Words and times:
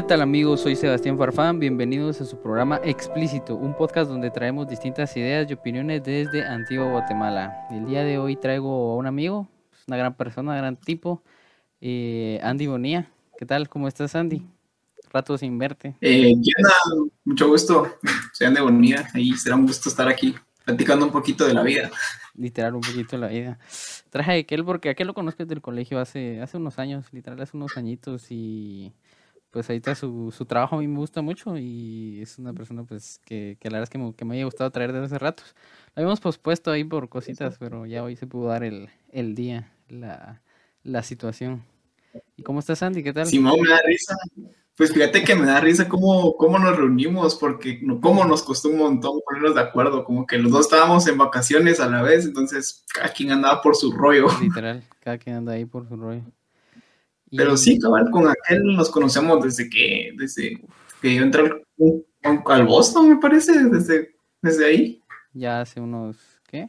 ¿Qué 0.00 0.06
tal 0.06 0.22
amigos? 0.22 0.62
Soy 0.62 0.76
Sebastián 0.76 1.18
Farfán, 1.18 1.60
bienvenidos 1.60 2.22
a 2.22 2.24
su 2.24 2.40
programa 2.40 2.80
Explícito, 2.82 3.54
un 3.54 3.76
podcast 3.76 4.10
donde 4.10 4.30
traemos 4.30 4.66
distintas 4.66 5.14
ideas 5.14 5.46
y 5.50 5.52
opiniones 5.52 6.02
desde 6.02 6.42
Antigua 6.42 6.86
Guatemala. 6.86 7.66
El 7.70 7.84
día 7.84 8.02
de 8.02 8.16
hoy 8.16 8.34
traigo 8.34 8.92
a 8.92 8.96
un 8.96 9.06
amigo, 9.06 9.46
una 9.86 9.98
gran 9.98 10.14
persona, 10.14 10.56
gran 10.56 10.76
tipo, 10.76 11.22
eh, 11.82 12.40
Andy 12.42 12.66
Bonía. 12.66 13.10
¿Qué 13.38 13.44
tal? 13.44 13.68
¿Cómo 13.68 13.88
estás 13.88 14.14
Andy? 14.14 14.42
Rato 15.12 15.36
sin 15.36 15.58
verte. 15.58 15.94
Eh, 16.00 16.32
Mucho 17.26 17.48
gusto, 17.48 17.98
soy 18.32 18.46
Andy 18.46 18.62
Bonía 18.62 19.06
y 19.14 19.34
será 19.34 19.54
un 19.54 19.66
gusto 19.66 19.90
estar 19.90 20.08
aquí 20.08 20.34
platicando 20.64 21.04
un 21.04 21.12
poquito 21.12 21.44
de 21.44 21.52
la 21.52 21.62
vida. 21.62 21.90
Literal, 22.36 22.74
un 22.74 22.80
poquito 22.80 23.16
de 23.16 23.18
la 23.18 23.28
vida. 23.28 23.58
Traje 24.08 24.32
a 24.32 24.34
aquel 24.36 24.64
porque 24.64 24.88
aquel 24.88 25.08
lo 25.08 25.12
conozco 25.12 25.42
desde 25.42 25.56
el 25.56 25.60
colegio 25.60 26.00
hace, 26.00 26.40
hace 26.40 26.56
unos 26.56 26.78
años, 26.78 27.04
literal 27.12 27.38
hace 27.42 27.54
unos 27.54 27.76
añitos 27.76 28.28
y 28.30 28.94
pues 29.50 29.68
ahorita 29.68 29.94
su, 29.94 30.32
su 30.36 30.44
trabajo 30.46 30.76
a 30.76 30.78
mí 30.78 30.86
me 30.86 30.98
gusta 30.98 31.22
mucho 31.22 31.56
y 31.56 32.20
es 32.22 32.38
una 32.38 32.52
persona 32.52 32.84
pues 32.84 33.20
que, 33.24 33.56
que 33.60 33.68
la 33.68 33.78
verdad 33.78 33.84
es 33.84 33.90
que 33.90 33.98
me, 33.98 34.14
que 34.14 34.24
me 34.24 34.34
haya 34.36 34.44
gustado 34.44 34.70
traer 34.70 34.92
desde 34.92 35.06
hace 35.06 35.18
ratos. 35.18 35.54
Lo 35.94 36.02
habíamos 36.02 36.20
pospuesto 36.20 36.70
ahí 36.70 36.84
por 36.84 37.08
cositas, 37.08 37.56
pero 37.58 37.86
ya 37.86 38.04
hoy 38.04 38.16
se 38.16 38.26
pudo 38.26 38.48
dar 38.48 38.62
el, 38.62 38.88
el 39.10 39.34
día, 39.34 39.72
la, 39.88 40.40
la 40.84 41.02
situación. 41.02 41.64
¿Y 42.36 42.42
cómo 42.42 42.60
estás, 42.60 42.82
Andy? 42.82 43.02
¿Qué 43.02 43.12
tal? 43.12 43.26
Simón, 43.26 43.60
me 43.60 43.68
da 43.68 43.80
risa. 43.84 44.16
Pues 44.76 44.94
fíjate 44.94 45.22
que 45.24 45.34
me 45.34 45.46
da 45.46 45.60
risa 45.60 45.88
cómo, 45.88 46.36
cómo 46.36 46.58
nos 46.58 46.76
reunimos, 46.76 47.34
porque 47.34 47.82
cómo 48.00 48.24
nos 48.24 48.42
costó 48.42 48.68
un 48.70 48.78
montón 48.78 49.20
ponernos 49.26 49.54
de 49.54 49.60
acuerdo, 49.60 50.04
como 50.04 50.26
que 50.26 50.38
los 50.38 50.50
dos 50.50 50.62
estábamos 50.62 51.06
en 51.06 51.18
vacaciones 51.18 51.80
a 51.80 51.88
la 51.90 52.02
vez, 52.02 52.24
entonces 52.24 52.84
cada 52.94 53.12
quien 53.12 53.30
andaba 53.30 53.60
por 53.60 53.76
su 53.76 53.92
rollo. 53.92 54.28
Literal, 54.40 54.82
cada 55.00 55.18
quien 55.18 55.36
anda 55.36 55.52
ahí 55.52 55.66
por 55.66 55.86
su 55.86 55.96
rollo. 55.96 56.22
Pero 57.30 57.56
sí, 57.56 57.78
cabal, 57.78 58.10
con 58.10 58.28
aquel 58.28 58.62
nos 58.64 58.90
conocemos 58.90 59.42
desde 59.42 59.70
que, 59.70 60.12
desde 60.16 60.60
que 61.00 61.14
yo 61.14 61.22
entré 61.22 61.64
al, 62.22 62.66
Boston, 62.66 63.08
me 63.08 63.16
parece, 63.16 63.64
desde, 63.64 64.14
desde 64.42 64.66
ahí. 64.66 65.02
Ya 65.32 65.60
hace 65.60 65.80
unos, 65.80 66.16
¿qué? 66.48 66.68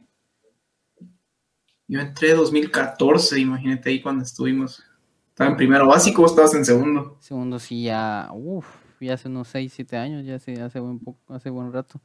Yo 1.87 1.99
entré 1.99 2.31
en 2.31 2.37
2014, 2.37 3.39
imagínate 3.39 3.89
ahí 3.89 4.01
cuando 4.01 4.23
estuvimos. 4.23 4.83
Estaba 5.29 5.49
en 5.49 5.57
primero 5.57 5.87
básico, 5.87 6.25
estabas 6.25 6.53
en 6.53 6.63
segundo. 6.63 7.17
Segundo 7.19 7.57
sí, 7.57 7.83
ya, 7.83 8.29
uff, 8.31 8.67
ya 8.99 9.15
hace 9.15 9.27
unos 9.27 9.47
6, 9.47 9.73
7 9.73 9.97
años, 9.97 10.25
ya 10.25 10.35
hace, 10.35 10.61
hace, 10.61 10.79
buen, 10.79 10.99
poco, 10.99 11.19
hace 11.33 11.49
buen 11.49 11.73
rato. 11.73 11.99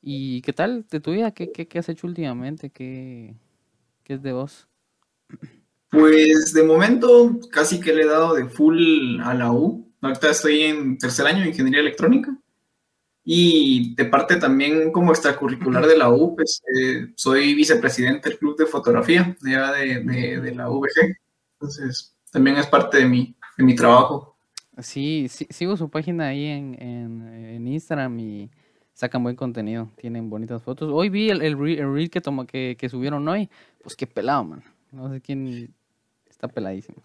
¿Y 0.00 0.40
qué 0.42 0.52
tal 0.52 0.86
de 0.90 1.00
tu 1.00 1.12
vida? 1.12 1.32
¿Qué, 1.32 1.52
qué, 1.52 1.68
qué 1.68 1.78
has 1.78 1.88
hecho 1.88 2.06
últimamente? 2.06 2.70
¿Qué, 2.70 3.36
¿Qué 4.02 4.14
es 4.14 4.22
de 4.22 4.32
vos? 4.32 4.68
Pues 5.92 6.54
de 6.54 6.62
momento 6.62 7.38
casi 7.50 7.78
que 7.78 7.92
le 7.92 8.04
he 8.04 8.06
dado 8.06 8.34
de 8.34 8.46
full 8.46 9.20
a 9.20 9.34
la 9.34 9.52
U. 9.52 9.92
Ahorita 10.00 10.30
estoy 10.30 10.62
en 10.62 10.96
tercer 10.96 11.26
año 11.26 11.42
de 11.42 11.48
ingeniería 11.48 11.80
electrónica. 11.80 12.34
Y 13.22 13.94
de 13.94 14.06
parte 14.06 14.36
también 14.36 14.90
como 14.90 15.12
extracurricular 15.12 15.86
de 15.86 15.98
la 15.98 16.10
U, 16.10 16.34
pues 16.34 16.62
eh, 16.74 17.12
soy 17.14 17.54
vicepresidente 17.54 18.30
del 18.30 18.38
club 18.38 18.56
de 18.56 18.64
fotografía 18.64 19.36
de, 19.42 20.40
de, 20.40 20.54
la 20.54 20.68
VG. 20.68 21.14
Entonces 21.60 22.16
también 22.32 22.56
es 22.56 22.66
parte 22.66 22.96
de 22.96 23.04
mi, 23.04 23.36
de 23.58 23.62
mi 23.62 23.76
trabajo. 23.76 24.38
Sí, 24.78 25.26
sí, 25.28 25.46
sigo 25.50 25.76
su 25.76 25.90
página 25.90 26.28
ahí 26.28 26.46
en, 26.46 26.74
en, 26.80 27.68
Instagram 27.68 28.18
y 28.18 28.50
sacan 28.94 29.22
buen 29.22 29.36
contenido, 29.36 29.90
tienen 29.96 30.30
bonitas 30.30 30.62
fotos. 30.62 30.90
Hoy 30.90 31.10
vi 31.10 31.28
el, 31.28 31.42
el, 31.42 31.58
reel, 31.58 32.08
que, 32.08 32.22
toma, 32.22 32.46
que, 32.46 32.76
que 32.78 32.88
subieron 32.88 33.28
hoy, 33.28 33.50
pues 33.82 33.94
qué 33.94 34.06
pelado, 34.06 34.44
man. 34.44 34.64
No 34.90 35.10
sé 35.10 35.20
quién, 35.20 35.74
está 36.42 36.48
peladísimo. 36.48 37.00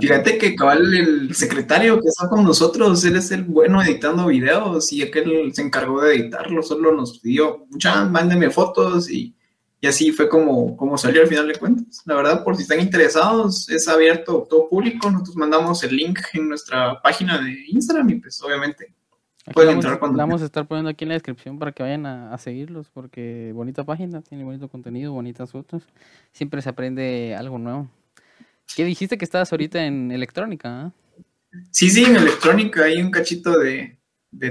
Fíjate 0.00 0.38
que 0.38 0.56
cabal 0.56 0.92
el 0.92 1.34
secretario 1.34 2.00
que 2.00 2.08
está 2.08 2.28
con 2.28 2.42
nosotros, 2.42 3.04
él 3.04 3.16
es 3.16 3.30
el 3.30 3.44
bueno 3.44 3.80
editando 3.80 4.26
videos 4.26 4.92
y 4.92 5.02
aquel 5.02 5.52
se 5.54 5.62
encargó 5.62 6.00
de 6.00 6.16
editarlo, 6.16 6.62
solo 6.62 6.92
nos 6.92 7.20
pidió, 7.20 7.66
mucha, 7.70 8.04
mándenme 8.06 8.50
fotos 8.50 9.08
y, 9.08 9.36
y, 9.80 9.86
así 9.86 10.10
fue 10.10 10.28
como, 10.28 10.76
como 10.76 10.98
salió 10.98 11.22
al 11.22 11.28
final 11.28 11.46
de 11.46 11.54
cuentas. 11.54 12.02
La 12.06 12.16
verdad, 12.16 12.42
por 12.42 12.56
si 12.56 12.62
están 12.62 12.80
interesados, 12.80 13.68
es 13.68 13.86
abierto 13.86 14.46
todo 14.50 14.68
público, 14.68 15.10
nosotros 15.10 15.36
mandamos 15.36 15.84
el 15.84 15.94
link 15.94 16.18
en 16.32 16.48
nuestra 16.48 17.00
página 17.00 17.38
de 17.38 17.54
Instagram 17.68 18.10
y 18.10 18.14
pues 18.16 18.42
obviamente 18.42 18.94
pueden 19.52 19.76
entrar 19.76 20.00
cuando... 20.00 20.18
vamos 20.18 20.42
a 20.42 20.46
estar 20.46 20.66
poniendo 20.66 20.90
aquí 20.90 21.04
en 21.04 21.10
la 21.10 21.14
descripción 21.14 21.58
para 21.58 21.70
que 21.70 21.84
vayan 21.84 22.04
a, 22.04 22.34
a 22.34 22.38
seguirlos 22.38 22.90
porque 22.90 23.52
bonita 23.54 23.84
página, 23.84 24.22
tiene 24.22 24.42
bonito 24.42 24.68
contenido, 24.68 25.12
bonitas 25.12 25.52
fotos, 25.52 25.84
siempre 26.32 26.62
se 26.62 26.68
aprende 26.70 27.36
algo 27.38 27.58
nuevo. 27.58 27.88
¿Qué 28.74 28.84
dijiste 28.84 29.18
que 29.18 29.24
estabas 29.24 29.52
ahorita 29.52 29.84
en 29.84 30.10
electrónica? 30.10 30.68
Ah? 30.68 30.92
Sí, 31.70 31.90
sí, 31.90 32.04
en 32.04 32.16
electrónica 32.16 32.84
hay 32.84 33.00
un 33.00 33.10
cachito 33.10 33.58
de, 33.58 33.98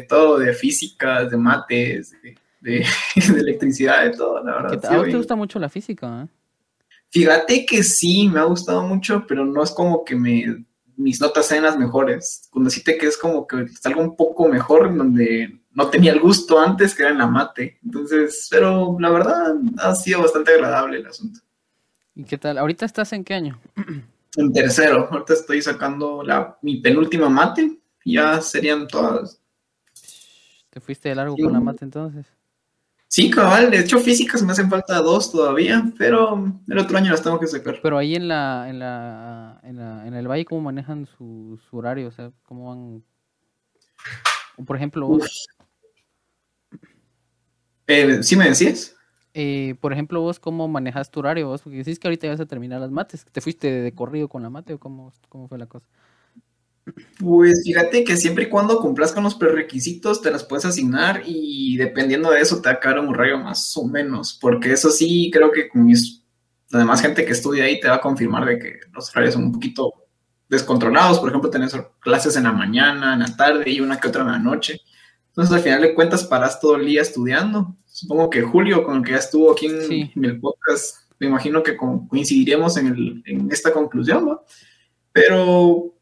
todo, 0.07 0.39
de 0.39 0.53
física, 0.53 1.25
de 1.25 1.37
mates, 1.37 2.13
de, 2.61 2.85
electricidad, 3.15 4.03
de 4.03 4.11
todo, 4.11 4.43
la 4.43 4.61
verdad. 4.61 4.85
¿A 4.85 4.97
vos 4.97 5.05
te 5.05 5.17
gusta 5.17 5.35
mucho 5.35 5.59
la 5.59 5.69
física? 5.69 6.07
Ah? 6.07 6.27
Fíjate 7.09 7.65
que 7.65 7.83
sí, 7.83 8.27
me 8.27 8.39
ha 8.39 8.43
gustado 8.43 8.83
mucho, 8.83 9.25
pero 9.27 9.45
no 9.45 9.63
es 9.63 9.71
como 9.71 10.03
que 10.03 10.15
me, 10.15 10.65
mis 10.97 11.21
notas 11.21 11.45
sean 11.45 11.63
las 11.63 11.77
mejores. 11.77 12.47
Cuando 12.51 12.69
decirte 12.69 12.97
que 12.97 13.07
es 13.07 13.17
como 13.17 13.47
que 13.47 13.61
es 13.61 13.85
algo 13.85 14.01
un 14.01 14.15
poco 14.15 14.47
mejor, 14.47 14.95
donde 14.95 15.57
no 15.73 15.89
tenía 15.89 16.11
el 16.11 16.19
gusto 16.19 16.59
antes, 16.59 16.93
que 16.93 17.03
era 17.03 17.11
en 17.11 17.19
la 17.19 17.27
mate. 17.27 17.77
Entonces, 17.83 18.47
pero 18.49 18.97
la 18.99 19.09
verdad 19.09 19.55
ha 19.77 19.95
sido 19.95 20.21
bastante 20.23 20.51
agradable 20.51 20.97
el 20.97 21.05
asunto. 21.05 21.39
¿Y 22.17 22.23
qué 22.23 22.39
tal? 22.39 22.57
¿Ahorita 22.57 22.83
estás 22.83 23.13
en 23.13 23.23
qué 23.23 23.35
año? 23.35 23.59
En 24.35 24.51
tercero. 24.51 25.07
Ahorita 25.11 25.33
estoy 25.33 25.61
sacando 25.61 26.23
la, 26.23 26.57
mi 26.63 26.77
penúltima 26.81 27.29
mate. 27.29 27.79
Ya 28.03 28.41
serían 28.41 28.87
todas. 28.87 29.39
¿Te 30.71 30.79
fuiste 30.79 31.09
de 31.09 31.15
largo 31.15 31.35
con 31.37 31.53
la 31.53 31.59
mate 31.59 31.85
entonces? 31.85 32.25
Sí, 33.07 33.29
cabal. 33.29 33.69
De 33.69 33.81
hecho, 33.81 33.99
físicas 33.99 34.41
me 34.41 34.51
hacen 34.51 34.67
falta 34.67 34.99
dos 34.99 35.31
todavía, 35.31 35.93
pero 35.95 36.43
el 36.67 36.79
otro 36.79 36.97
año 36.97 37.11
las 37.11 37.21
tengo 37.21 37.39
que 37.39 37.45
sacar. 37.45 37.79
Pero 37.83 37.99
ahí 37.99 38.15
en 38.15 38.27
la, 38.27 38.65
en 38.67 38.79
la, 38.79 39.59
en, 39.61 39.77
la, 39.77 40.07
en 40.07 40.15
el 40.15 40.27
valle, 40.27 40.45
¿cómo 40.45 40.61
manejan 40.61 41.05
su, 41.05 41.59
horario? 41.69 42.07
O 42.07 42.11
sea, 42.11 42.31
¿cómo 42.47 42.69
van? 42.69 43.03
por 44.65 44.75
ejemplo, 44.75 45.07
vos... 45.07 45.47
Eh, 47.85 48.23
¿Sí 48.23 48.35
me 48.35 48.49
decías? 48.49 48.96
Eh, 49.39 49.75
por 49.81 49.93
ejemplo, 49.93 50.19
vos, 50.19 50.39
¿cómo 50.39 50.67
manejas 50.67 51.11
tu 51.11 51.19
horario? 51.19 51.49
Vos? 51.49 51.61
Porque 51.61 51.77
decís 51.77 51.99
que 51.99 52.07
ahorita 52.07 52.27
vas 52.27 52.39
a 52.39 52.47
terminar 52.47 52.81
las 52.81 52.89
mates. 52.89 53.23
¿Te 53.23 53.39
fuiste 53.39 53.69
de 53.69 53.91
corrido 53.91 54.27
con 54.27 54.41
la 54.41 54.49
mate 54.49 54.73
o 54.73 54.79
cómo, 54.79 55.13
cómo 55.29 55.47
fue 55.47 55.59
la 55.59 55.67
cosa? 55.67 55.85
Pues 57.19 57.61
fíjate 57.63 58.03
que 58.03 58.17
siempre 58.17 58.45
y 58.45 58.49
cuando 58.49 58.79
cumplas 58.79 59.11
con 59.11 59.23
los 59.23 59.35
prerequisitos 59.35 60.23
te 60.23 60.31
las 60.31 60.43
puedes 60.43 60.65
asignar 60.65 61.21
y 61.23 61.77
dependiendo 61.77 62.31
de 62.31 62.39
eso 62.39 62.59
te 62.63 62.69
va 62.69 62.75
a 62.75 62.79
caer 62.79 62.97
un 62.97 63.09
horario 63.09 63.37
más 63.37 63.77
o 63.77 63.85
menos, 63.85 64.39
porque 64.41 64.71
eso 64.71 64.89
sí 64.89 65.29
creo 65.31 65.51
que 65.51 65.69
con 65.69 65.85
mis, 65.85 66.23
la 66.71 66.79
demás 66.79 67.01
gente 67.01 67.23
que 67.23 67.33
estudia 67.33 67.65
ahí 67.65 67.79
te 67.79 67.89
va 67.89 67.95
a 67.95 68.01
confirmar 68.01 68.43
de 68.43 68.57
que 68.57 68.79
los 68.91 69.11
horarios 69.11 69.35
son 69.35 69.43
un 69.43 69.51
poquito 69.51 69.93
descontrolados, 70.49 71.19
por 71.19 71.29
ejemplo, 71.29 71.51
tenés 71.51 71.75
clases 71.99 72.37
en 72.37 72.45
la 72.45 72.53
mañana, 72.53 73.13
en 73.13 73.19
la 73.19 73.35
tarde 73.35 73.69
y 73.69 73.81
una 73.81 73.99
que 73.99 74.07
otra 74.07 74.23
en 74.23 74.29
la 74.29 74.39
noche. 74.39 74.81
Entonces 75.27 75.53
al 75.53 75.61
final 75.61 75.81
de 75.81 75.93
cuentas 75.93 76.23
paras 76.23 76.59
todo 76.59 76.77
el 76.77 76.87
día 76.87 77.03
estudiando 77.03 77.75
supongo 77.97 78.29
que 78.29 78.43
Julio, 78.43 78.83
con 78.83 78.97
el 78.97 79.03
que 79.03 79.13
ya 79.13 79.17
estuvo 79.17 79.51
aquí 79.51 79.65
en, 79.65 80.23
el 80.23 80.39
podcast, 80.39 80.97
me 81.17 81.25
imagino 81.25 81.63
que 81.63 81.75
coincidiremos 81.75 82.77
en, 82.77 83.49
esta 83.49 83.73
conclusión, 83.73 84.25
¿no? 84.25 84.43
Pero 85.11 85.95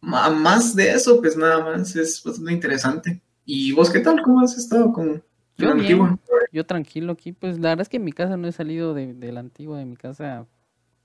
más 0.00 0.74
de 0.74 0.90
eso, 0.90 1.20
pues 1.20 1.36
nada 1.36 1.62
más 1.62 1.94
es 1.94 2.20
bastante 2.24 2.52
interesante. 2.52 3.22
¿Y 3.44 3.70
vos 3.70 3.88
qué 3.88 4.00
tal? 4.00 4.20
¿Cómo 4.20 4.40
has 4.40 4.58
estado 4.58 4.92
con 4.92 5.22
yo, 5.56 5.70
antigua? 5.70 6.18
yo 6.50 6.66
tranquilo 6.66 7.12
aquí, 7.12 7.30
pues 7.30 7.60
la 7.60 7.68
verdad 7.68 7.82
es 7.82 7.88
que 7.88 7.98
en 7.98 8.04
mi 8.04 8.12
casa 8.12 8.36
no 8.36 8.48
he 8.48 8.52
salido 8.52 8.92
de, 8.92 9.14
de 9.14 9.30
la 9.30 9.40
antigua, 9.40 9.78
de 9.78 9.84
mi 9.84 9.96
casa 9.96 10.44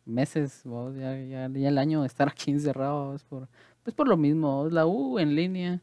meses, 0.05 0.63
ya, 0.97 1.15
ya, 1.19 1.45
el 1.45 1.77
año 1.77 2.01
de 2.01 2.07
estar 2.07 2.27
aquí 2.27 2.49
encerrado 2.49 3.13
es 3.13 3.23
por, 3.23 3.47
pues 3.83 3.95
por 3.95 4.07
lo 4.07 4.17
mismo, 4.17 4.67
la 4.71 4.87
U 4.87 5.19
en 5.19 5.35
línea, 5.35 5.81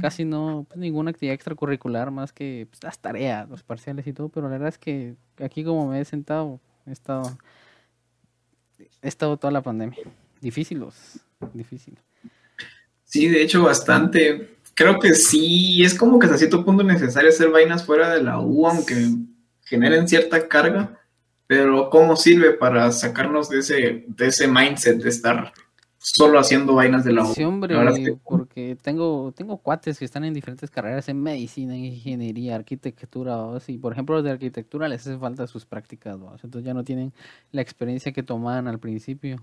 casi 0.00 0.24
no, 0.24 0.66
pues 0.68 0.78
ninguna 0.78 1.10
actividad 1.10 1.34
extracurricular 1.34 2.10
más 2.10 2.32
que 2.32 2.66
pues, 2.70 2.82
las 2.82 2.98
tareas, 2.98 3.48
los 3.48 3.62
parciales 3.62 4.06
y 4.06 4.12
todo, 4.12 4.28
pero 4.28 4.46
la 4.46 4.52
verdad 4.52 4.68
es 4.68 4.78
que 4.78 5.14
aquí 5.42 5.64
como 5.64 5.88
me 5.88 6.00
he 6.00 6.04
sentado, 6.04 6.60
he 6.86 6.92
estado, 6.92 7.36
he 8.78 9.08
estado 9.08 9.36
toda 9.36 9.52
la 9.52 9.62
pandemia. 9.62 9.98
Difícil, 10.40 10.84
difícil. 11.52 11.98
Sí, 13.04 13.28
de 13.28 13.42
hecho 13.42 13.62
bastante. 13.62 14.56
Creo 14.74 14.98
que 14.98 15.14
sí, 15.14 15.84
es 15.84 15.94
como 15.94 16.18
que 16.18 16.26
hasta 16.26 16.38
cierto 16.38 16.64
punto 16.64 16.82
necesario 16.82 17.28
hacer 17.28 17.50
vainas 17.50 17.84
fuera 17.84 18.14
de 18.14 18.22
la 18.22 18.40
U, 18.40 18.66
aunque 18.66 18.94
generen 19.64 20.08
cierta 20.08 20.48
carga, 20.48 20.98
pero 21.46 21.90
¿cómo 21.90 22.16
sirve 22.16 22.52
para 22.52 22.90
sacarnos 22.90 23.50
de 23.50 23.58
ese, 23.58 24.04
de 24.08 24.26
ese 24.26 24.48
mindset 24.48 25.02
de 25.02 25.10
estar 25.10 25.52
solo 25.98 26.38
haciendo 26.38 26.74
vainas 26.74 27.04
de 27.04 27.12
la 27.12 27.26
Sí, 27.26 27.44
hombre, 27.44 27.76
porque 28.52 28.76
tengo, 28.82 29.32
tengo 29.34 29.56
cuates 29.56 29.98
que 29.98 30.04
están 30.04 30.24
en 30.24 30.34
diferentes 30.34 30.70
carreras 30.70 31.08
en 31.08 31.22
medicina, 31.22 31.74
ingeniería, 31.74 32.54
arquitectura, 32.56 33.38
o 33.38 33.58
por 33.80 33.92
ejemplo 33.94 34.16
los 34.16 34.24
de 34.24 34.30
arquitectura 34.30 34.88
les 34.88 35.00
hace 35.06 35.16
falta 35.18 35.46
sus 35.46 35.64
prácticas, 35.64 36.16
entonces 36.16 36.62
ya 36.62 36.74
no 36.74 36.84
tienen 36.84 37.14
la 37.50 37.62
experiencia 37.62 38.12
que 38.12 38.22
tomaban 38.22 38.68
al 38.68 38.78
principio. 38.78 39.38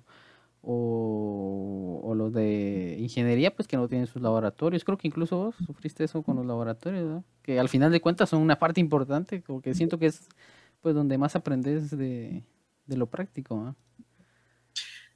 o, 0.61 2.01
o 2.03 2.13
los 2.15 2.33
de 2.33 2.97
ingeniería, 2.99 3.55
pues 3.55 3.67
que 3.67 3.77
no 3.77 3.87
tienen 3.87 4.07
sus 4.07 4.21
laboratorios. 4.21 4.83
Creo 4.83 4.97
que 4.97 5.07
incluso 5.07 5.37
vos 5.37 5.55
sufriste 5.65 6.03
eso 6.03 6.21
con 6.21 6.35
los 6.35 6.45
laboratorios, 6.45 7.23
que 7.41 7.59
al 7.59 7.69
final 7.69 7.91
de 7.91 8.01
cuentas 8.01 8.29
son 8.29 8.41
una 8.41 8.59
parte 8.59 8.79
importante, 8.81 9.41
porque 9.41 9.73
siento 9.73 9.97
que 9.97 10.07
es 10.07 10.27
pues 10.81 10.93
donde 10.95 11.17
más 11.17 11.35
aprendes 11.35 11.89
de, 11.97 12.43
de 12.85 12.97
lo 12.97 13.07
práctico. 13.07 13.55
¿no? 13.55 13.75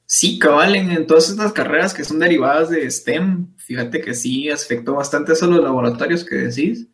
Sí, 0.06 0.38
cabal, 0.38 0.76
en, 0.76 1.08
todas 1.08 1.30
estas 1.30 1.54
carreras 1.54 1.94
que 1.94 2.04
son 2.04 2.20
derivadas 2.20 2.70
de 2.70 2.90
STEM, 2.90 3.56
fíjate 3.58 4.02
que 4.02 4.14
sí 4.14 4.50
afectó 4.50 4.96
bastante 4.96 5.34
eso 5.34 5.48
los 5.48 5.64
laboratorios 5.64 6.24
que 6.24 6.36
decís. 6.36 6.88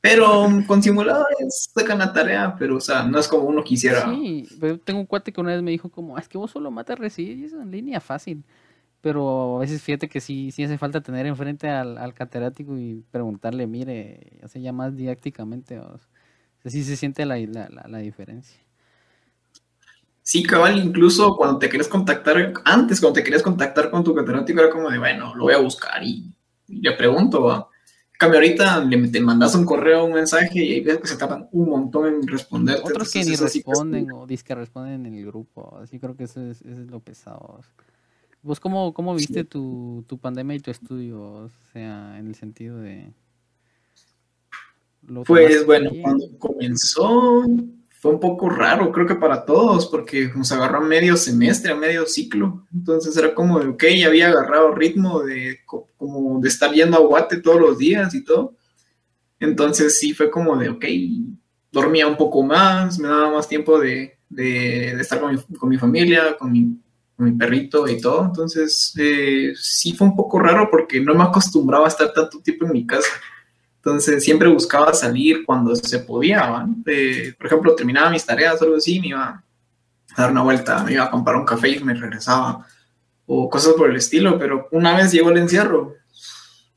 Pero 0.00 0.48
con 0.66 0.82
simuladores 0.82 1.70
sacan 1.74 1.98
la 1.98 2.12
tarea, 2.12 2.56
pero 2.58 2.76
o 2.76 2.80
sea, 2.80 3.04
no 3.04 3.18
es 3.18 3.26
como 3.26 3.44
uno 3.44 3.64
quisiera. 3.64 4.04
Sí, 4.04 4.46
pero 4.60 4.78
tengo 4.78 5.00
un 5.00 5.06
cuate 5.06 5.32
que 5.32 5.40
una 5.40 5.52
vez 5.52 5.62
me 5.62 5.70
dijo 5.70 5.88
como, 5.88 6.18
es 6.18 6.28
que 6.28 6.36
vos 6.36 6.50
solo 6.50 6.70
matas 6.70 6.98
residuos 6.98 7.54
en 7.54 7.70
línea 7.70 8.00
fácil. 8.00 8.44
Pero 9.00 9.56
a 9.56 9.60
veces 9.60 9.82
fíjate 9.82 10.08
que 10.08 10.20
sí, 10.20 10.50
sí 10.50 10.64
hace 10.64 10.78
falta 10.78 11.02
tener 11.02 11.26
enfrente 11.26 11.68
al, 11.68 11.98
al 11.98 12.14
catedrático 12.14 12.78
y 12.78 13.04
preguntarle, 13.10 13.66
mire, 13.66 14.38
hace 14.42 14.62
ya 14.62 14.72
más 14.72 14.96
didácticamente. 14.96 15.78
O 15.78 15.98
sea, 16.62 16.70
sí 16.70 16.82
se 16.84 16.96
siente 16.96 17.26
la, 17.26 17.38
la, 17.38 17.68
la, 17.86 17.98
diferencia. 17.98 18.58
Sí, 20.34 20.42
cabal, 20.42 20.84
incluso 20.84 21.36
cuando 21.36 21.60
te 21.60 21.68
quieres 21.68 21.86
contactar, 21.86 22.52
antes 22.64 22.98
cuando 22.98 23.14
te 23.14 23.22
querías 23.22 23.40
contactar 23.40 23.88
con 23.88 24.02
tu 24.02 24.12
catedrático 24.12 24.58
era 24.58 24.68
como 24.68 24.90
de, 24.90 24.98
bueno, 24.98 25.32
lo 25.36 25.44
voy 25.44 25.54
a 25.54 25.58
buscar 25.58 26.02
y, 26.02 26.28
le 26.66 26.90
pregunto, 26.94 27.44
¿va? 27.44 27.68
cambio, 28.18 28.40
ahorita 28.40 28.82
le 28.84 29.06
te 29.10 29.20
mandas 29.20 29.54
un 29.54 29.64
correo, 29.64 30.06
un 30.06 30.14
mensaje 30.14 30.64
y 30.64 30.72
ahí 30.72 30.80
ves 30.80 30.98
que 30.98 31.06
se 31.06 31.16
tardan 31.16 31.48
un 31.52 31.68
montón 31.68 32.06
en 32.08 32.26
responder. 32.26 32.80
Otros 32.82 33.12
que 33.12 33.24
ni 33.24 33.36
responden 33.36 34.10
o 34.10 34.26
dicen 34.26 34.44
que 34.44 34.54
responden 34.56 35.06
en 35.06 35.14
el 35.14 35.24
grupo. 35.24 35.78
Así 35.80 36.00
creo 36.00 36.16
que 36.16 36.24
eso 36.24 36.40
es, 36.40 36.62
eso 36.62 36.80
es 36.80 36.90
lo 36.90 36.98
pesado. 36.98 37.60
¿Vos 38.42 38.58
cómo, 38.58 38.92
cómo 38.92 39.14
viste 39.14 39.44
tu, 39.44 40.04
tu, 40.08 40.18
pandemia 40.18 40.56
y 40.56 40.60
tu 40.60 40.72
estudio? 40.72 41.22
O 41.22 41.50
sea, 41.72 42.18
en 42.18 42.26
el 42.26 42.34
sentido 42.34 42.78
de... 42.78 43.12
Pues 45.26 45.64
bueno, 45.64 45.92
cuando 46.02 46.26
comenzó 46.40 47.44
fue 48.04 48.12
un 48.12 48.20
poco 48.20 48.50
raro, 48.50 48.92
creo 48.92 49.06
que 49.06 49.14
para 49.14 49.46
todos, 49.46 49.86
porque 49.86 50.30
nos 50.36 50.52
agarró 50.52 50.76
a 50.76 50.80
medio 50.82 51.16
semestre, 51.16 51.72
a 51.72 51.74
medio 51.74 52.04
ciclo. 52.04 52.66
Entonces 52.70 53.16
era 53.16 53.34
como 53.34 53.58
de, 53.58 53.68
ok, 53.68 53.82
ya 53.98 54.08
había 54.08 54.28
agarrado 54.28 54.74
ritmo 54.74 55.22
de, 55.22 55.60
como 55.64 56.38
de 56.38 56.46
estar 56.46 56.70
yendo 56.70 56.98
a 56.98 57.00
Guate 57.00 57.40
todos 57.40 57.58
los 57.58 57.78
días 57.78 58.14
y 58.14 58.22
todo. 58.22 58.56
Entonces 59.40 59.98
sí 59.98 60.12
fue 60.12 60.30
como 60.30 60.54
de, 60.58 60.68
ok, 60.68 60.84
dormía 61.72 62.06
un 62.06 62.18
poco 62.18 62.42
más, 62.42 62.98
me 62.98 63.08
daba 63.08 63.32
más 63.32 63.48
tiempo 63.48 63.80
de, 63.80 64.18
de, 64.28 65.00
estar 65.00 65.18
con 65.18 65.70
mi, 65.70 65.78
familia, 65.78 66.36
con 66.36 66.52
mi, 66.52 66.78
con 67.16 67.24
mi, 67.24 67.32
perrito 67.32 67.88
y 67.88 68.02
todo. 68.02 68.26
Entonces 68.26 68.92
eh, 68.98 69.54
sí 69.56 69.94
fue 69.94 70.06
un 70.08 70.14
poco 70.14 70.38
raro 70.38 70.68
porque 70.70 71.00
no 71.00 71.14
me 71.14 71.24
acostumbraba 71.24 71.86
a 71.86 71.88
estar 71.88 72.12
tanto 72.12 72.38
tiempo 72.40 72.66
en 72.66 72.72
mi 72.72 72.86
casa. 72.86 73.08
Entonces 73.84 74.24
siempre 74.24 74.48
buscaba 74.48 74.94
salir 74.94 75.44
cuando 75.44 75.76
se 75.76 75.98
podía. 75.98 76.66
por 77.36 77.46
ejemplo, 77.46 77.74
terminaba 77.74 78.08
mis 78.08 78.24
tareas 78.24 78.60
o 78.60 78.64
algo 78.64 78.76
así, 78.78 78.98
me 78.98 79.08
iba 79.08 79.22
a 79.22 79.44
dar 80.16 80.30
una 80.30 80.42
vuelta, 80.42 80.82
me 80.82 80.94
iba 80.94 81.04
a 81.04 81.10
comprar 81.10 81.36
un 81.36 81.44
café 81.44 81.68
y 81.68 81.84
me 81.84 81.92
regresaba. 81.92 82.66
O 83.26 83.50
cosas 83.50 83.74
por 83.74 83.90
el 83.90 83.96
estilo, 83.96 84.38
pero 84.38 84.68
una 84.70 84.96
vez 84.96 85.12
llegó 85.12 85.28
el 85.28 85.36
encierro, 85.36 85.96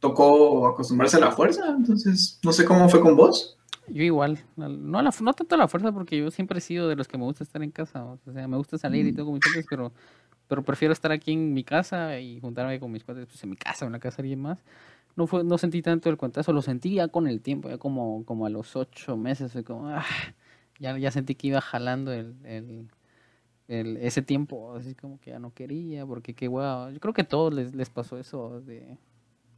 tocó 0.02 0.68
acostumbrarse 0.68 1.16
a 1.16 1.22
la 1.22 1.32
fuerza. 1.32 1.66
Entonces, 1.70 2.42
no 2.44 2.52
sé 2.52 2.66
cómo 2.66 2.90
fue 2.90 3.00
con 3.00 3.16
vos. 3.16 3.58
Yo 3.88 4.04
igual, 4.04 4.44
no, 4.58 5.02
la, 5.02 5.14
no 5.18 5.34
tanto 5.34 5.56
a 5.56 5.58
la 5.58 5.70
fuerza 5.70 5.94
porque 5.94 6.18
yo 6.18 6.30
siempre 6.30 6.58
he 6.58 6.62
sido 6.62 6.90
de 6.90 6.98
los 6.98 7.08
que 7.08 7.18
me 7.18 7.24
gusta 7.24 7.46
estar 7.46 7.64
en 7.64 7.72
casa, 7.72 8.04
o 8.04 8.20
sea, 8.34 8.46
me 8.50 8.58
gusta 8.58 8.78
salir 8.78 9.08
y 9.08 9.14
todo 9.14 9.28
con 9.28 9.36
mis 9.36 9.44
cuates, 9.46 9.66
pero, 9.70 9.94
pero 10.50 10.62
prefiero 10.62 10.92
estar 10.92 11.14
aquí 11.14 11.32
en 11.32 11.54
mi 11.54 11.64
casa 11.64 12.20
y 12.20 12.42
juntarme 12.42 12.82
con 12.82 12.92
mis 12.92 13.06
cuates 13.06 13.28
pues, 13.28 13.42
en 13.46 13.52
mi 13.52 13.56
casa 13.56 13.86
o 13.86 13.88
en 13.88 13.94
la 13.94 14.00
casa 14.00 14.18
de 14.18 14.24
alguien 14.24 14.42
más 14.42 14.60
no 15.18 15.28
fue, 15.28 15.44
no 15.44 15.58
sentí 15.58 15.82
tanto 15.82 16.10
el 16.10 16.18
cuentazo, 16.18 16.54
lo 16.54 16.62
sentí 16.62 16.96
ya 16.96 17.10
con 17.10 17.28
el 17.28 17.42
tiempo, 17.42 17.70
ya 17.70 17.78
como, 17.78 18.24
como 18.26 18.46
a 18.46 18.50
los 18.50 18.76
ocho 18.78 19.18
meses, 19.18 19.52
como, 19.66 19.90
ah, 19.90 20.06
ya, 20.80 20.98
ya 20.98 21.12
sentí 21.12 21.36
que 21.36 21.48
iba 21.48 21.60
jalando 21.60 22.14
el, 22.14 22.36
el, 22.46 23.98
ese 23.98 24.22
tiempo, 24.22 24.76
así 24.76 24.96
como 24.96 25.20
que 25.20 25.32
ya 25.32 25.40
no 25.40 25.54
quería, 25.54 26.06
porque 26.06 26.34
qué 26.36 26.48
guau, 26.48 26.92
yo 26.92 27.00
creo 27.00 27.14
que 27.14 27.24
a 27.24 27.28
todos 27.28 27.54
les, 27.54 27.76
les 27.76 27.90
pasó 27.90 28.18
eso, 28.20 28.62
de, 28.62 28.98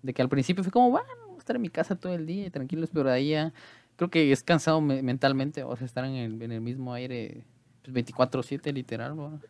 de 0.02 0.14
que 0.14 0.22
al 0.22 0.30
principio 0.30 0.64
fue 0.64 0.72
como, 0.72 0.92
bueno, 0.92 1.10
estar 1.38 1.56
en 1.58 1.62
mi 1.62 1.70
casa 1.70 1.96
todo 1.96 2.14
el 2.14 2.26
día, 2.26 2.50
tranquilos, 2.50 2.90
pero 2.94 3.12
ahí 3.12 3.32
ya, 3.32 3.54
creo 3.98 4.10
que 4.10 4.32
es 4.32 4.44
cansado 4.44 4.82
mentalmente, 4.82 5.64
o 5.64 5.76
sea, 5.76 5.86
estar 5.86 6.06
en 6.06 6.16
el, 6.16 6.42
en 6.42 6.54
el 6.54 6.62
mismo 6.62 6.94
aire 6.94 7.44
pues, 7.84 7.94
24/7 7.94 8.72
literal, 8.74 9.16
¿no? 9.16 9.42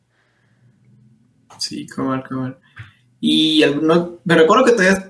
Sí, 1.59 1.87
como 1.87 2.21
como 2.23 2.55
Y 3.19 3.63
alguno, 3.63 4.19
me 4.23 4.35
recuerdo 4.35 4.65
que 4.65 4.71
todavía 4.71 5.08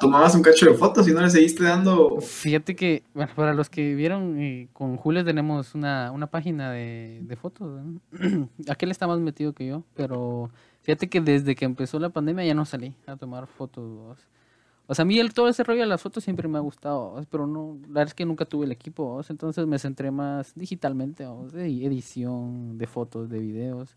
tomabas 0.00 0.34
un 0.34 0.42
cacho 0.42 0.66
de 0.66 0.74
fotos 0.74 1.08
y 1.08 1.12
no 1.12 1.20
le 1.20 1.30
seguiste 1.30 1.64
dando. 1.64 2.20
Fíjate 2.20 2.74
que, 2.76 3.02
bueno, 3.14 3.32
para 3.34 3.54
los 3.54 3.70
que 3.70 3.94
vieron, 3.94 4.38
eh, 4.40 4.68
con 4.72 4.96
Julio 4.96 5.24
tenemos 5.24 5.74
una, 5.74 6.28
página 6.30 6.70
de, 6.72 7.38
fotos. 7.40 7.82
Aquel 8.68 8.90
está 8.90 9.06
más 9.06 9.18
metido 9.20 9.52
que 9.52 9.66
yo, 9.66 9.82
pero 9.94 10.50
fíjate 10.82 11.08
que 11.08 11.20
desde 11.20 11.54
que 11.54 11.64
empezó 11.64 11.98
la 11.98 12.10
pandemia 12.10 12.44
ya 12.44 12.54
no 12.54 12.64
salí 12.64 12.94
a 13.06 13.16
tomar 13.16 13.46
fotos. 13.46 14.18
O 14.86 14.94
sea, 14.94 15.04
a 15.04 15.06
mí 15.06 15.18
el, 15.18 15.32
todo 15.32 15.48
ese 15.48 15.64
rollo 15.64 15.80
de 15.80 15.86
las 15.86 16.02
fotos 16.02 16.24
siempre 16.24 16.46
me 16.46 16.58
ha 16.58 16.60
gustado, 16.60 17.24
pero 17.30 17.46
no, 17.46 17.78
la 17.82 17.88
verdad 17.88 18.08
es 18.08 18.14
que 18.14 18.26
nunca 18.26 18.44
tuve 18.44 18.66
el 18.66 18.72
equipo, 18.72 19.20
entonces 19.28 19.66
me 19.66 19.78
centré 19.78 20.10
más 20.10 20.52
digitalmente, 20.54 21.24
de 21.52 21.86
edición 21.86 22.76
de 22.76 22.86
fotos, 22.86 23.30
de 23.30 23.38
videos. 23.38 23.96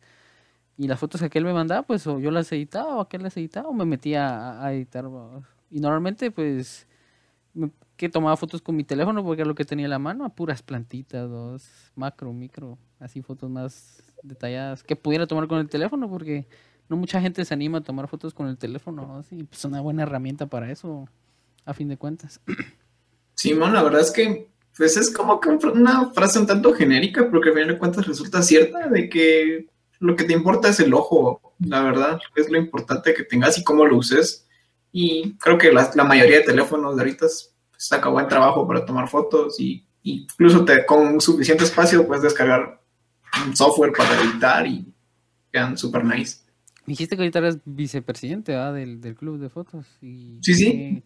Y 0.78 0.88
las 0.88 1.00
fotos 1.00 1.20
que 1.20 1.26
aquel 1.26 1.44
me 1.44 1.54
mandaba, 1.54 1.82
pues 1.82 2.06
o 2.06 2.20
yo 2.20 2.30
las 2.30 2.52
editaba 2.52 2.98
o 2.98 3.02
aquel 3.02 3.24
las 3.24 3.36
editaba 3.36 3.68
o 3.68 3.74
me 3.74 3.86
metía 3.86 4.64
a, 4.64 4.74
editar. 4.74 5.06
Y 5.70 5.80
normalmente, 5.80 6.32
pues, 6.32 6.88
que 7.98 8.10
tomaba 8.10 8.38
fotos 8.38 8.62
con 8.62 8.76
mi 8.76 8.84
teléfono 8.84 9.24
porque 9.24 9.42
era 9.42 9.48
lo 9.48 9.56
que 9.56 9.66
tenía 9.66 9.86
en 9.86 9.92
la 9.92 10.00
mano, 10.00 10.24
a 10.24 10.30
puras 10.30 10.62
plantitas, 10.62 11.30
dos, 11.30 11.68
macro, 11.96 12.32
micro, 12.32 12.78
así 13.00 13.22
fotos 13.22 13.50
más 13.50 14.04
detalladas 14.22 14.84
que 14.84 14.96
pudiera 14.96 15.28
tomar 15.28 15.48
con 15.48 15.60
el 15.60 15.70
teléfono 15.70 16.10
porque 16.10 16.48
no 16.90 16.98
mucha 16.98 17.20
gente 17.20 17.44
se 17.44 17.54
anima 17.54 17.80
a 17.80 17.82
tomar 17.82 18.08
fotos 18.08 18.34
con 18.34 18.48
el 18.48 18.58
teléfono, 18.58 19.18
así, 19.18 19.44
pues 19.44 19.66
una 19.66 19.82
buena 19.82 20.04
herramienta 20.04 20.46
para 20.46 20.72
eso, 20.72 21.08
a 21.66 21.74
fin 21.74 21.90
de 21.90 21.98
cuentas. 21.98 22.40
Simón, 23.34 23.74
la 23.74 23.84
verdad 23.84 24.02
es 24.02 24.12
que 24.12 24.48
pues 24.78 24.96
es 24.96 25.12
como 25.12 25.40
que 25.40 25.50
una 25.50 26.12
frase 26.12 26.40
un 26.40 26.46
tanto 26.46 26.72
genérica, 26.74 27.30
porque 27.32 27.50
a 27.50 27.54
fin 27.54 27.68
de 27.68 27.80
cuentas 27.80 28.06
resulta 28.06 28.44
cierta 28.44 28.88
de 28.88 29.10
que 29.10 29.68
lo 30.00 30.16
que 30.16 30.24
te 30.24 30.34
importa 30.34 30.70
es 30.70 30.80
el 30.80 30.94
ojo, 30.94 31.42
la 31.60 31.82
verdad, 31.82 32.20
es 32.36 32.50
lo 32.52 32.60
importante 32.60 33.16
que 33.16 33.24
tengas 33.24 33.58
y 33.58 33.64
cómo 33.64 33.86
lo 33.86 33.98
uses. 33.98 34.47
Y 35.00 35.34
creo 35.34 35.60
que 35.60 35.72
la, 35.72 36.04
mayoría 36.04 36.38
de 36.38 36.46
teléfonos 36.46 36.96
de 36.96 37.04
ahorita 37.04 37.28
saca 37.78 38.10
buen 38.10 38.28
trabajo 38.28 38.68
para 38.68 38.84
tomar 38.84 39.08
fotos 39.08 39.60
y, 39.60 39.86
incluso 40.02 40.66
te, 40.66 40.88
con 40.88 41.22
suficiente 41.22 41.66
espacio 41.66 42.08
puedes 42.08 42.24
descargar 42.24 42.82
un 43.46 43.56
software 43.56 43.94
para 43.96 44.20
editar 44.20 44.66
y 44.66 44.92
quedan 45.52 45.78
súper 45.78 46.04
nice. 46.04 46.38
Dijiste 46.88 47.16
que 47.16 47.22
ahorita 47.22 47.38
eres 47.38 47.60
vicepresidente 47.64 48.54
del, 48.54 49.00
del, 49.00 49.14
club 49.14 49.38
de 49.38 49.50
fotos. 49.50 49.86
Y 50.02 50.40
sí, 50.42 50.56
sí. 50.56 51.04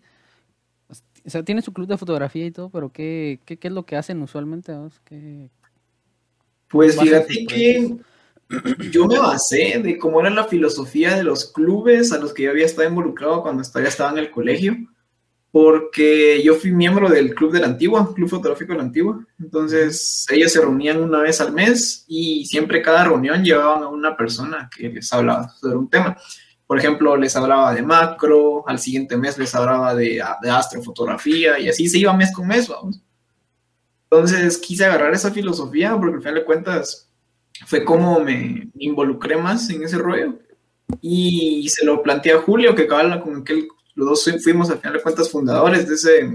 o 1.25 1.29
sea, 1.29 1.43
tiene 1.43 1.61
su 1.61 1.73
club 1.73 1.89
de 1.89 1.97
fotografía 1.97 2.45
y 2.45 2.51
todo, 2.51 2.69
pero 2.69 2.93
¿qué, 2.93 3.41
qué, 3.43 3.57
qué 3.57 3.67
es 3.67 3.73
lo 3.73 3.85
que 3.85 3.97
hacen 3.97 4.21
usualmente? 4.21 4.71
Pues 6.69 6.97
fíjate 6.97 7.45
que 7.45 7.97
yo 8.91 9.07
me 9.07 9.17
basé 9.17 9.81
de 9.83 9.97
cómo 9.97 10.21
era 10.21 10.29
la 10.29 10.45
filosofía 10.45 11.15
de 11.15 11.23
los 11.23 11.51
clubes 11.51 12.11
a 12.11 12.17
los 12.17 12.33
que 12.33 12.43
yo 12.43 12.51
había 12.51 12.65
estado 12.65 12.87
involucrado 12.87 13.41
cuando 13.41 13.63
todavía 13.63 13.89
estaba 13.89 14.11
en 14.11 14.17
el 14.17 14.31
colegio, 14.31 14.77
porque 15.51 16.41
yo 16.43 16.55
fui 16.55 16.71
miembro 16.71 17.09
del 17.09 17.35
club 17.35 17.51
de 17.51 17.59
la 17.59 17.67
antigua, 17.67 18.13
Club 18.13 18.29
Fotográfico 18.29 18.71
de 18.71 18.77
la 18.77 18.85
Antigua. 18.85 19.25
Entonces, 19.39 20.25
ellos 20.31 20.51
se 20.51 20.61
reunían 20.61 21.01
una 21.01 21.19
vez 21.19 21.41
al 21.41 21.51
mes 21.51 22.05
y 22.07 22.45
siempre 22.45 22.81
cada 22.81 23.05
reunión 23.05 23.43
llevaban 23.43 23.83
a 23.83 23.89
una 23.89 24.15
persona 24.15 24.69
que 24.75 24.89
les 24.89 25.11
hablaba 25.11 25.49
sobre 25.49 25.75
un 25.75 25.89
tema. 25.89 26.17
Por 26.65 26.77
ejemplo, 26.77 27.17
les 27.17 27.35
hablaba 27.35 27.73
de 27.73 27.81
macro, 27.81 28.63
al 28.65 28.79
siguiente 28.79 29.17
mes 29.17 29.37
les 29.37 29.53
hablaba 29.53 29.93
de, 29.93 30.23
de 30.41 30.49
astrofotografía 30.49 31.59
y 31.59 31.67
así 31.67 31.89
se 31.89 31.97
iba 31.97 32.13
mes 32.13 32.31
con 32.33 32.47
mes, 32.47 32.69
vamos. 32.69 33.01
Entonces, 34.09 34.57
quise 34.57 34.85
agarrar 34.85 35.13
esa 35.13 35.31
filosofía 35.31 35.97
porque 35.97 36.15
al 36.15 36.21
final 36.21 36.35
de 36.35 36.45
cuentas 36.45 37.10
fue 37.65 37.83
como 37.83 38.19
me 38.19 38.69
involucré 38.75 39.37
más 39.37 39.69
en 39.69 39.83
ese 39.83 39.97
rollo. 39.97 40.39
Y 41.01 41.69
se 41.69 41.85
lo 41.85 42.03
planteé 42.03 42.33
a 42.33 42.41
Julio, 42.41 42.75
que 42.75 42.83
acaba 42.83 43.21
con 43.21 43.43
que 43.43 43.67
los 43.95 44.09
dos 44.09 44.43
fuimos 44.43 44.69
al 44.69 44.79
final 44.79 44.97
de 44.97 45.03
cuentas 45.03 45.29
fundadores 45.29 45.87
de 45.87 45.95
ese 45.95 46.33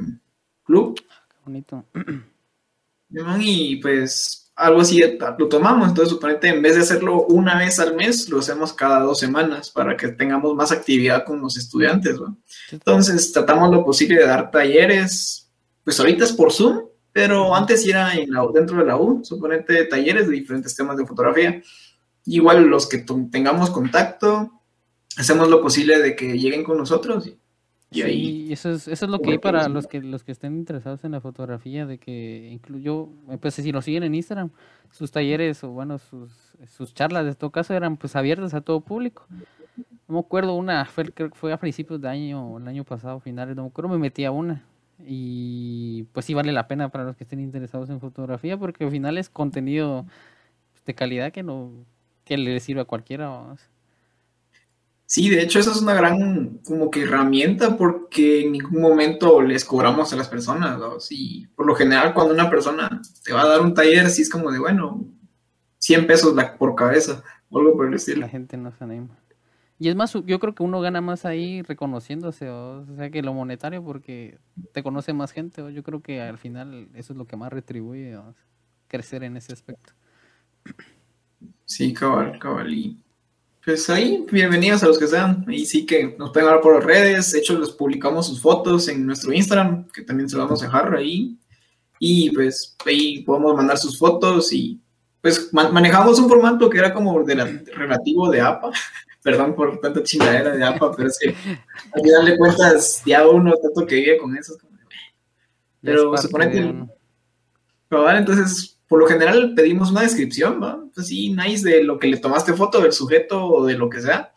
club. 0.64 0.98
Qué 0.98 1.36
bonito. 1.44 1.84
Y 3.38 3.76
pues 3.76 4.46
algo 4.56 4.80
así 4.80 5.00
lo 5.38 5.48
tomamos. 5.48 5.88
Entonces, 5.88 6.12
suponete, 6.12 6.48
en 6.48 6.62
vez 6.62 6.74
de 6.74 6.82
hacerlo 6.82 7.24
una 7.26 7.58
vez 7.58 7.78
al 7.78 7.94
mes, 7.94 8.28
lo 8.28 8.40
hacemos 8.40 8.72
cada 8.72 9.00
dos 9.00 9.20
semanas 9.20 9.70
para 9.70 9.96
que 9.96 10.08
tengamos 10.08 10.54
más 10.54 10.72
actividad 10.72 11.24
con 11.24 11.40
los 11.40 11.56
estudiantes. 11.56 12.18
Entonces, 12.72 13.32
tratamos 13.32 13.70
lo 13.70 13.84
posible 13.84 14.16
de 14.16 14.26
dar 14.26 14.50
talleres. 14.50 15.50
Pues 15.84 16.00
ahorita 16.00 16.24
es 16.24 16.32
por 16.32 16.52
Zoom, 16.52 16.85
pero 17.16 17.54
antes 17.54 17.86
era 17.88 18.14
en 18.14 18.28
dentro 18.52 18.76
de 18.76 18.84
la 18.84 18.98
U, 18.98 19.24
suponete 19.24 19.86
talleres 19.86 20.28
de 20.28 20.34
diferentes 20.34 20.76
temas 20.76 20.98
de 20.98 21.06
fotografía. 21.06 21.62
Igual 22.26 22.66
los 22.66 22.86
que 22.86 23.06
tengamos 23.32 23.70
contacto, 23.70 24.52
hacemos 25.16 25.48
lo 25.48 25.62
posible 25.62 25.98
de 25.98 26.14
que 26.14 26.38
lleguen 26.38 26.62
con 26.62 26.76
nosotros. 26.76 27.26
Y, 27.26 28.02
sí, 28.02 28.48
eso 28.50 28.70
es, 28.70 28.86
eso 28.86 29.06
es 29.06 29.10
lo 29.10 29.20
que 29.20 29.30
hay 29.30 29.38
para 29.38 29.66
los 29.70 29.86
que 29.86 30.02
los 30.02 30.24
que 30.24 30.32
estén 30.32 30.58
interesados 30.58 31.04
en 31.04 31.12
la 31.12 31.22
fotografía, 31.22 31.86
de 31.86 31.96
que 31.96 32.50
incluyo, 32.52 33.08
pues 33.40 33.54
si 33.54 33.72
lo 33.72 33.80
siguen 33.80 34.02
en 34.02 34.14
Instagram, 34.14 34.50
sus 34.90 35.10
talleres 35.10 35.64
o 35.64 35.70
bueno, 35.70 35.96
sus, 35.96 36.30
sus 36.76 36.92
charlas 36.92 37.24
de 37.24 37.34
todo 37.34 37.48
caso 37.48 37.72
eran 37.72 37.96
pues 37.96 38.14
abiertas 38.14 38.52
a 38.52 38.60
todo 38.60 38.82
público. 38.82 39.26
No 40.06 40.16
me 40.16 40.18
acuerdo 40.18 40.52
una, 40.52 40.84
fue, 40.84 41.06
creo 41.06 41.30
que 41.30 41.38
fue 41.38 41.50
a 41.50 41.56
principios 41.56 41.98
de 41.98 42.10
año, 42.10 42.58
el 42.58 42.68
año 42.68 42.84
pasado, 42.84 43.20
finales, 43.20 43.56
no 43.56 43.62
me 43.62 43.68
acuerdo, 43.68 43.88
me 43.88 43.96
metí 43.96 44.26
a 44.26 44.30
una. 44.30 44.66
Y 45.04 46.04
pues 46.12 46.26
sí 46.26 46.34
vale 46.34 46.52
la 46.52 46.68
pena 46.68 46.88
para 46.88 47.04
los 47.04 47.16
que 47.16 47.24
estén 47.24 47.40
interesados 47.40 47.90
en 47.90 48.00
fotografía, 48.00 48.56
porque 48.56 48.84
al 48.84 48.90
final 48.90 49.18
es 49.18 49.28
contenido 49.28 50.06
de 50.86 50.94
calidad 50.94 51.32
que 51.32 51.42
no, 51.42 51.72
que 52.24 52.36
le 52.38 52.58
sirve 52.60 52.80
a 52.80 52.86
cualquiera. 52.86 53.56
Sí, 55.04 55.30
de 55.30 55.42
hecho, 55.42 55.60
esa 55.60 55.70
es 55.70 55.80
una 55.80 55.94
gran 55.94 56.58
como 56.64 56.90
que 56.90 57.02
herramienta 57.02 57.76
porque 57.76 58.42
en 58.42 58.52
ningún 58.52 58.80
momento 58.80 59.40
les 59.40 59.64
cobramos 59.64 60.12
a 60.12 60.16
las 60.16 60.28
personas. 60.28 60.78
¿no? 60.78 60.98
Sí, 60.98 61.46
por 61.54 61.66
lo 61.66 61.74
general, 61.74 62.12
cuando 62.12 62.34
una 62.34 62.50
persona 62.50 63.00
te 63.24 63.32
va 63.32 63.42
a 63.42 63.48
dar 63.48 63.60
un 63.60 63.74
taller, 63.74 64.08
sí 64.10 64.22
es 64.22 64.30
como 64.30 64.50
de, 64.50 64.58
bueno, 64.58 65.04
100 65.78 66.06
pesos 66.06 66.34
por 66.58 66.74
cabeza 66.74 67.22
o 67.50 67.58
algo 67.58 67.76
por 67.76 67.86
el 67.86 67.94
estilo. 67.94 68.20
La 68.20 68.28
gente 68.28 68.56
no 68.56 68.72
se 68.72 68.82
anima. 68.82 69.16
Y 69.78 69.88
es 69.88 69.96
más, 69.96 70.14
yo 70.14 70.38
creo 70.38 70.54
que 70.54 70.62
uno 70.62 70.80
gana 70.80 71.00
más 71.02 71.26
ahí 71.26 71.60
reconociéndose, 71.62 72.48
o, 72.48 72.86
sea, 72.96 73.10
que 73.10 73.22
lo 73.22 73.34
monetario, 73.34 73.84
porque 73.84 74.38
te 74.72 74.82
conoce 74.82 75.12
más 75.12 75.32
gente. 75.32 75.60
¿o? 75.60 75.70
Yo 75.70 75.82
creo 75.82 76.00
que 76.00 76.22
al 76.22 76.38
final 76.38 76.88
eso 76.94 77.12
es 77.12 77.18
lo 77.18 77.26
que 77.26 77.36
más 77.36 77.52
retribuye 77.52 78.18
crecer 78.88 79.22
en 79.22 79.36
ese 79.36 79.52
aspecto. 79.52 79.92
Sí, 81.66 81.92
cabal, 81.92 82.38
cabal. 82.38 82.72
Y 82.72 83.04
pues 83.62 83.90
ahí, 83.90 84.24
bienvenidos 84.30 84.82
a 84.82 84.86
los 84.86 84.98
que 84.98 85.08
sean. 85.08 85.44
Ahí 85.46 85.66
sí 85.66 85.84
que 85.84 86.16
nos 86.18 86.30
pueden 86.30 86.48
hablar 86.48 86.62
por 86.62 86.76
las 86.76 86.84
redes. 86.84 87.32
De 87.32 87.40
hecho, 87.40 87.58
les 87.58 87.70
publicamos 87.70 88.28
sus 88.28 88.40
fotos 88.40 88.88
en 88.88 89.04
nuestro 89.04 89.32
Instagram, 89.32 89.88
que 89.88 90.02
también 90.02 90.28
se 90.28 90.36
lo 90.36 90.44
vamos 90.44 90.62
a 90.62 90.66
dejar 90.66 90.94
ahí. 90.94 91.36
Y 91.98 92.30
pues 92.30 92.76
ahí 92.86 93.22
podemos 93.24 93.54
mandar 93.54 93.76
sus 93.76 93.98
fotos 93.98 94.52
y 94.52 94.80
pues 95.26 95.52
manejamos 95.52 96.20
un 96.20 96.28
formato 96.28 96.70
que 96.70 96.78
era 96.78 96.94
como 96.94 97.20
de 97.24 97.34
relativo 97.74 98.30
de 98.30 98.40
APA 98.40 98.70
Perdón 99.26 99.56
por 99.56 99.80
tanta 99.80 100.04
chingadera 100.04 100.54
de 100.54 100.62
APA, 100.62 100.92
pero 100.96 101.08
es 101.08 101.18
que 101.18 101.30
al 101.30 102.00
final 102.00 102.26
de 102.26 102.36
cuentas 102.38 103.02
ya 103.04 103.26
uno 103.26 103.54
tanto 103.60 103.84
que 103.84 103.96
vive 103.96 104.18
con 104.18 104.36
eso. 104.36 104.56
Pero 105.82 106.16
se 106.16 106.28
pone 106.28 106.48
que... 106.48 106.58
entonces, 108.16 108.78
por 108.86 109.00
lo 109.00 109.06
general 109.08 109.52
pedimos 109.56 109.90
una 109.90 110.02
descripción, 110.02 110.60
¿no? 110.60 110.92
Pues 110.94 111.08
sí, 111.08 111.30
nice 111.30 111.68
de 111.68 111.82
lo 111.82 111.98
que 111.98 112.06
le 112.06 112.18
tomaste 112.18 112.52
foto 112.52 112.80
del 112.80 112.92
sujeto 112.92 113.44
o 113.44 113.66
de 113.66 113.76
lo 113.76 113.90
que 113.90 114.00
sea. 114.00 114.32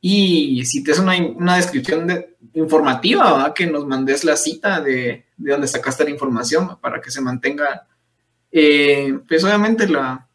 Y 0.00 0.64
si 0.64 0.82
te 0.82 0.90
es 0.90 0.98
una, 0.98 1.16
una 1.18 1.54
descripción 1.54 2.08
de, 2.08 2.34
informativa, 2.54 3.32
¿va? 3.32 3.54
que 3.54 3.68
nos 3.68 3.86
mandes 3.86 4.24
la 4.24 4.34
cita 4.34 4.80
de, 4.80 5.26
de 5.36 5.52
donde 5.52 5.68
sacaste 5.68 6.02
la 6.02 6.10
información 6.10 6.80
para 6.80 7.00
que 7.00 7.12
se 7.12 7.20
mantenga, 7.20 7.86
eh, 8.50 9.20
pues 9.28 9.44
obviamente 9.44 9.86
la, 9.86 10.28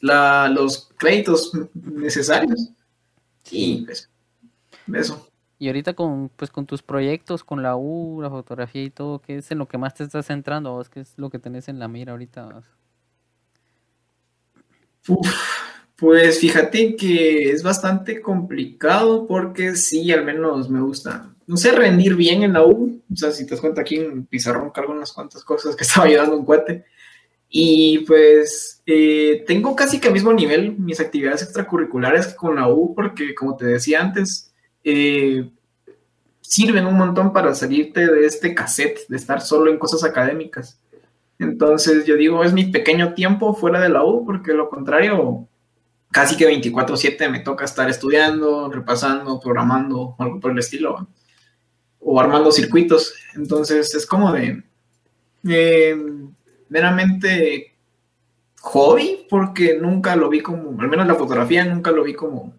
la, 0.00 0.48
los 0.48 0.90
créditos 0.96 1.52
necesarios. 1.74 2.70
Sí, 3.42 3.82
pues, 3.86 4.10
eso. 4.92 5.28
Y 5.58 5.68
ahorita 5.68 5.94
con, 5.94 6.28
pues, 6.28 6.50
con 6.50 6.66
tus 6.66 6.82
proyectos, 6.82 7.42
con 7.42 7.62
la 7.62 7.76
U, 7.76 8.20
la 8.20 8.28
fotografía 8.28 8.82
y 8.82 8.90
todo, 8.90 9.20
¿qué 9.20 9.38
es 9.38 9.50
en 9.50 9.58
lo 9.58 9.66
que 9.66 9.78
más 9.78 9.94
te 9.94 10.04
estás 10.04 10.26
centrando 10.26 10.72
vos? 10.72 10.90
¿Qué 10.90 11.00
es 11.00 11.14
lo 11.16 11.30
que 11.30 11.38
tenés 11.38 11.68
en 11.68 11.78
la 11.78 11.88
mira 11.88 12.12
ahorita? 12.12 12.62
pues 15.96 16.40
fíjate 16.40 16.96
que 16.96 17.50
es 17.50 17.62
bastante 17.62 18.20
complicado 18.20 19.26
porque 19.26 19.76
sí, 19.76 20.12
al 20.12 20.24
menos 20.24 20.68
me 20.68 20.80
gusta, 20.80 21.32
no 21.46 21.56
sé, 21.56 21.72
rendir 21.72 22.16
bien 22.16 22.42
en 22.42 22.52
la 22.52 22.64
U. 22.66 23.00
O 23.10 23.16
sea, 23.16 23.30
si 23.30 23.46
te 23.46 23.52
das 23.52 23.60
cuenta 23.60 23.80
aquí 23.80 23.96
en 23.96 24.26
Pizarrón 24.26 24.70
cargo 24.70 24.92
unas 24.92 25.12
cuantas 25.12 25.42
cosas 25.42 25.74
que 25.74 25.84
estaba 25.84 26.06
ayudando 26.06 26.36
un 26.36 26.44
cuate. 26.44 26.84
Y 27.48 28.00
pues 28.00 28.82
eh, 28.86 29.44
tengo 29.46 29.76
casi 29.76 30.00
que 30.00 30.08
al 30.08 30.14
mismo 30.14 30.32
nivel 30.32 30.76
mis 30.78 31.00
actividades 31.00 31.42
extracurriculares 31.42 32.34
con 32.34 32.56
la 32.56 32.68
U, 32.68 32.94
porque 32.94 33.34
como 33.34 33.56
te 33.56 33.66
decía 33.66 34.00
antes, 34.00 34.52
eh, 34.84 35.48
sirven 36.40 36.86
un 36.86 36.96
montón 36.96 37.32
para 37.32 37.54
salirte 37.54 38.06
de 38.06 38.26
este 38.26 38.54
cassette, 38.54 39.06
de 39.08 39.16
estar 39.16 39.40
solo 39.40 39.70
en 39.70 39.78
cosas 39.78 40.04
académicas. 40.04 40.80
Entonces 41.38 42.06
yo 42.06 42.16
digo, 42.16 42.42
es 42.44 42.52
mi 42.52 42.66
pequeño 42.66 43.14
tiempo 43.14 43.54
fuera 43.54 43.80
de 43.80 43.88
la 43.88 44.04
U, 44.04 44.24
porque 44.24 44.52
lo 44.52 44.68
contrario, 44.68 45.48
casi 46.10 46.36
que 46.36 46.46
24/7 46.46 47.28
me 47.30 47.40
toca 47.40 47.64
estar 47.64 47.88
estudiando, 47.90 48.70
repasando, 48.70 49.40
programando, 49.40 50.14
algo 50.18 50.40
por 50.40 50.52
el 50.52 50.58
estilo, 50.58 51.08
o 52.00 52.20
armando 52.20 52.52
circuitos. 52.52 53.14
Entonces 53.34 53.94
es 53.94 54.06
como 54.06 54.32
de... 54.32 54.62
Eh, 55.48 55.96
meramente 56.68 57.76
hobby, 58.60 59.26
porque 59.28 59.78
nunca 59.80 60.16
lo 60.16 60.28
vi 60.28 60.40
como, 60.40 60.80
al 60.80 60.88
menos 60.88 61.06
la 61.06 61.14
fotografía, 61.14 61.64
nunca 61.64 61.90
lo 61.92 62.02
vi 62.02 62.14
como 62.14 62.54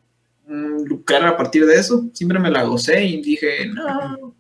lucrar 0.48 1.26
a 1.26 1.38
partir 1.38 1.66
de 1.66 1.76
eso. 1.76 2.08
Siempre 2.14 2.40
me 2.40 2.50
la 2.50 2.64
gocé 2.64 3.04
y 3.04 3.22
dije, 3.22 3.68
no, 3.68 4.34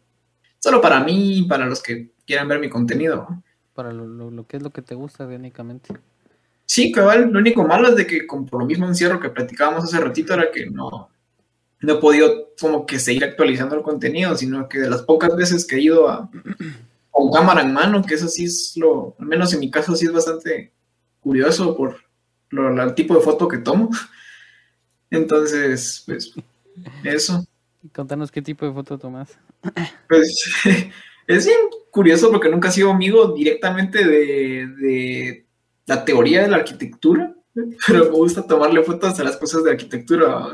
solo 0.59 0.81
para 0.81 1.01
mí, 1.01 1.45
para 1.47 1.65
los 1.65 1.81
que 1.81 2.11
quieran 2.25 2.47
ver 2.47 2.59
mi 2.59 2.69
contenido. 2.69 3.27
Para 3.73 3.91
lo, 3.93 4.47
que 4.47 4.57
es 4.57 4.63
lo 4.63 4.71
que 4.71 4.81
te 4.81 4.95
gusta 4.95 5.25
únicamente. 5.27 5.93
Sí, 6.65 6.91
cabal, 6.91 7.31
lo 7.31 7.39
único 7.39 7.65
malo 7.65 7.89
es 7.89 7.95
de 7.95 8.07
que 8.07 8.27
con, 8.27 8.45
por 8.45 8.59
lo 8.59 8.65
mismo 8.65 8.87
encierro 8.87 9.19
que 9.19 9.29
platicábamos 9.29 9.83
hace 9.83 9.99
ratito 9.99 10.33
era 10.33 10.51
que 10.51 10.65
no, 10.65 11.09
no 11.81 11.93
he 11.93 11.97
podido 11.97 12.49
como 12.59 12.85
que 12.85 12.99
seguir 12.99 13.23
actualizando 13.23 13.75
el 13.75 13.83
contenido, 13.83 14.35
sino 14.35 14.67
que 14.67 14.79
de 14.79 14.89
las 14.89 15.03
pocas 15.03 15.35
veces 15.35 15.65
que 15.65 15.77
he 15.77 15.81
ido 15.81 16.09
a, 16.09 16.29
con 17.17 17.31
cámara 17.31 17.61
en 17.61 17.73
mano, 17.73 18.03
que 18.03 18.13
eso 18.13 18.27
sí 18.27 18.45
es 18.45 18.73
lo, 18.75 19.15
al 19.17 19.25
menos 19.25 19.51
en 19.51 19.59
mi 19.59 19.71
caso 19.71 19.95
sí 19.95 20.05
es 20.05 20.11
bastante 20.11 20.71
curioso 21.19 21.75
por 21.75 21.97
lo, 22.51 22.83
el 22.83 22.93
tipo 22.93 23.15
de 23.15 23.21
foto 23.21 23.47
que 23.47 23.57
tomo. 23.57 23.89
Entonces, 25.09 26.03
pues, 26.05 26.31
eso. 27.03 27.43
Contanos 27.91 28.31
qué 28.31 28.43
tipo 28.43 28.67
de 28.67 28.71
foto 28.71 28.99
tomas. 28.99 29.35
Pues 30.07 30.45
es 31.27 31.45
bien 31.47 31.57
curioso 31.89 32.29
porque 32.29 32.49
nunca 32.49 32.69
he 32.69 32.71
sido 32.71 32.91
amigo 32.91 33.33
directamente 33.33 34.05
de, 34.05 35.43
la 35.87 36.05
teoría 36.05 36.43
de 36.43 36.49
la 36.49 36.57
arquitectura, 36.57 37.35
pero 37.87 38.05
me 38.05 38.11
gusta 38.11 38.45
tomarle 38.45 38.83
fotos 38.83 39.19
a 39.19 39.23
las 39.23 39.37
cosas 39.37 39.63
de 39.63 39.71
arquitectura. 39.71 40.53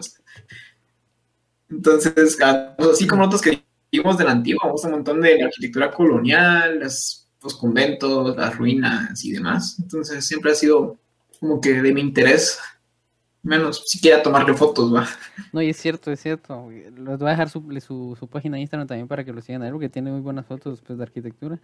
Entonces, 1.69 2.37
así 2.39 3.05
como 3.05 3.25
otros 3.25 3.41
que 3.41 3.61
vivimos 3.93 4.17
de 4.17 4.23
la 4.23 4.31
antigua, 4.31 4.63
vamos 4.65 4.83
un 4.85 4.91
montón 4.91 5.21
de 5.21 5.37
la 5.37 5.45
arquitectura 5.45 5.91
colonial, 5.91 6.79
los 6.79 7.27
conventos, 7.59 8.35
las 8.35 8.57
ruinas 8.57 9.23
y 9.23 9.33
demás. 9.33 9.77
Entonces 9.79 10.25
siempre 10.25 10.51
ha 10.51 10.55
sido 10.55 10.97
como 11.39 11.61
que 11.61 11.79
de 11.79 11.93
mi 11.93 12.01
interés, 12.01 12.59
menos 13.43 13.83
siquiera 13.85 14.23
tomarle 14.23 14.55
fotos, 14.55 14.91
va. 14.91 15.07
No, 15.51 15.61
y 15.61 15.69
es 15.69 15.77
cierto, 15.77 16.11
es 16.11 16.19
cierto. 16.19 16.71
Les 16.71 17.19
voy 17.19 17.27
a 17.27 17.31
dejar 17.31 17.49
su, 17.49 18.15
su, 18.19 18.27
página 18.27 18.55
de 18.55 18.61
Instagram 18.61 18.87
también 18.87 19.07
para 19.07 19.23
que 19.23 19.31
lo 19.31 19.41
sigan 19.41 19.61
a 19.61 19.67
él, 19.67 19.73
porque 19.73 19.89
tiene 19.89 20.11
muy 20.11 20.21
buenas 20.21 20.47
fotos 20.47 20.81
pues, 20.81 20.97
de 20.97 21.03
arquitectura. 21.03 21.59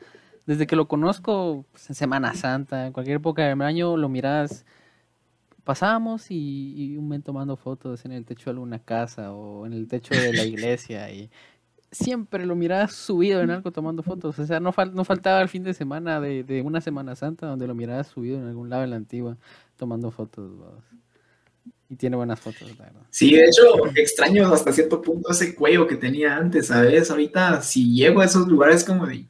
Desde 0.46 0.68
que 0.68 0.76
lo 0.76 0.88
conozco, 0.88 1.66
pues, 1.72 1.90
en 1.90 1.96
Semana 1.96 2.36
Santa, 2.36 2.86
en 2.86 2.94
cualquier 2.94 3.18
época 3.18 3.44
del 3.44 3.60
año, 3.64 3.98
lo 3.98 4.08
miras 4.08 4.66
pasábamos 5.64 6.30
y, 6.30 6.74
y, 6.76 6.98
un 6.98 7.06
momento 7.06 7.28
tomando 7.28 7.56
fotos 7.56 8.06
en 8.06 8.12
el 8.12 8.26
techo 8.26 8.46
de 8.46 8.52
alguna 8.52 8.80
casa 8.80 9.34
o 9.34 9.66
en 9.66 9.74
el 9.74 9.88
techo 9.88 10.14
de 10.14 10.34
la 10.34 10.44
iglesia 10.44 11.12
y 11.12 11.30
siempre 11.92 12.46
lo 12.46 12.56
mirabas 12.56 12.94
subido 12.94 13.42
en 13.42 13.50
algo 13.52 13.72
tomando 13.72 14.04
fotos. 14.04 14.38
O 14.40 14.46
sea, 14.46 14.60
no, 14.60 14.74
no 14.94 15.06
faltaba 15.06 15.42
el 15.42 15.50
fin 15.50 15.64
de 15.64 15.74
semana 15.74 16.20
de, 16.20 16.62
una 16.64 16.82
Semana 16.82 17.16
Santa 17.16 17.48
donde 17.48 17.68
lo 17.68 17.76
mirabas 17.76 18.08
subido 18.08 18.38
en 18.38 18.48
algún 18.48 18.70
lado 18.70 18.84
en 18.84 18.92
la 18.92 18.96
antigua 18.96 19.38
tomando 19.78 20.12
fotos. 20.12 20.52
Y 21.90 21.96
tiene 21.96 22.16
buenas 22.16 22.40
fotos, 22.40 22.78
la 22.78 22.86
verdad. 22.86 23.02
Sí, 23.10 23.34
de 23.34 23.46
hecho, 23.46 23.88
extraño 23.96 24.54
hasta 24.54 24.72
cierto 24.72 25.02
punto 25.02 25.32
ese 25.32 25.56
cuello 25.56 25.88
que 25.88 25.96
tenía 25.96 26.38
antes, 26.38 26.68
¿sabes? 26.68 27.10
Ahorita, 27.10 27.62
si 27.64 27.96
llego 27.96 28.22
a 28.22 28.26
esos 28.26 28.48
lugares, 28.48 28.84
como 28.84 29.08
de, 29.08 29.26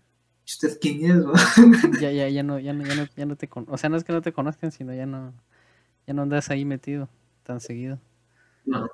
¿usted 0.46 0.78
quién 0.82 1.06
es? 1.06 1.26
ya, 2.02 2.12
ya, 2.12 2.28
ya 2.28 2.44
no, 2.44 2.60
ya 2.60 2.74
no, 2.74 2.86
ya 2.86 2.96
no, 2.96 3.08
ya 3.16 3.26
no 3.26 3.38
te 3.38 3.50
O 3.54 3.78
sea, 3.78 3.90
no 3.90 3.96
es 3.96 4.04
que 4.04 4.12
no 4.12 4.22
te 4.22 4.34
conozcan, 4.34 4.74
sino 4.74 4.94
ya 4.94 5.06
no, 5.06 5.34
ya 6.06 6.14
no 6.14 6.24
andas 6.24 6.50
ahí 6.50 6.66
metido 6.66 7.08
tan 7.44 7.62
seguido. 7.62 7.98
No. 8.66 8.90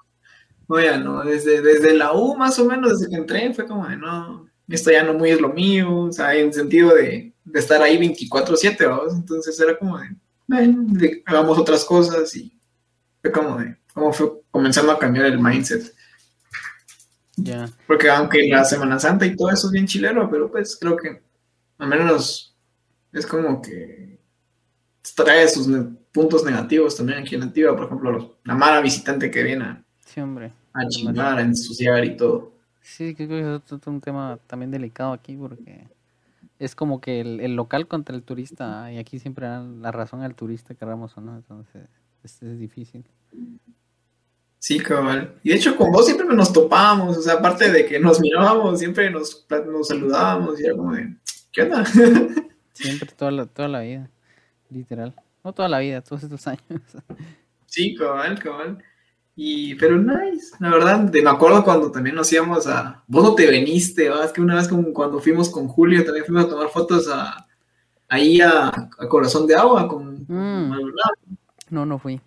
No, 0.67 0.79
ya 0.79 0.98
no, 0.98 1.24
desde, 1.24 1.62
desde 1.62 1.93
la 1.93 2.13
U 2.13 2.36
más 2.36 2.57
o 2.60 2.65
menos, 2.65 2.98
desde 2.98 3.10
que 3.10 3.17
entré, 3.17 3.53
fue 3.53 3.65
como 3.65 3.88
de, 3.88 3.98
no, 3.98 4.50
esto 4.67 4.91
ya 4.91 5.03
no 5.03 5.13
muy 5.13 5.29
es 5.29 5.41
lo 5.41 5.50
mío, 5.50 5.95
o 5.95 6.12
sea, 6.12 6.34
en 6.36 6.53
sentido 6.53 6.95
de, 6.95 7.34
estar 7.53 7.81
ahí 7.81 7.98
24/7, 7.98 8.89
vamos, 8.89 9.13
entonces 9.13 9.60
era 9.60 9.77
como 9.77 10.00
de, 10.00 10.15
bueno, 10.48 10.88
hagamos 11.25 11.57
otras 11.57 11.86
cosas 11.86 12.36
y 12.36 12.60
fue 13.22 13.31
como 13.31 13.57
de, 13.57 13.77
como 13.93 14.12
fue 14.12 14.41
comenzando 14.50 14.91
a 14.91 15.00
cambiar 15.00 15.27
el 15.27 15.39
mindset. 15.39 15.93
Ya. 17.38 17.69
Porque 17.86 18.10
aunque 18.10 18.48
la 18.48 18.63
Semana 18.63 19.00
Santa 19.00 19.25
y 19.25 19.36
todo 19.36 19.51
eso 19.51 19.67
es 19.67 19.74
bien 19.74 19.88
chilero, 19.88 20.29
pero 20.29 20.50
pues 20.50 20.77
creo 20.79 20.95
que 20.95 21.22
al 21.77 21.88
menos 21.88 22.55
es 23.12 23.25
como 23.25 23.62
que 23.62 24.19
trae 25.15 25.48
sus 25.48 25.67
puntos 26.12 26.43
negativos 26.43 26.95
también 26.95 27.19
aquí 27.19 27.36
en 27.36 27.43
Antigua, 27.43 27.75
por 27.75 27.86
ejemplo, 27.86 28.12
los, 28.12 28.31
la 28.43 28.55
mala 28.55 28.81
visitante 28.81 29.29
que 29.29 29.43
viene 29.43 29.85
hombre. 30.18 30.54
a 30.74 30.88
chingar, 30.88 31.38
a 31.38 31.42
ensuciar 31.42 32.04
y 32.06 32.16
todo. 32.16 32.54
Sí, 32.82 33.16
creo 33.16 33.28
que 33.30 33.76
es 33.76 33.88
un 33.88 34.02
tema 34.02 34.40
también 34.48 34.72
delicado 34.72 35.14
aquí 35.14 35.36
porque 35.36 35.88
es 36.60 36.76
como 36.76 37.02
que 37.02 37.22
el, 37.22 37.56
local 37.56 37.88
contra 37.88 38.16
el 38.16 38.24
turista 38.24 38.92
y 38.92 38.98
aquí 38.98 39.20
siempre 39.20 39.48
dan 39.48 39.82
la 39.82 39.92
razón 39.92 40.22
al 40.22 40.36
turista, 40.36 40.76
queramos 40.76 41.18
o 41.18 41.22
no, 41.22 41.36
entonces 41.36 41.88
es, 42.24 42.42
es 42.44 42.60
difícil. 42.60 43.04
Sí, 44.60 44.80
cabal. 44.80 45.36
Y 45.44 45.50
de 45.50 45.56
hecho 45.56 45.76
con 45.76 45.92
vos 45.92 46.06
siempre 46.06 46.26
nos 46.28 46.52
topábamos, 46.52 47.18
o 47.18 47.22
sea, 47.22 47.36
aparte 47.36 47.72
de 47.72 47.86
que 47.86 48.00
nos 48.00 48.20
mirábamos, 48.20 48.80
siempre 48.80 49.10
nos, 49.12 49.46
nos 49.50 49.88
saludábamos 49.88 50.60
y 50.60 50.66
era 50.66 50.76
como 50.76 50.94
de, 50.94 51.16
¿qué 51.52 51.64
onda? 51.64 51.86
Siempre, 52.74 53.10
toda 53.16 53.32
la, 53.32 53.46
toda 53.46 53.70
la 53.70 53.80
vida, 53.80 54.10
literal. 54.70 55.16
No 55.46 55.54
toda 55.54 55.70
la 55.70 55.80
vida, 55.80 56.02
todos 56.02 56.24
estos 56.24 56.46
años. 56.48 56.62
Sí, 57.68 57.96
cabal, 57.96 58.38
cabal. 58.38 58.84
Y, 59.38 59.75
pero 59.75 59.98
nice, 59.98 60.56
la 60.60 60.70
verdad, 60.70 61.12
me 61.12 61.30
acuerdo 61.30 61.63
cuando 61.63 61.92
también 61.92 62.15
nos 62.15 62.32
íbamos 62.32 62.68
a, 62.68 63.04
vos 63.06 63.22
no 63.22 63.36
te 63.36 63.46
veniste, 63.46 64.10
es 64.24 64.32
que 64.32 64.39
una 64.39 64.56
vez 64.56 64.68
como 64.70 64.94
cuando 64.94 65.20
fuimos 65.20 65.50
con 65.50 65.68
Julio 65.68 66.06
también 66.06 66.25
fuimos 66.25 66.46
a 66.46 66.50
tomar 66.50 66.70
fotos 66.70 67.10
a, 67.10 67.46
ahí 68.08 68.39
a, 68.39 68.72
Corazón 69.10 69.46
de 69.46 69.56
Agua 69.56 69.89
con, 69.89 70.25
mm. 70.27 70.74
No, 71.70 71.86
no 71.86 72.00
fui. 72.00 72.22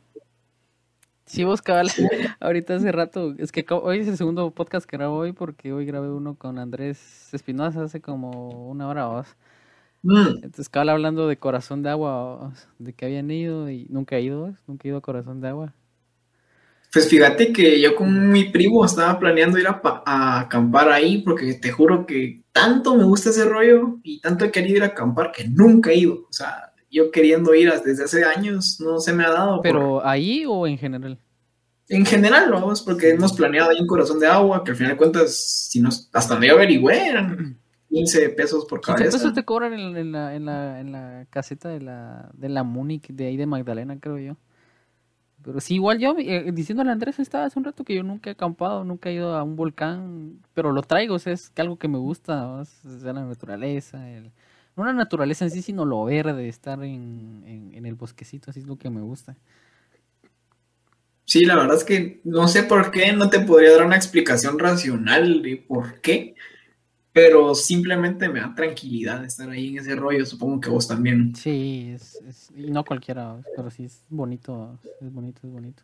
Sí, 1.25 1.45
vos 1.45 1.62
cabal, 1.62 1.88
ahorita 2.41 2.75
hace 2.75 2.93
rato, 2.93 3.35
es 3.38 3.53
que 3.53 3.65
hoy 3.71 4.00
es 4.00 4.09
el 4.09 4.19
segundo 4.19 4.50
podcast 4.50 4.87
que 4.87 4.99
grabo 4.99 5.17
hoy 5.17 5.33
porque 5.33 5.73
hoy 5.73 5.87
grabé 5.87 6.11
uno 6.11 6.35
con 6.35 6.59
Andrés 6.59 7.33
Espinosa 7.33 7.85
hace 7.85 8.03
como 8.03 8.69
una 8.69 8.87
hora 8.87 9.09
o 9.09 9.17
dos. 9.17 9.37
Mm. 10.03 10.45
Entonces 10.45 10.69
cabal 10.69 10.91
hablando 10.91 11.27
de 11.27 11.38
Corazón 11.38 11.83
de 11.83 11.88
Agua, 11.88 12.53
de 12.79 12.93
que 12.93 13.07
habían 13.07 13.31
ido 13.31 13.71
y 13.71 13.87
nunca 13.88 14.17
he 14.17 14.23
ido, 14.23 14.55
nunca 14.67 14.87
he 14.87 14.91
ido 14.91 14.99
a 14.99 15.03
Corazón 15.03 15.41
de 15.41 15.49
Agua. 15.49 15.75
Pues 16.92 17.09
fíjate 17.09 17.52
que 17.52 17.80
yo 17.80 17.95
con 17.95 18.30
mi 18.30 18.45
primo 18.45 18.85
estaba 18.85 19.18
planeando 19.18 19.59
ir 19.59 19.66
a, 19.66 19.80
a, 20.07 20.40
acampar 20.40 20.90
ahí 20.90 21.18
porque 21.18 21.54
te 21.54 21.71
juro 21.71 22.07
que 22.07 22.42
tanto 22.52 22.97
me 22.97 23.04
gusta 23.04 23.30
ese 23.30 23.45
rollo 23.45 23.99
y 24.02 24.21
tanto 24.21 24.47
he 24.47 24.50
querido 24.50 24.78
ir 24.78 24.83
a 24.83 24.87
acampar 24.87 25.33
que 25.33 25.47
nunca 25.47 25.90
he 25.90 25.97
ido. 25.97 26.14
O 26.14 26.33
sea, 26.33 26.73
yo 26.90 27.11
queriendo 27.11 27.54
ir 27.54 27.71
desde 27.85 28.04
hace 28.04 28.25
años 28.25 28.80
no 28.80 29.00
se 29.00 29.12
me 29.12 29.25
ha 29.25 29.30
dado. 29.30 29.61
¿Pero 29.62 30.04
ahí 30.07 30.45
o 30.47 30.66
en 30.66 30.78
general? 30.78 31.18
En 31.88 32.04
general, 32.04 32.50
vamos, 32.50 32.83
porque 32.83 33.11
hemos 33.11 33.33
planeado 33.33 33.71
ahí 33.71 33.80
un 33.80 33.87
corazón 33.87 34.18
de 34.21 34.26
agua 34.26 34.62
que 34.62 34.73
al 34.73 34.76
final 34.76 34.92
de 34.92 34.99
cuentas, 34.99 35.68
si 35.71 35.80
nos, 35.80 36.11
hasta 36.12 36.35
donde 36.35 36.49
yo 36.49 36.54
averigüé, 36.54 37.09
eran 37.09 37.59
15 37.88 38.30
pesos 38.30 38.66
por 38.66 38.80
cabeza. 38.80 39.04
¿Qué 39.04 39.11
pesos 39.11 39.33
te 39.33 39.45
cobran 39.45 39.73
en, 39.73 40.12
la, 40.12 40.35
en, 40.35 40.45
la, 40.45 40.80
en 40.80 40.92
la 40.92 41.26
caseta 41.30 41.71
de 41.71 41.80
la, 41.80 42.30
de 42.35 42.49
la 42.50 42.62
Múnich, 42.62 43.09
de 43.09 43.26
ahí 43.26 43.37
de 43.37 43.47
Magdalena, 43.47 43.99
creo 43.99 44.18
yo? 44.18 44.37
Pero 45.45 45.61
sí, 45.61 45.75
igual 45.75 45.99
yo, 45.99 46.16
eh, 46.18 46.50
diciéndole 46.52 46.90
a 46.90 46.92
Andrés, 46.92 47.18
estaba 47.18 47.45
hace 47.45 47.59
un 47.59 47.64
rato 47.64 47.85
que 47.85 47.95
yo 47.95 48.02
nunca 48.02 48.30
he 48.30 48.33
acampado, 48.33 48.85
nunca 48.85 49.09
he 49.09 49.14
ido 49.14 49.35
a 49.35 49.42
un 49.42 49.57
volcán, 49.57 50.40
pero 50.52 50.73
lo 50.73 50.83
traigo, 50.83 51.14
o 51.14 51.18
sea, 51.18 51.33
es 51.33 51.52
algo 51.57 51.78
que 51.78 51.88
me 51.88 51.99
gusta, 51.99 52.61
es 52.62 53.02
la 53.02 53.12
naturaleza, 53.12 53.99
no 54.76 54.85
la 54.85 54.92
naturaleza 54.92 55.45
en 55.45 55.50
sí, 55.50 55.62
sino 55.62 55.85
lo 55.85 56.04
verde, 56.04 56.49
estar 56.49 56.83
en, 56.85 57.73
en, 57.75 57.87
el 57.87 57.95
bosquecito, 57.95 58.50
así 58.50 58.61
es 58.61 58.66
lo 58.66 58.76
que 58.76 58.90
me 58.90 59.00
gusta. 59.00 59.37
Sí, 61.24 61.44
la 61.44 61.57
verdad 61.57 61.77
es 61.77 61.85
que 61.85 62.20
no 62.24 62.48
sé 62.48 62.62
por 62.64 62.90
qué, 62.90 63.12
no 63.12 63.29
te 63.29 63.40
podría 63.40 63.72
dar 63.72 63.85
una 63.85 63.96
explicación 63.96 64.59
racional 64.59 65.42
de 65.42 65.57
por 65.57 66.01
qué, 66.01 66.35
pero 67.18 67.52
simplemente 67.52 68.28
me 68.28 68.38
da 68.38 68.54
tranquilidad 68.54 69.24
estar 69.24 69.50
ahí 69.50 69.70
en 69.70 69.78
ese 69.78 69.96
rollo, 69.96 70.24
supongo 70.24 70.61
que 70.61 70.70
vos 70.70 70.87
también. 70.87 71.35
Sí, 71.35 71.96
es, 71.96 72.52
y 72.57 72.70
no 72.70 72.85
cualquiera, 72.85 73.35
pero 73.57 73.72
sí 73.72 73.87
es 73.87 74.04
bonito, 74.09 74.78
es 75.00 75.12
bonito, 75.12 75.40
es 75.42 75.52
bonito. 75.52 75.83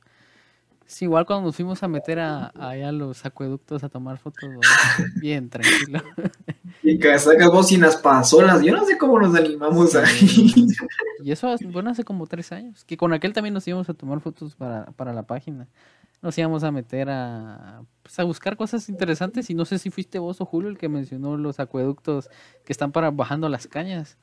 Es 0.87 1.03
igual 1.03 1.27
cuando 1.27 1.47
nos 1.47 1.57
fuimos 1.57 1.83
a 1.83 1.89
meter 1.89 2.21
a, 2.21 2.47
a 2.47 2.93
los 2.93 3.27
acueductos 3.27 3.83
a 3.83 3.89
tomar 3.89 4.19
fotos, 4.19 4.49
bien 5.21 5.51
tranquilo. 5.51 6.01
Y 6.85 7.01
que 7.01 7.19
sacas 7.19 7.51
bocinas 7.51 7.97
pasolas, 7.97 8.63
yo 8.63 8.73
no 8.73 8.85
sé 8.85 8.97
cómo 8.97 9.19
nos 9.19 9.35
animamos 9.35 9.97
ahí. 9.97 10.53
Y 11.25 11.33
eso, 11.33 11.53
bueno, 11.73 11.91
hace 11.91 12.05
como 12.05 12.29
tres 12.29 12.53
años, 12.53 12.85
que 12.85 12.97
con 12.97 13.13
aquel 13.13 13.33
también 13.33 13.55
nos 13.55 13.67
íbamos 13.67 13.89
a 13.89 13.95
tomar 13.95 14.21
fotos 14.21 14.55
para, 14.55 14.85
para 14.93 15.13
la 15.13 15.25
página 15.25 15.67
nos 16.25 16.39
íbamos 16.39 16.65
a 16.65 16.73
meter 16.73 17.11
a, 17.11 17.85
pues, 18.03 18.19
a 18.19 18.25
buscar 18.25 18.57
cosas 18.57 18.89
interesantes 18.89 19.51
y 19.51 19.55
no 19.55 19.67
sé 19.67 19.79
si 19.79 19.91
fuiste 19.91 20.19
vos 20.19 20.41
o 20.41 20.47
Julio 20.47 20.71
el 20.71 20.79
que 20.79 20.89
mencionó 20.89 21.37
los 21.37 21.61
acueductos 21.61 22.31
que 22.65 22.73
están 22.73 22.93
para 22.93 23.11
bajando 23.11 23.47
las 23.51 23.67
cañas. 23.67 24.17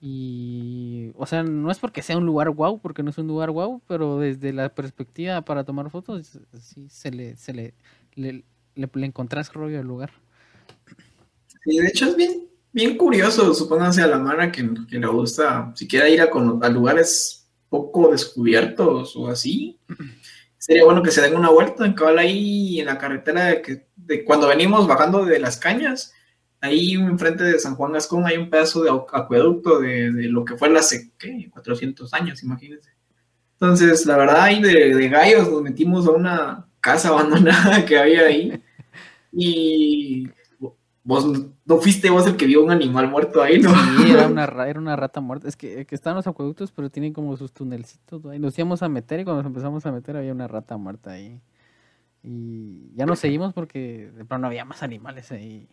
Y, 0.00 1.10
o 1.16 1.26
sea, 1.26 1.42
no 1.42 1.72
es 1.72 1.80
porque 1.80 2.02
sea 2.02 2.16
un 2.16 2.24
lugar 2.24 2.50
guau, 2.50 2.80
porque 2.80 3.02
no 3.02 3.10
es 3.10 3.18
un 3.18 3.26
lugar 3.26 3.50
guau, 3.50 3.82
pero 3.88 4.20
desde 4.20 4.52
la 4.52 4.68
perspectiva 4.68 5.42
para 5.42 5.64
tomar 5.64 5.90
fotos, 5.90 6.38
sí 6.60 6.86
se 6.88 7.10
le, 7.10 7.36
se 7.36 7.52
le, 7.52 7.74
le, 8.14 8.44
le, 8.76 8.88
encontrás 9.04 9.52
rollo 9.52 9.80
al 9.80 9.86
lugar. 9.88 10.12
Y 11.66 11.80
de 11.80 11.88
hecho 11.88 12.06
es 12.06 12.14
bien, 12.14 12.46
bien 12.72 12.96
curioso, 12.96 13.52
supónganse 13.54 14.02
a 14.02 14.06
la 14.06 14.20
mara 14.20 14.52
que, 14.52 14.70
que 14.88 15.00
le 15.00 15.06
gusta, 15.08 15.72
si 15.74 15.88
quiere 15.88 16.12
ir 16.12 16.20
a, 16.20 16.26
a 16.26 16.68
lugares 16.68 17.48
poco 17.68 18.12
descubiertos 18.12 19.16
o 19.16 19.26
así, 19.26 19.80
sería 20.58 20.84
bueno 20.84 21.02
que 21.02 21.10
se 21.10 21.22
den 21.22 21.36
una 21.36 21.50
vuelta 21.50 21.86
en 21.86 21.94
cabal 21.94 22.18
ahí 22.18 22.80
en 22.80 22.86
la 22.86 22.98
carretera 22.98 23.62
que, 23.62 23.86
de 23.96 24.24
cuando 24.24 24.48
venimos 24.48 24.86
bajando 24.86 25.24
de 25.24 25.38
las 25.38 25.56
cañas. 25.56 26.12
Ahí 26.60 26.94
enfrente 26.94 27.44
de 27.44 27.58
San 27.60 27.76
Juan 27.76 27.92
Gascón 27.92 28.26
hay 28.26 28.36
un 28.36 28.50
pedazo 28.50 28.82
de 28.82 28.90
acueducto 28.90 29.78
de, 29.78 30.10
lo 30.28 30.44
que 30.44 30.56
fue 30.56 30.76
hace, 30.76 31.12
¿qué? 31.16 31.48
400 31.52 32.12
años, 32.14 32.42
imagínense. 32.42 32.90
Entonces, 33.52 34.06
la 34.06 34.16
verdad, 34.16 34.42
ahí 34.42 34.60
de 34.60 35.08
gallos 35.08 35.48
nos 35.50 35.62
metimos 35.62 36.06
a 36.06 36.10
una 36.10 36.68
casa 36.80 37.08
abandonada 37.08 37.84
que 37.86 37.98
había 37.98 38.22
ahí. 38.22 38.60
Y 39.32 40.28
vos 41.08 41.26
no 41.64 41.78
fuiste 41.78 42.10
vos 42.10 42.26
el 42.26 42.36
que 42.36 42.44
vio 42.44 42.62
un 42.62 42.70
animal 42.70 43.08
muerto 43.08 43.42
ahí, 43.42 43.58
¿no? 43.58 43.70
Sí, 43.70 44.10
era 44.12 44.26
una, 44.28 44.44
era 44.44 44.78
una 44.78 44.94
rata 44.94 45.22
muerta. 45.22 45.48
Es 45.48 45.56
que, 45.56 45.86
que 45.86 45.94
están 45.94 46.14
los 46.14 46.26
acueductos, 46.26 46.70
pero 46.70 46.90
tienen 46.90 47.14
como 47.14 47.34
sus 47.38 47.50
tunelcitos. 47.50 48.26
Ahí 48.26 48.38
nos 48.38 48.58
íbamos 48.58 48.82
a 48.82 48.90
meter 48.90 49.18
y 49.18 49.24
cuando 49.24 49.42
nos 49.42 49.48
empezamos 49.48 49.86
a 49.86 49.90
meter 49.90 50.18
había 50.18 50.32
una 50.32 50.46
rata 50.46 50.76
muerta 50.76 51.12
ahí. 51.12 51.40
Y 52.22 52.94
ya 52.94 53.06
nos 53.06 53.20
seguimos 53.20 53.54
porque 53.54 54.10
de 54.14 54.24
pronto 54.26 54.38
no 54.38 54.46
había 54.48 54.66
más 54.66 54.82
animales 54.82 55.32
ahí. 55.32 55.66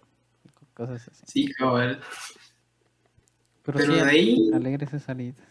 Cosas 0.74 1.06
así. 1.10 1.24
Sí, 1.28 1.52
cabal. 1.52 2.00
Pero, 3.64 3.80
sí, 3.80 3.92
de 3.92 4.02
ahí... 4.04 4.52
alegres 4.54 4.88
esas 4.88 5.04
salidas. 5.04 5.46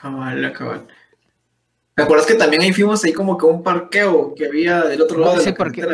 Cabal, 0.00 0.52
cabal. 0.52 0.86
¿Te 1.96 2.02
acuerdas 2.04 2.26
que 2.26 2.34
también 2.34 2.62
ahí 2.62 2.72
fuimos 2.72 3.02
ahí 3.02 3.12
como 3.12 3.36
que 3.36 3.46
un 3.46 3.64
parqueo 3.64 4.36
que 4.36 4.46
había 4.46 4.84
del 4.84 5.02
otro 5.02 5.18
lado 5.18 5.36
de 5.36 5.46
la 5.46 5.54
parqueo, 5.56 5.88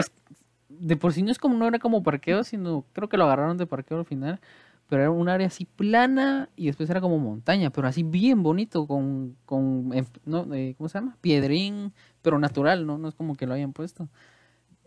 de 0.82 0.96
por 0.96 1.12
sí 1.12 1.22
no 1.22 1.30
es 1.30 1.38
como 1.38 1.56
no 1.56 1.68
era 1.68 1.78
como 1.78 2.02
parqueo, 2.02 2.42
sino 2.42 2.84
creo 2.92 3.08
que 3.08 3.16
lo 3.16 3.24
agarraron 3.24 3.56
de 3.56 3.66
parqueo 3.66 3.98
al 3.98 4.04
final, 4.04 4.40
pero 4.88 5.02
era 5.02 5.10
un 5.10 5.28
área 5.28 5.46
así 5.46 5.64
plana 5.64 6.48
y 6.56 6.66
después 6.66 6.90
era 6.90 7.00
como 7.00 7.18
montaña, 7.18 7.70
pero 7.70 7.86
así 7.86 8.02
bien 8.02 8.42
bonito 8.42 8.86
con, 8.86 9.36
con 9.46 9.90
no, 10.26 10.52
eh, 10.52 10.74
¿cómo 10.76 10.88
se 10.88 10.98
llama? 10.98 11.16
Piedrín, 11.20 11.92
pero 12.20 12.38
natural, 12.38 12.84
¿no? 12.84 12.98
No 12.98 13.08
es 13.08 13.14
como 13.14 13.36
que 13.36 13.46
lo 13.46 13.54
hayan 13.54 13.72
puesto. 13.72 14.08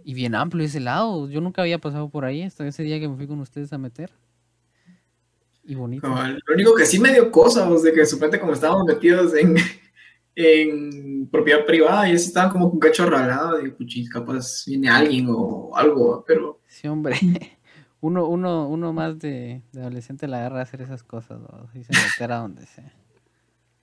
Y 0.03 0.13
bien 0.13 0.35
amplio 0.35 0.65
ese 0.65 0.79
lado. 0.79 1.29
Yo 1.29 1.41
nunca 1.41 1.61
había 1.61 1.79
pasado 1.79 2.09
por 2.09 2.25
ahí 2.25 2.43
hasta 2.43 2.67
ese 2.67 2.83
día 2.83 2.99
que 2.99 3.07
me 3.07 3.15
fui 3.15 3.25
con 3.25 3.39
ustedes 3.39 3.73
a 3.73 3.77
meter. 3.77 4.11
Y 5.63 5.73
bonito. 5.73 6.07
lo 6.07 6.53
único 6.53 6.75
que 6.75 6.85
sí 6.85 6.99
me 6.99 7.11
dio 7.11 7.31
cosas, 7.31 7.81
de 7.81 7.91
que 7.91 8.05
supuestamente 8.05 8.39
como 8.39 8.53
estábamos 8.53 8.85
metidos 8.85 9.33
en, 9.33 9.55
en 10.35 11.27
propiedad 11.27 11.65
privada 11.65 12.09
y 12.09 12.13
eso 12.13 12.27
estaban 12.27 12.51
como 12.51 12.69
con 12.69 12.79
cacho 12.79 13.09
ralado 13.09 13.57
de 13.57 13.69
puchis, 13.71 14.09
capaz 14.09 14.65
viene 14.67 14.89
alguien 14.89 15.27
o 15.29 15.75
algo, 15.75 16.23
pero... 16.27 16.59
Sí, 16.67 16.87
hombre. 16.87 17.17
Uno, 18.01 18.27
uno, 18.27 18.67
uno 18.67 18.93
más 18.93 19.17
de, 19.17 19.63
adolescente 19.75 20.27
la 20.27 20.37
agarra 20.37 20.59
a 20.59 20.63
hacer 20.63 20.79
esas 20.79 21.01
cosas, 21.01 21.39
¿no? 21.39 21.67
Y 21.73 21.83
se 21.83 21.91
meter 21.91 22.31
a 22.33 22.37
donde 22.37 22.63
sea. 22.67 22.93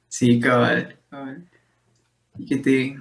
Sí, 0.07 0.39
cabal, 0.39 0.97
cabal. 1.11 1.45
Y 2.39 2.47
que 2.47 2.57
te... 2.59 2.97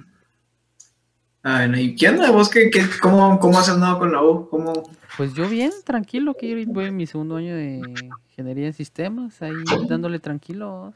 Ah, 1.44 1.58
bueno, 1.58 1.78
¿y 1.78 1.94
qué 1.94 2.08
onda 2.08 2.32
vos? 2.32 2.48
¿Qué, 2.48 2.70
qué, 2.70 2.82
cómo, 3.00 3.38
¿Cómo 3.38 3.56
has 3.56 3.68
andado 3.68 4.00
con 4.00 4.10
la 4.10 4.20
U? 4.20 4.48
¿Cómo... 4.48 4.72
Pues 5.16 5.32
yo 5.34 5.48
bien, 5.48 5.70
tranquilo, 5.84 6.34
que 6.34 6.64
voy 6.66 6.86
en 6.86 6.96
mi 6.96 7.06
segundo 7.06 7.36
año 7.36 7.54
de 7.54 7.82
ingeniería 8.30 8.66
en 8.66 8.72
sistemas, 8.72 9.40
ahí 9.42 9.52
dándole 9.86 10.18
tranquilo 10.18 10.92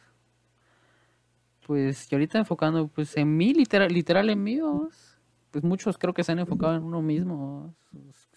pues 1.66 2.06
y 2.10 2.14
ahorita 2.14 2.38
enfocando 2.38 2.86
pues 2.86 3.16
en 3.16 3.36
mí, 3.36 3.52
literal, 3.52 3.92
literal 3.92 4.30
en 4.30 4.42
mí, 4.42 4.60
pues 5.50 5.64
muchos 5.64 5.98
creo 5.98 6.14
que 6.14 6.22
se 6.22 6.32
han 6.32 6.38
enfocado 6.38 6.76
en 6.76 6.84
uno 6.84 7.02
mismo, 7.02 7.74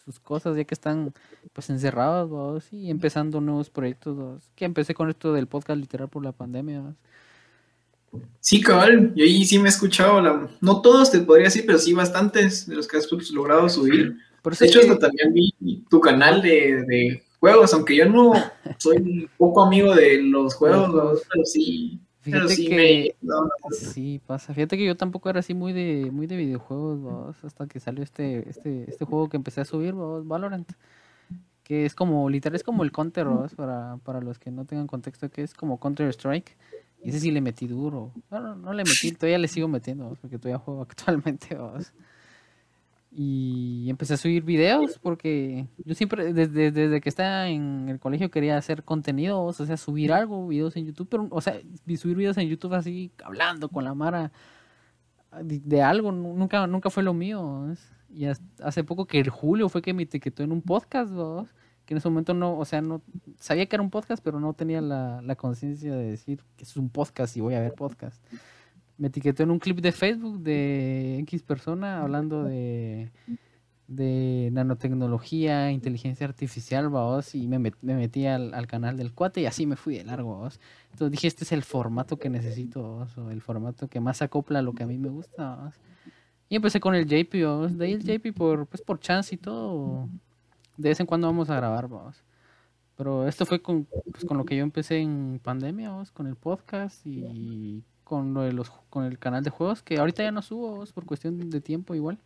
sus, 0.04 0.20
cosas 0.20 0.58
ya 0.58 0.64
que 0.64 0.74
están 0.74 1.14
pues 1.54 1.70
encerrados 1.70 2.74
y 2.74 2.90
empezando 2.90 3.40
nuevos 3.40 3.70
proyectos, 3.70 4.50
que 4.56 4.66
empecé 4.66 4.96
con 4.96 5.10
esto 5.10 5.34
del 5.34 5.46
podcast 5.46 5.80
literal 5.80 6.10
por 6.10 6.26
la 6.26 6.32
pandemia. 6.32 6.96
Sí, 8.40 8.60
cabal, 8.60 9.14
yo 9.14 9.24
ahí 9.24 9.46
sí 9.46 9.60
me 9.60 9.66
he 9.66 9.70
escuchado, 9.70 10.20
la... 10.20 10.50
no 10.60 10.82
todos 10.82 11.12
te 11.12 11.20
podría 11.20 11.46
decir, 11.46 11.64
pero 11.68 11.78
sí 11.78 11.94
bastantes 11.94 12.66
de 12.66 12.76
los 12.76 12.88
que 12.88 12.98
has 12.98 13.08
logrado 13.32 13.70
subir. 13.70 14.16
de 14.44 14.66
hecho, 14.66 14.98
también 14.98 15.32
vi 15.32 15.54
tu 15.88 16.00
canal 16.00 16.42
de, 16.42 16.84
de, 16.88 17.24
juegos, 17.40 17.74
aunque 17.76 17.96
yo 17.96 18.06
no 18.10 18.34
soy 18.80 19.30
poco 19.38 19.64
amigo 19.64 19.94
de 19.94 20.24
los 20.24 20.56
juegos, 20.56 21.22
pero 21.32 21.46
sí 21.46 22.00
Fíjate 22.32 22.56
que 22.56 23.16
sí 23.72 24.22
pasa. 24.26 24.54
Fíjate 24.54 24.78
que 24.78 24.86
yo 24.86 24.98
tampoco 24.98 25.30
era 25.30 25.40
así 25.40 25.54
muy 25.54 25.74
de 25.74 26.10
muy 26.12 26.28
de 26.28 26.38
videojuegos, 26.38 27.44
hasta 27.44 27.68
que 27.68 27.80
salió 27.80 28.04
este 28.04 28.50
este 28.50 28.90
este 28.90 29.06
juego 29.06 29.30
que 29.30 29.38
empecé 29.38 29.62
a 29.62 29.66
subir, 29.66 29.94
Valorant, 29.94 30.72
que 31.64 31.86
es 31.86 31.96
como 31.96 32.30
literal 32.30 32.56
es 32.56 32.64
como 32.64 32.84
el 32.84 32.92
Counter, 32.92 33.28
para 33.56 33.98
para 34.04 34.22
los 34.22 34.40
que 34.40 34.52
no 34.52 34.66
tengan 34.66 34.88
contexto 34.88 35.30
que 35.30 35.44
es 35.44 35.54
como 35.54 35.80
Counter 35.80 36.10
Strike. 36.10 36.58
Y 37.02 37.10
ese 37.10 37.20
sí 37.22 37.32
le 37.32 37.40
metí 37.40 37.66
duro. 37.66 38.12
No, 38.30 38.56
no, 38.56 38.74
le 38.74 38.84
metí, 38.84 39.14
todavía 39.14 39.38
le 39.38 39.48
sigo 39.48 39.70
metiendo, 39.70 40.18
porque 40.22 40.38
todavía 40.38 40.60
juego 40.60 40.82
actualmente. 40.90 41.58
Y 43.12 43.88
empecé 43.90 44.14
a 44.14 44.18
subir 44.18 44.44
videos 44.44 45.00
porque 45.00 45.68
yo 45.84 45.96
siempre, 45.96 46.32
desde, 46.32 46.72
desde 46.72 47.02
que 47.02 47.10
estaba 47.10 47.48
en 47.48 47.90
el 47.90 48.00
colegio, 48.00 48.30
quería 48.30 48.56
hacer 48.56 48.84
contenidos, 48.84 49.60
o 49.60 49.66
sea, 49.66 49.78
subir 49.78 50.14
algo, 50.14 50.48
videos 50.48 50.76
en 50.76 50.86
YouTube, 50.86 51.08
pero, 51.10 51.28
o 51.32 51.42
sea, 51.42 51.60
subir 51.98 52.18
videos 52.18 52.38
en 52.38 52.48
YouTube 52.48 52.74
así, 52.76 53.12
hablando 53.24 53.70
con 53.70 53.84
la 53.84 53.96
Mara 53.96 54.32
de, 55.42 55.82
algo, 55.82 56.12
nunca, 56.12 56.68
nunca 56.68 56.90
fue 56.92 57.02
lo 57.02 57.14
mío. 57.14 57.74
Y 58.10 58.26
hace 58.26 58.84
poco 58.84 59.06
que 59.06 59.20
el 59.20 59.30
Julio 59.30 59.70
fue 59.70 59.82
que 59.82 59.94
me 59.94 60.04
etiquetó 60.04 60.44
en 60.44 60.52
un 60.52 60.62
podcast, 60.62 61.12
que 61.86 61.96
en 61.96 61.98
ese 61.98 62.10
momento 62.10 62.36
no, 62.36 62.58
o 62.58 62.66
sea, 62.66 62.82
no 62.82 63.02
sabía 63.40 63.66
que 63.66 63.76
era 63.76 63.84
un 63.84 63.90
podcast, 63.90 64.24
pero 64.24 64.40
no 64.40 64.54
tenía 64.54 64.82
la, 64.82 65.22
la 65.24 65.36
conciencia 65.36 65.96
de 65.96 66.12
decir 66.12 66.44
que 66.58 66.64
es 66.64 66.78
un 66.78 66.90
podcast 66.90 67.36
y 67.38 67.42
voy 67.42 67.56
a 67.56 67.60
ver 67.60 67.74
podcast 67.74 68.24
me 69.00 69.08
etiquetó 69.08 69.44
en 69.44 69.52
un 69.52 69.60
clip 69.60 69.80
de 69.80 69.92
Facebook 69.92 70.42
de 70.42 71.20
X 71.20 71.42
persona 71.42 72.02
hablando 72.02 72.44
de, 72.44 73.10
de 73.88 74.50
nanotecnología, 74.52 75.72
inteligencia 75.72 76.28
artificial, 76.28 76.90
vos, 76.90 77.34
y 77.34 77.48
me, 77.48 77.60
metí 77.82 78.28
al, 78.28 78.68
canal 78.68 78.98
del 78.98 79.14
cuate 79.14 79.42
y 79.42 79.46
así 79.46 79.66
me 79.66 79.78
fui 79.78 79.98
de 79.98 80.04
largo, 80.04 80.36
vos. 80.36 80.60
Entonces 80.92 81.12
dije, 81.12 81.28
este 81.28 81.46
es 81.46 81.54
el 81.54 81.64
formato 81.64 82.20
que 82.20 82.30
necesito, 82.30 83.08
o 83.16 83.32
el 83.32 83.42
formato 83.42 83.88
que 83.88 84.02
más 84.02 84.22
acopla 84.22 84.60
a 84.60 84.62
lo 84.62 84.74
que 84.74 84.84
a 84.84 84.88
mí 84.88 84.98
me 84.98 85.10
gusta, 85.10 85.72
Y 86.50 86.58
empecé 86.58 86.80
con 86.82 86.94
el 86.94 87.08
JP, 87.08 87.34
vos. 87.46 87.78
De 87.78 87.86
ahí 87.86 87.94
el 87.94 88.04
JP 88.04 88.36
por, 88.36 88.68
pues, 88.68 88.82
por 88.82 89.00
chance 89.00 89.34
y 89.34 89.38
todo. 89.38 90.10
De 90.78 90.90
vez 90.90 91.00
en 91.00 91.06
cuando 91.06 91.28
vamos 91.28 91.50
a 91.50 91.56
grabar, 91.56 91.88
vos. 91.88 92.22
Pero 92.98 93.28
esto 93.28 93.46
fue 93.46 93.62
con, 93.62 93.86
pues, 94.12 94.26
con 94.26 94.38
lo 94.38 94.46
que 94.46 94.58
yo 94.58 94.64
empecé 94.64 95.00
en 95.00 95.40
pandemia, 95.42 95.92
vos, 95.92 96.12
con 96.12 96.28
el 96.28 96.36
podcast 96.36 97.06
y 97.08 97.84
con 98.10 98.34
lo 98.34 98.42
de 98.42 98.54
los 98.54 98.72
con 98.90 99.06
el 99.06 99.20
canal 99.20 99.44
de 99.44 99.52
juegos 99.52 99.84
que 99.84 100.00
ahorita 100.00 100.24
ya 100.24 100.32
no 100.32 100.42
subo 100.42 100.84
por 100.96 101.06
cuestión 101.06 101.52
de 101.52 101.62
tiempo 101.62 101.94
igual. 101.94 102.18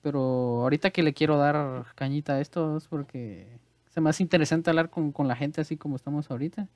Pero 0.00 0.62
ahorita 0.62 0.90
que 0.90 1.02
le 1.02 1.12
quiero 1.12 1.36
dar 1.36 1.84
cañita 1.94 2.32
a 2.34 2.40
esto 2.40 2.78
es 2.78 2.88
porque 2.88 3.58
se 3.90 4.00
me 4.00 4.08
hace 4.08 4.22
interesante 4.22 4.70
hablar 4.70 4.88
con, 4.88 5.12
la 5.28 5.36
gente 5.36 5.60
así 5.60 5.76
como 5.76 5.96
estamos 5.96 6.30
ahorita 6.30 6.66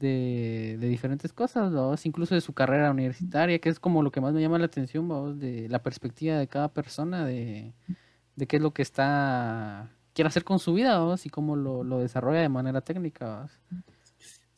de, 0.00 0.76
diferentes 0.80 1.32
cosas 1.32 2.04
incluso 2.04 2.34
de 2.34 2.40
su 2.40 2.52
carrera 2.54 2.90
universitaria 2.90 3.60
que 3.60 3.68
es 3.68 3.78
como 3.78 4.02
lo 4.02 4.10
que 4.10 4.20
más 4.20 4.32
me 4.34 4.40
llama 4.40 4.58
la 4.58 4.64
atención 4.66 5.38
de 5.38 5.68
la 5.68 5.80
perspectiva 5.80 6.36
de 6.38 6.48
cada 6.48 6.68
persona 6.68 7.24
de, 7.24 7.72
qué 8.48 8.56
es 8.56 8.62
lo 8.62 8.72
que 8.72 8.82
está 8.82 9.90
quiere 10.14 10.26
hacer 10.26 10.42
con 10.42 10.58
su 10.58 10.74
vida 10.74 11.00
y 11.22 11.28
cómo 11.28 11.54
lo, 11.54 11.84
lo 11.84 12.00
desarrolla 12.00 12.40
de 12.40 12.48
manera 12.48 12.80
técnica 12.80 13.48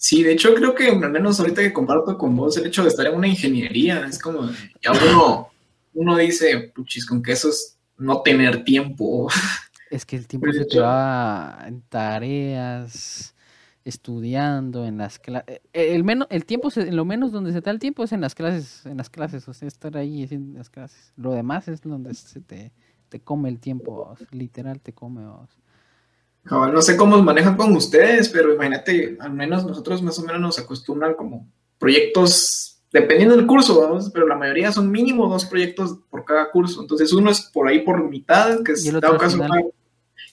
Sí, 0.05 0.23
de 0.23 0.33
hecho 0.33 0.55
creo 0.55 0.75
que 0.75 0.89
al 0.89 1.11
menos 1.11 1.41
ahorita 1.41 1.63
que 1.63 1.73
comparto 1.73 2.19
con 2.19 2.37
vos 2.37 2.59
el 2.59 2.67
hecho 2.67 2.83
de 2.83 2.91
estar 2.91 3.07
en 3.07 3.15
una 3.15 3.27
ingeniería, 3.27 4.05
es 4.07 4.19
como, 4.19 4.51
ya 4.83 4.93
uno, 4.93 5.49
uno 5.95 6.17
dice, 6.19 6.71
puchis, 6.75 7.07
con 7.07 7.23
que 7.23 7.33
eso 7.33 7.49
es 7.49 7.79
no 7.97 8.21
tener 8.21 8.65
tiempo. 8.65 9.29
Es 9.91 10.05
que 10.05 10.17
el 10.17 10.27
tiempo 10.27 10.53
se 10.53 10.67
te 10.67 10.79
va 10.79 11.65
en 11.67 11.81
tareas, 11.89 13.35
estudiando, 13.83 14.85
en 14.85 14.99
las 14.99 15.19
clases. 15.19 15.63
Eh, 15.73 15.95
el, 15.95 16.05
menos, 16.05 16.29
el 16.31 16.45
tiempo, 16.45 16.69
se, 16.69 16.93
lo 16.93 17.07
menos 17.07 17.33
donde 17.33 17.55
se 17.55 17.63
te 17.63 17.67
da 17.67 17.71
el 17.71 17.79
tiempo 17.79 18.05
es 18.05 18.13
en 18.13 18.21
las 18.21 18.35
clases, 18.35 18.85
en 18.85 18.99
las 18.99 19.09
clases, 19.09 19.49
o 19.49 19.55
sea, 19.55 19.69
estar 19.69 19.97
ahí 19.97 20.29
en 20.31 20.53
las 20.53 20.69
clases. 20.69 21.15
Lo 21.17 21.33
demás 21.33 21.67
es 21.69 21.81
donde 21.81 22.13
se 22.13 22.43
te, 22.43 22.73
te 23.09 23.21
come 23.21 23.49
el 23.49 23.59
tiempo, 23.59 24.15
literal 24.33 24.83
te 24.83 24.93
come. 24.93 25.25
Vos 25.25 25.49
no 26.45 26.83
sé 26.83 26.97
cómo 26.97 27.23
manejan 27.23 27.57
con 27.57 27.75
ustedes, 27.75 28.29
pero 28.29 28.53
imagínate, 28.53 29.17
al 29.21 29.33
menos 29.33 29.65
nosotros 29.65 30.03
más 30.03 30.19
o 30.19 30.23
menos 30.23 30.41
nos 30.41 30.59
acostumbran 30.59 31.15
como 31.15 31.49
proyectos, 31.79 32.83
dependiendo 32.93 33.35
del 33.37 33.47
curso, 33.47 33.81
vamos, 33.81 34.11
pero 34.13 34.27
la 34.27 34.37
mayoría 34.37 34.71
son 34.71 34.91
mínimo 34.91 35.29
dos 35.29 35.47
proyectos 35.47 35.99
por 36.11 36.25
cada 36.25 36.51
curso. 36.51 36.83
Entonces 36.83 37.13
uno 37.13 37.31
es 37.31 37.41
por 37.41 37.69
ahí 37.69 37.81
por 37.81 38.09
mitad, 38.09 38.63
que 38.63 38.73
es 38.73 38.93
dado 39.01 39.17
caso, 39.19 39.39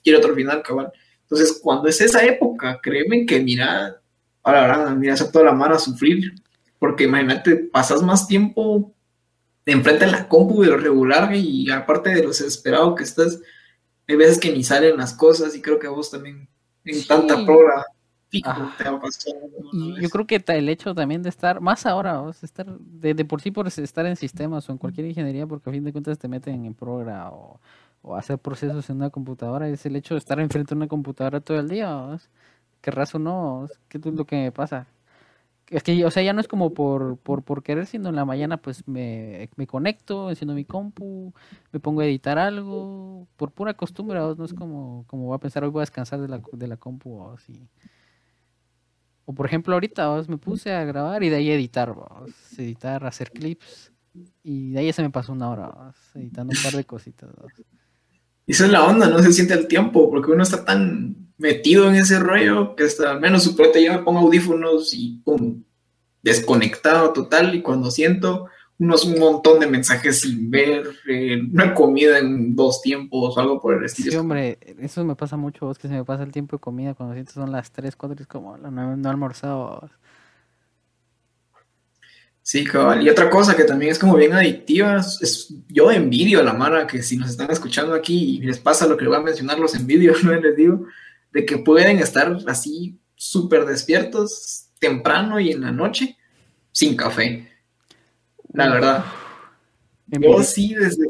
y 0.03 0.09
el 0.09 0.15
otro 0.15 0.35
final, 0.35 0.61
cabal. 0.63 0.91
Entonces, 1.23 1.59
cuando 1.63 1.87
es 1.87 2.01
esa 2.01 2.25
época, 2.25 2.79
créeme 2.83 3.25
que 3.25 3.39
mira, 3.39 4.01
ahora, 4.43 4.75
ahora 4.75 4.95
mira, 4.95 5.13
a 5.13 5.31
toda 5.31 5.45
la 5.45 5.53
mano 5.53 5.75
a 5.75 5.79
sufrir, 5.79 6.33
porque 6.77 7.05
imagínate, 7.05 7.55
pasas 7.55 8.01
más 8.01 8.27
tiempo 8.27 8.93
enfrente 9.65 10.05
de 10.05 10.11
la 10.11 10.27
compu 10.27 10.61
de 10.61 10.69
lo 10.69 10.77
regular 10.77 11.33
y 11.33 11.69
aparte 11.71 12.09
de 12.09 12.23
lo 12.23 12.29
desesperado 12.29 12.95
que 12.95 13.03
estás, 13.03 13.39
hay 14.11 14.17
veces 14.17 14.39
que 14.39 14.51
ni 14.51 14.63
salen 14.63 14.97
las 14.97 15.13
cosas 15.13 15.55
y 15.55 15.61
creo 15.61 15.79
que 15.79 15.87
vos 15.87 16.11
también 16.11 16.47
en 16.85 17.07
tanta 17.07 17.45
prueba 17.45 17.85
te 18.31 18.41
va 18.41 18.99
Y 19.73 20.01
yo 20.01 20.09
creo 20.09 20.25
que 20.25 20.41
el 20.47 20.69
hecho 20.69 20.95
también 20.95 21.21
de 21.21 21.29
estar, 21.29 21.59
más 21.59 21.85
ahora, 21.85 22.19
vos, 22.19 22.43
estar 22.43 22.65
de, 22.79 23.25
por 23.25 23.41
sí 23.41 23.51
por 23.51 23.67
estar 23.67 24.05
en 24.05 24.15
sistemas 24.15 24.69
o 24.69 24.71
en 24.71 24.77
cualquier 24.77 25.07
ingeniería, 25.07 25.45
porque 25.45 25.69
a 25.69 25.73
fin 25.73 25.83
de 25.83 25.91
cuentas 25.91 26.17
te 26.17 26.27
meten 26.27 26.65
en 26.65 26.73
programa 26.73 27.31
o, 27.31 27.59
hacer 28.15 28.39
procesos 28.39 28.89
en 28.89 28.95
una 28.95 29.09
computadora, 29.11 29.67
es 29.69 29.85
el 29.85 29.95
hecho 29.95 30.15
de 30.15 30.19
estar 30.19 30.39
enfrente 30.39 30.73
de 30.73 30.77
una 30.77 30.87
computadora 30.87 31.39
todo 31.39 31.59
el 31.59 31.69
día, 31.69 31.93
vos. 31.95 32.29
¿Qué 32.81 32.91
no? 33.19 33.67
¿Qué 33.89 33.99
es 33.99 34.05
lo 34.05 34.25
que 34.25 34.35
me 34.37 34.51
pasa? 34.51 34.87
Es 35.71 35.83
que, 35.83 36.05
o 36.05 36.11
sea, 36.11 36.21
ya 36.21 36.33
no 36.33 36.41
es 36.41 36.49
como 36.49 36.73
por, 36.73 37.17
por, 37.19 37.43
por 37.43 37.63
querer, 37.63 37.85
sino 37.85 38.09
en 38.09 38.17
la 38.17 38.25
mañana 38.25 38.57
pues 38.57 38.85
me, 38.89 39.49
me, 39.55 39.65
conecto, 39.65 40.29
enciendo 40.29 40.53
mi 40.53 40.65
compu, 40.65 41.33
me 41.71 41.79
pongo 41.79 42.01
a 42.01 42.05
editar 42.05 42.37
algo, 42.37 43.25
por 43.37 43.51
pura 43.51 43.73
costumbre, 43.73 44.19
no 44.19 44.43
es 44.43 44.53
como, 44.53 45.05
como 45.07 45.27
voy 45.27 45.35
a 45.35 45.39
pensar, 45.39 45.63
hoy 45.63 45.69
voy 45.69 45.79
a 45.79 45.83
descansar 45.83 46.19
de 46.19 46.27
la, 46.27 46.41
de 46.51 46.67
la 46.67 46.75
compu 46.75 47.13
o 47.13 47.31
así. 47.31 47.69
O 49.23 49.33
por 49.33 49.45
ejemplo, 49.45 49.73
ahorita 49.73 50.21
me 50.27 50.37
puse 50.37 50.73
a 50.73 50.83
grabar 50.83 51.23
y 51.23 51.29
de 51.29 51.37
ahí 51.37 51.51
editar, 51.51 51.95
editar, 52.57 53.05
hacer 53.05 53.31
clips. 53.31 53.93
Y 54.43 54.71
de 54.71 54.79
ahí 54.79 54.91
se 54.91 55.03
me 55.03 55.09
pasó 55.09 55.31
una 55.31 55.49
hora 55.49 55.93
editando 56.15 56.51
un 56.53 56.61
par 56.61 56.73
de 56.73 56.83
cositas. 56.83 57.29
Esa 58.45 58.65
es 58.65 58.71
la 58.71 58.83
onda, 58.83 59.07
no 59.07 59.19
se 59.19 59.31
siente 59.31 59.53
el 59.53 59.69
tiempo, 59.69 60.09
porque 60.09 60.31
uno 60.31 60.43
está 60.43 60.65
tan 60.65 61.30
metido 61.41 61.89
en 61.89 61.95
ese 61.95 62.19
rollo 62.19 62.75
que 62.75 62.83
hasta 62.83 63.11
al 63.11 63.19
menos 63.19 63.43
suponete 63.43 63.83
yo 63.83 63.91
me 63.91 64.03
pongo 64.03 64.19
audífonos 64.19 64.93
y 64.93 65.21
pum, 65.25 65.63
desconectado 66.21 67.11
total 67.11 67.55
y 67.55 67.61
cuando 67.61 67.91
siento 67.91 68.47
unos 68.77 69.05
un 69.05 69.19
montón 69.19 69.59
de 69.59 69.67
mensajes 69.67 70.21
sin 70.21 70.49
ver, 70.49 70.87
eh, 71.07 71.39
una 71.51 71.73
comida 71.75 72.17
en 72.17 72.55
dos 72.55 72.81
tiempos 72.81 73.37
o 73.37 73.39
algo 73.39 73.61
por 73.61 73.75
el 73.75 73.85
estilo. 73.85 74.11
Sí, 74.11 74.17
hombre, 74.17 74.57
eso 74.79 75.05
me 75.05 75.15
pasa 75.15 75.37
mucho, 75.37 75.69
es 75.69 75.77
que 75.77 75.87
se 75.87 75.93
me 75.93 76.03
pasa 76.03 76.23
el 76.23 76.31
tiempo 76.31 76.55
de 76.55 76.61
comida 76.61 76.95
cuando 76.95 77.13
siento 77.13 77.33
son 77.33 77.51
las 77.51 77.71
3, 77.71 77.95
4 77.95 78.15
y 78.17 78.21
es 78.21 78.27
como 78.27 78.57
no, 78.57 78.71
no 78.71 79.07
he 79.07 79.11
almorzado. 79.11 79.87
Sí, 82.43 82.63
cabal. 82.63 83.03
Y 83.03 83.09
otra 83.09 83.29
cosa 83.29 83.55
que 83.55 83.65
también 83.65 83.91
es 83.91 83.99
como 83.99 84.15
bien 84.15 84.33
adictiva, 84.33 84.97
es 84.97 85.53
yo 85.67 85.91
envidio 85.91 86.39
a 86.39 86.43
la 86.43 86.53
Mara, 86.53 86.87
que 86.87 87.03
si 87.03 87.17
nos 87.17 87.29
están 87.29 87.51
escuchando 87.51 87.93
aquí 87.93 88.37
y 88.37 88.41
les 88.41 88.59
pasa 88.59 88.87
lo 88.87 88.97
que 88.97 89.03
les 89.03 89.09
voy 89.09 89.19
a 89.19 89.23
mencionar, 89.23 89.59
los 89.59 89.75
envidio, 89.75 90.13
no 90.23 90.33
les 90.33 90.55
digo, 90.55 90.85
de 91.31 91.45
que 91.45 91.57
pueden 91.57 91.99
estar 91.99 92.37
así 92.47 92.99
súper 93.15 93.65
despiertos 93.65 94.69
temprano 94.79 95.39
y 95.39 95.51
en 95.51 95.61
la 95.61 95.71
noche 95.71 96.17
sin 96.71 96.95
café. 96.95 97.47
La 98.53 98.69
verdad. 98.69 99.05
Yo 100.07 100.43
sí, 100.43 100.73
desde... 100.73 101.09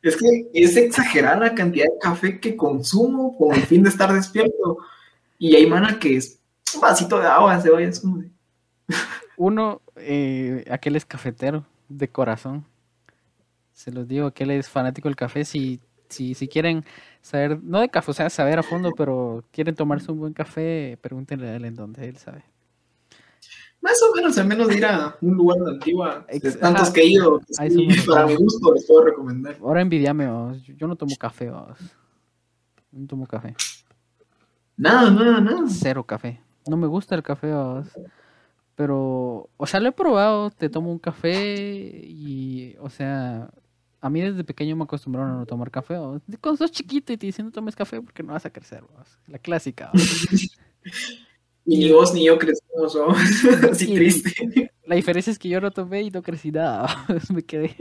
Es 0.00 0.16
que 0.16 0.48
es 0.52 0.76
exagerada 0.76 1.40
la 1.40 1.54
cantidad 1.54 1.86
de 1.86 1.98
café 2.00 2.38
que 2.38 2.56
consumo 2.56 3.36
con 3.36 3.54
el 3.54 3.62
fin 3.62 3.82
de 3.82 3.88
estar 3.88 4.12
despierto. 4.12 4.78
Y 5.38 5.56
hay 5.56 5.66
mana 5.66 5.98
que 5.98 6.16
es 6.16 6.38
un 6.74 6.80
vasito 6.80 7.18
de 7.18 7.26
agua, 7.26 7.60
se 7.60 7.70
vaya 7.70 7.90
Uno, 9.36 9.82
eh, 9.96 10.64
aquel 10.70 10.96
es 10.96 11.04
cafetero 11.04 11.64
de 11.88 12.08
corazón. 12.08 12.64
Se 13.72 13.90
los 13.90 14.06
digo, 14.06 14.26
aquel 14.26 14.50
es 14.52 14.68
fanático 14.68 15.08
del 15.08 15.16
café. 15.16 15.44
Si, 15.44 15.80
si, 16.08 16.34
si 16.34 16.48
quieren 16.48 16.84
saber, 17.20 17.62
no 17.62 17.80
de 17.80 17.88
café, 17.88 18.10
o 18.10 18.14
sea, 18.14 18.30
saber 18.30 18.58
a 18.58 18.62
fondo, 18.62 18.92
pero 18.96 19.44
quieren 19.50 19.74
tomarse 19.74 20.10
un 20.10 20.20
buen 20.20 20.32
café, 20.32 20.98
pregúntenle 21.00 21.48
a 21.48 21.56
él 21.56 21.64
en 21.64 21.74
donde 21.74 22.08
él 22.08 22.16
sabe. 22.16 22.44
Más 23.80 24.02
o 24.02 24.14
menos, 24.16 24.36
al 24.38 24.48
menos 24.48 24.74
ir 24.74 24.84
a 24.84 25.16
un 25.20 25.34
lugar 25.34 25.58
de 25.60 25.70
antigua, 25.70 26.26
tantos 26.60 26.90
que 26.90 27.02
he 27.02 27.06
ido, 27.06 27.40
para 28.06 28.26
mi 28.26 28.34
gusto 28.34 28.74
les 28.74 28.84
puedo 28.86 29.04
recomendar. 29.04 29.56
Ahora 29.60 29.80
envidiame, 29.80 30.26
yo 30.76 30.88
no 30.88 30.96
tomo 30.96 31.14
café, 31.16 31.46
no 31.46 33.06
tomo 33.06 33.26
café. 33.26 33.54
Nada, 34.76 35.10
nada, 35.10 35.40
nada. 35.40 35.64
Cero 35.68 36.04
café. 36.04 36.40
No 36.66 36.76
me 36.76 36.86
gusta 36.86 37.14
el 37.14 37.22
café, 37.22 37.52
pero, 38.74 39.48
o 39.56 39.66
sea, 39.66 39.80
lo 39.80 39.88
he 39.88 39.92
probado, 39.92 40.50
te 40.50 40.68
tomo 40.68 40.90
un 40.90 40.98
café 40.98 42.00
y, 42.04 42.76
o 42.80 42.90
sea, 42.90 43.50
a 44.00 44.10
mí 44.10 44.20
desde 44.20 44.44
pequeño 44.44 44.76
me 44.76 44.84
acostumbraron 44.84 45.32
a 45.32 45.36
no 45.38 45.46
tomar 45.46 45.70
café. 45.70 45.96
Cuando 46.40 46.56
sos 46.56 46.70
chiquito 46.70 47.12
y 47.12 47.16
te 47.16 47.26
dicen 47.26 47.46
no 47.46 47.52
tomes 47.52 47.74
café 47.74 48.00
porque 48.00 48.22
no 48.22 48.32
vas 48.32 48.46
a 48.46 48.50
crecer, 48.50 48.84
la 49.26 49.38
clásica. 49.38 49.90
ni 51.64 51.92
vos 51.92 52.14
ni 52.14 52.26
yo 52.26 52.38
crecimos, 52.38 52.94
¿no? 52.94 53.08
así 53.70 53.92
triste. 53.92 54.70
La 54.86 54.94
diferencia 54.94 55.30
es 55.30 55.38
que 55.38 55.48
yo 55.48 55.60
no 55.60 55.70
tomé 55.70 56.02
y 56.02 56.10
no 56.10 56.22
crecí 56.22 56.50
nada, 56.50 57.04
me 57.32 57.42
quedé. 57.42 57.76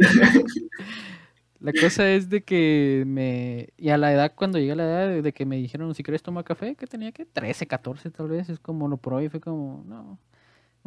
La 1.59 1.71
cosa 1.73 2.09
es 2.11 2.29
de 2.29 2.43
que 2.43 3.03
me. 3.07 3.69
Y 3.77 3.89
a 3.89 3.97
la 3.97 4.13
edad, 4.13 4.33
cuando 4.35 4.59
llegué 4.59 4.73
a 4.73 4.75
la 4.75 4.83
edad 4.83 5.23
de, 5.23 5.33
que 5.33 5.45
me 5.45 5.57
dijeron 5.57 5.95
si 5.95 6.03
quieres 6.03 6.21
tomar 6.21 6.43
café, 6.43 6.75
que 6.75 6.85
tenía 6.85 7.11
que 7.11 7.25
13, 7.25 7.65
14 7.65 8.11
tal 8.11 8.27
vez, 8.27 8.49
es 8.49 8.59
como 8.59 8.87
lo 8.87 8.97
probé 8.97 9.25
y 9.25 9.29
fue 9.29 9.39
como, 9.39 9.83
no. 9.87 10.19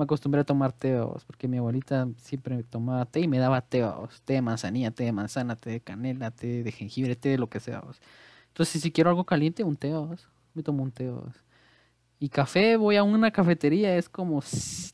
Me 0.01 0.05
acostumbré 0.05 0.41
a 0.41 0.45
tomar 0.45 0.73
té, 0.73 0.99
porque 1.27 1.47
mi 1.47 1.59
abuelita 1.59 2.09
siempre 2.17 2.63
tomaba 2.63 3.05
té 3.05 3.21
y 3.21 3.29
me 3.29 3.39
daba 3.39 3.61
té, 3.61 3.85
té 4.25 4.33
de 4.33 4.41
manzanilla, 4.41 4.91
té 4.91 5.05
de 5.05 5.13
manzana, 5.13 5.57
té 5.57 5.73
de 5.73 5.81
canela, 5.81 6.31
té 6.31 6.63
de 6.63 6.73
jengibre, 6.73 7.17
té 7.17 7.29
de 7.29 7.37
lo 7.37 7.51
que 7.51 7.61
sea. 7.61 7.83
Entonces, 8.49 8.81
si 8.81 8.91
quiero 8.93 9.11
algo 9.11 9.25
caliente, 9.25 9.63
un 9.63 9.77
té, 9.77 9.93
me 10.55 10.63
tomo 10.63 10.85
un 10.85 10.91
té. 10.91 11.13
Y 12.19 12.31
café, 12.31 12.79
voy 12.79 12.97
a 12.97 13.03
una 13.03 13.31
cafetería, 13.31 13.95
es 13.99 14.09
como, 14.09 14.43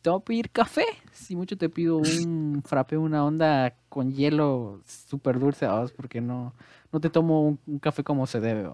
te 0.03 0.11
voy 0.11 0.19
a 0.19 0.25
pedir 0.25 0.51
café. 0.51 0.87
Si 1.13 1.37
mucho 1.37 1.57
te 1.57 1.69
pido 1.69 1.99
un 1.99 2.61
frappe, 2.67 2.97
una 2.97 3.25
onda 3.25 3.77
con 3.89 4.13
hielo 4.13 4.83
súper 4.85 5.39
dulce, 5.39 5.69
porque 5.97 6.21
no, 6.21 6.53
no 6.91 6.99
te 6.99 7.11
tomo 7.11 7.61
un, 7.65 7.79
café 7.79 8.03
como 8.03 8.27
se 8.27 8.41
debe. 8.41 8.69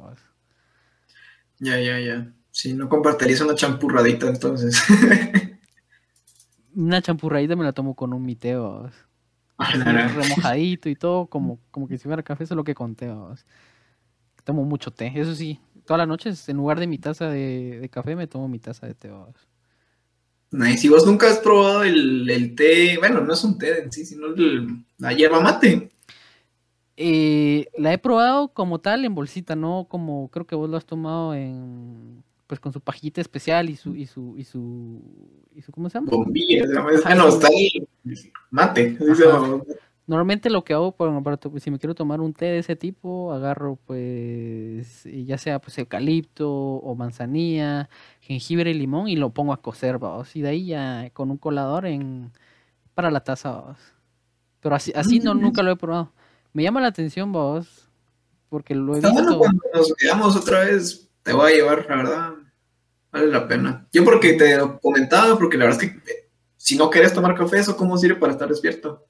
Ya, 1.59 1.79
ya, 1.79 2.01
ya. 2.01 2.33
Si 2.51 2.73
no 2.73 2.89
compartirías 2.89 3.43
una 3.43 3.55
champurradita, 3.55 4.29
entonces. 4.29 4.83
una 6.75 7.03
champurradita 7.03 7.57
me 7.57 7.65
la 7.65 7.73
tomo 7.73 7.95
con 7.95 8.13
un 8.13 8.25
miteo. 8.25 8.91
remojadito 9.59 10.89
y 10.89 10.97
todo, 10.97 11.27
como, 11.27 11.59
como 11.71 11.89
que 11.89 11.99
si 11.99 12.05
fuera 12.05 12.23
café, 12.23 12.45
eso 12.45 12.55
es 12.55 12.57
lo 12.57 12.65
que 12.65 12.75
conté. 12.75 13.13
Tomo 14.45 14.65
mucho 14.65 14.91
té, 14.91 15.13
eso 15.15 15.35
sí, 15.35 15.61
todas 15.85 15.99
las 15.99 16.09
noches, 16.09 16.49
en 16.49 16.57
lugar 16.57 16.81
de 16.81 16.87
mi 16.87 16.99
taza 16.99 17.29
de, 17.29 17.89
café, 17.93 18.17
me 18.17 18.27
tomo 18.27 18.49
mi 18.49 18.59
taza 18.59 18.87
de 18.87 18.95
té. 18.95 19.11
Nice. 20.51 20.79
Si 20.79 20.89
vos 20.89 21.07
nunca 21.07 21.31
has 21.31 21.39
probado 21.39 21.85
el, 21.85 22.55
té, 22.57 22.99
bueno, 22.99 23.21
no 23.21 23.33
es 23.33 23.45
un 23.45 23.57
té 23.57 23.83
en 23.83 23.93
sí, 23.93 24.05
sino 24.05 24.29
la 24.99 25.13
hierba 25.13 25.41
mate. 25.41 25.91
Eh, 26.97 27.69
la 27.79 27.93
he 27.93 27.99
probado 27.99 28.49
como 28.49 28.81
tal 28.81 29.05
en 29.05 29.15
bolsita, 29.15 29.57
no 29.57 29.87
como 29.89 30.29
creo 30.29 30.47
que 30.47 30.55
vos 30.55 30.69
lo 30.69 30.77
has 30.77 30.85
tomado 30.85 31.35
en 31.35 32.23
pues 32.53 32.61
con 32.61 32.75
su 32.75 32.83
pajita 32.83 33.23
especial 33.23 33.71
y 33.71 33.77
su 33.77 33.97
y 33.97 34.05
su 34.05 34.35
y 34.37 34.45
su 34.45 35.01
y 35.55 35.63
su 35.63 35.73
¿cómo 35.73 35.89
se 35.89 35.95
llama? 35.95 36.11
Bombilla, 36.11 36.67
bueno, 36.83 37.29
está 37.29 37.49
ahí 37.49 37.71
mate. 38.51 38.99
Normalmente 40.07 40.51
lo 40.51 40.63
que 40.63 40.75
hago, 40.75 40.95
por, 40.95 41.23
para, 41.23 41.39
si 41.59 41.71
me 41.71 41.79
quiero 41.79 41.95
tomar 41.95 42.21
un 42.21 42.35
té 42.35 42.45
de 42.45 42.59
ese 42.59 42.77
tipo, 42.77 43.33
agarro 43.33 43.79
pues 43.87 45.03
ya 45.05 45.39
sea 45.39 45.63
pues 45.63 45.79
eucalipto 45.79 46.51
o 46.53 46.95
manzanilla, 46.95 47.89
jengibre 48.21 48.73
y 48.73 48.75
limón 48.75 49.09
y 49.09 49.17
lo 49.17 49.31
pongo 49.31 49.55
a 49.55 49.63
cocer, 49.63 49.97
vamos. 49.97 50.37
Y 50.37 50.43
de 50.43 50.51
ahí 50.51 50.67
ya 50.67 51.09
con 51.15 51.31
un 51.31 51.39
colador 51.39 51.87
en 51.87 52.33
para 52.93 53.11
la 53.11 53.25
taza, 53.25 53.51
vamos. 53.51 53.79
Pero 54.61 54.75
así, 54.75 54.93
así 54.95 55.21
no, 55.21 55.33
nunca 55.33 55.63
lo 55.63 55.71
he 55.71 55.77
probado. 55.77 56.13
Me 56.53 56.63
llama 56.63 56.83
la 56.83 56.89
atención, 56.89 57.33
vos, 57.33 57.89
porque 58.51 58.75
lo 58.75 58.93
he 58.93 59.01
visto. 59.01 59.11
Bueno, 59.11 59.39
cuando 59.39 59.63
nos 59.75 59.95
veamos 59.99 60.37
otra 60.37 60.67
vez, 60.67 61.09
te 61.23 61.33
voy 61.33 61.53
a 61.53 61.55
llevar, 61.55 61.87
la 61.89 61.97
verdad. 61.97 62.42
Vale 63.13 63.27
la 63.27 63.47
pena. 63.47 63.87
Yo 63.93 64.05
porque 64.05 64.33
te 64.33 64.59
comentaba, 64.81 65.39
porque 65.39 65.59
la 65.59 65.67
verdad 65.67 65.83
es 65.83 65.91
que 65.91 66.23
si 66.57 66.77
no 66.77 66.91
quieres 66.91 67.13
tomar 67.13 67.35
café, 67.35 67.59
¿eso 67.59 67.77
cómo 67.77 67.99
sirve 67.99 68.17
para 68.17 68.33
estar 68.33 68.49
despierto? 68.49 69.07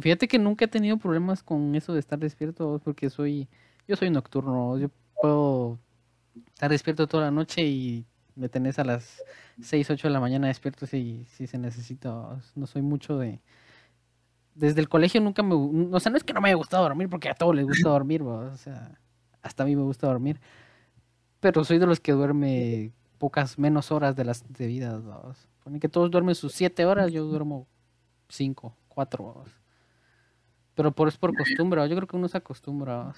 fíjate 0.00 0.26
que 0.26 0.38
nunca 0.38 0.64
he 0.64 0.68
tenido 0.68 0.96
problemas 0.96 1.42
con 1.42 1.74
eso 1.74 1.92
de 1.92 2.00
estar 2.00 2.18
despierto 2.18 2.80
porque 2.82 3.10
soy, 3.10 3.46
yo 3.86 3.94
soy 3.96 4.08
nocturno, 4.08 4.78
yo 4.78 4.88
puedo 5.20 5.78
estar 6.54 6.70
despierto 6.70 7.06
toda 7.06 7.24
la 7.24 7.30
noche 7.30 7.62
y 7.62 8.06
me 8.36 8.48
tenés 8.48 8.78
a 8.78 8.84
las 8.84 9.22
6, 9.60 9.90
8 9.90 10.08
de 10.08 10.12
la 10.12 10.20
mañana 10.20 10.48
despierto 10.48 10.86
si, 10.86 11.26
si 11.28 11.46
se 11.46 11.58
necesita. 11.58 12.40
No 12.54 12.66
soy 12.66 12.82
mucho 12.82 13.18
de... 13.18 13.40
Desde 14.54 14.80
el 14.80 14.88
colegio 14.88 15.20
nunca 15.20 15.42
me... 15.42 15.54
O 15.54 16.00
sea, 16.00 16.10
no 16.10 16.16
es 16.16 16.24
que 16.24 16.32
no 16.32 16.40
me 16.40 16.48
haya 16.48 16.56
gustado 16.56 16.84
dormir 16.84 17.08
porque 17.08 17.28
a 17.28 17.34
todos 17.34 17.54
les 17.54 17.66
gusta 17.66 17.88
dormir, 17.88 18.22
o 18.22 18.56
sea, 18.56 18.98
hasta 19.42 19.62
a 19.62 19.66
mí 19.66 19.76
me 19.76 19.82
gusta 19.82 20.06
dormir. 20.06 20.40
Pero 21.40 21.64
soy 21.64 21.78
de 21.78 21.86
los 21.86 22.00
que 22.00 22.12
duerme 22.12 22.92
pocas, 23.18 23.58
menos 23.58 23.90
horas 23.92 24.16
de 24.16 24.24
las 24.24 24.44
debidas. 24.52 25.02
Ponen 25.62 25.80
que 25.80 25.88
todos 25.88 26.10
duermen 26.10 26.34
sus 26.34 26.52
7 26.52 26.84
horas, 26.84 27.10
yo 27.12 27.24
duermo 27.24 27.66
5 28.28 28.76
cuatro 28.94 29.24
horas. 29.24 29.52
Pero 30.74 30.92
por, 30.92 31.08
es 31.08 31.16
por 31.16 31.36
costumbre, 31.36 31.86
yo 31.88 31.96
creo 31.96 32.08
que 32.08 32.16
uno 32.16 32.28
se 32.28 32.38
acostumbra. 32.38 33.14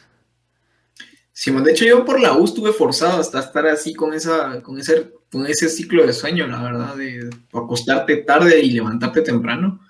Sí, 1.32 1.50
de 1.50 1.70
hecho 1.70 1.84
yo 1.84 2.04
por 2.04 2.20
la 2.20 2.36
U 2.36 2.44
estuve 2.44 2.72
forzado 2.72 3.20
hasta 3.20 3.40
estar 3.40 3.66
así 3.66 3.94
con 3.94 4.14
esa, 4.14 4.62
con 4.62 4.78
ese, 4.78 5.12
con 5.30 5.46
ese 5.46 5.68
ciclo 5.68 6.06
de 6.06 6.12
sueño, 6.12 6.46
la 6.46 6.62
verdad, 6.62 6.96
de 6.96 7.30
acostarte 7.52 8.16
tarde 8.18 8.60
y 8.60 8.70
levantarte 8.70 9.20
temprano. 9.22 9.80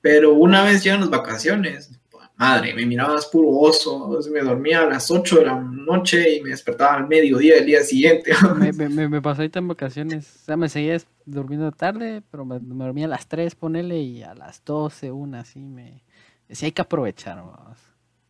Pero 0.00 0.34
una 0.34 0.64
vez 0.64 0.82
llegan 0.82 1.00
las 1.00 1.10
vacaciones, 1.10 1.92
madre, 2.36 2.74
me 2.74 2.84
mirabas 2.84 3.26
puro 3.26 3.48
oso, 3.48 4.20
me 4.30 4.40
dormía 4.40 4.82
a 4.82 4.86
las 4.86 5.10
8 5.10 5.38
de 5.38 5.46
la 5.46 5.58
noche 5.58 6.36
y 6.36 6.42
me 6.42 6.50
despertaba 6.50 6.94
al 6.94 7.08
mediodía 7.08 7.56
del 7.56 7.66
día 7.66 7.82
siguiente. 7.82 8.32
me, 8.58 8.72
me, 8.72 9.08
me, 9.08 9.22
pasó 9.22 9.42
ahorita 9.42 9.58
en 9.58 9.68
vacaciones, 9.68 10.40
o 10.42 10.44
sea, 10.44 10.56
me 10.56 10.68
seguía 10.68 11.00
durmiendo 11.24 11.72
tarde, 11.72 12.22
pero 12.30 12.44
me, 12.44 12.58
dormía 12.60 13.06
a 13.06 13.08
las 13.08 13.26
3, 13.26 13.54
ponele, 13.54 14.00
y 14.00 14.22
a 14.22 14.34
las 14.34 14.62
12, 14.64 15.10
una, 15.12 15.40
así, 15.40 15.60
me 15.60 16.02
decía, 16.48 16.66
hay 16.66 16.72
que 16.72 16.82
aprovechar, 16.82 17.42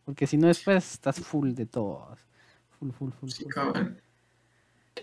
porque 0.05 0.25
si 0.25 0.37
no 0.37 0.47
después 0.47 0.93
estás 0.93 1.19
full 1.19 1.51
de 1.51 1.65
todo, 1.65 2.15
full, 2.79 2.91
full, 2.91 3.11
full. 3.11 3.29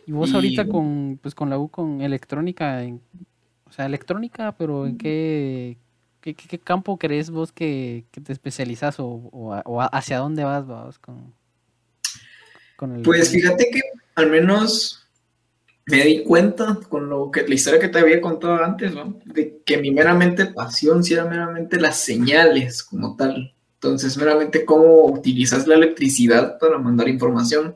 Y 0.06 0.12
vos 0.12 0.32
ahorita 0.34 0.66
con, 0.66 1.18
pues 1.22 1.34
con 1.34 1.50
la 1.50 1.58
U, 1.58 1.68
con 1.68 2.00
electrónica, 2.00 2.82
o 3.64 3.72
sea, 3.72 3.86
electrónica, 3.86 4.52
pero 4.56 4.86
¿en 4.86 4.98
qué, 4.98 5.76
¿Qué, 6.32 6.58
campo 6.58 6.96
crees 6.96 7.28
vos 7.28 7.52
que, 7.52 8.06
te 8.10 8.32
especializas 8.32 8.96
o, 8.98 9.62
hacia 9.92 10.16
dónde 10.16 10.42
vas 10.42 10.66
vos 10.66 10.98
con, 10.98 11.34
con 12.76 12.96
el... 12.96 13.02
Pues 13.02 13.28
fíjate 13.28 13.68
que 13.70 13.82
al 14.14 14.30
menos 14.30 15.06
me 15.84 16.02
di 16.02 16.24
cuenta 16.24 16.78
con 16.88 17.10
lo 17.10 17.30
que 17.30 17.46
la 17.46 17.54
historia 17.54 17.78
que 17.78 17.88
te 17.88 17.98
había 17.98 18.22
contado 18.22 18.64
antes, 18.64 18.94
¿no? 18.94 19.20
De 19.26 19.60
que 19.66 19.76
mi 19.76 19.90
meramente 19.90 20.46
pasión 20.46 21.04
sí 21.04 21.12
era 21.12 21.26
meramente 21.26 21.78
las 21.78 22.00
señales 22.00 22.82
como 22.82 23.16
tal. 23.16 23.54
Entonces, 23.74 24.16
meramente 24.16 24.64
cómo 24.64 25.04
utilizas 25.04 25.66
la 25.66 25.74
electricidad 25.74 26.58
para 26.58 26.78
mandar 26.78 27.06
información. 27.06 27.74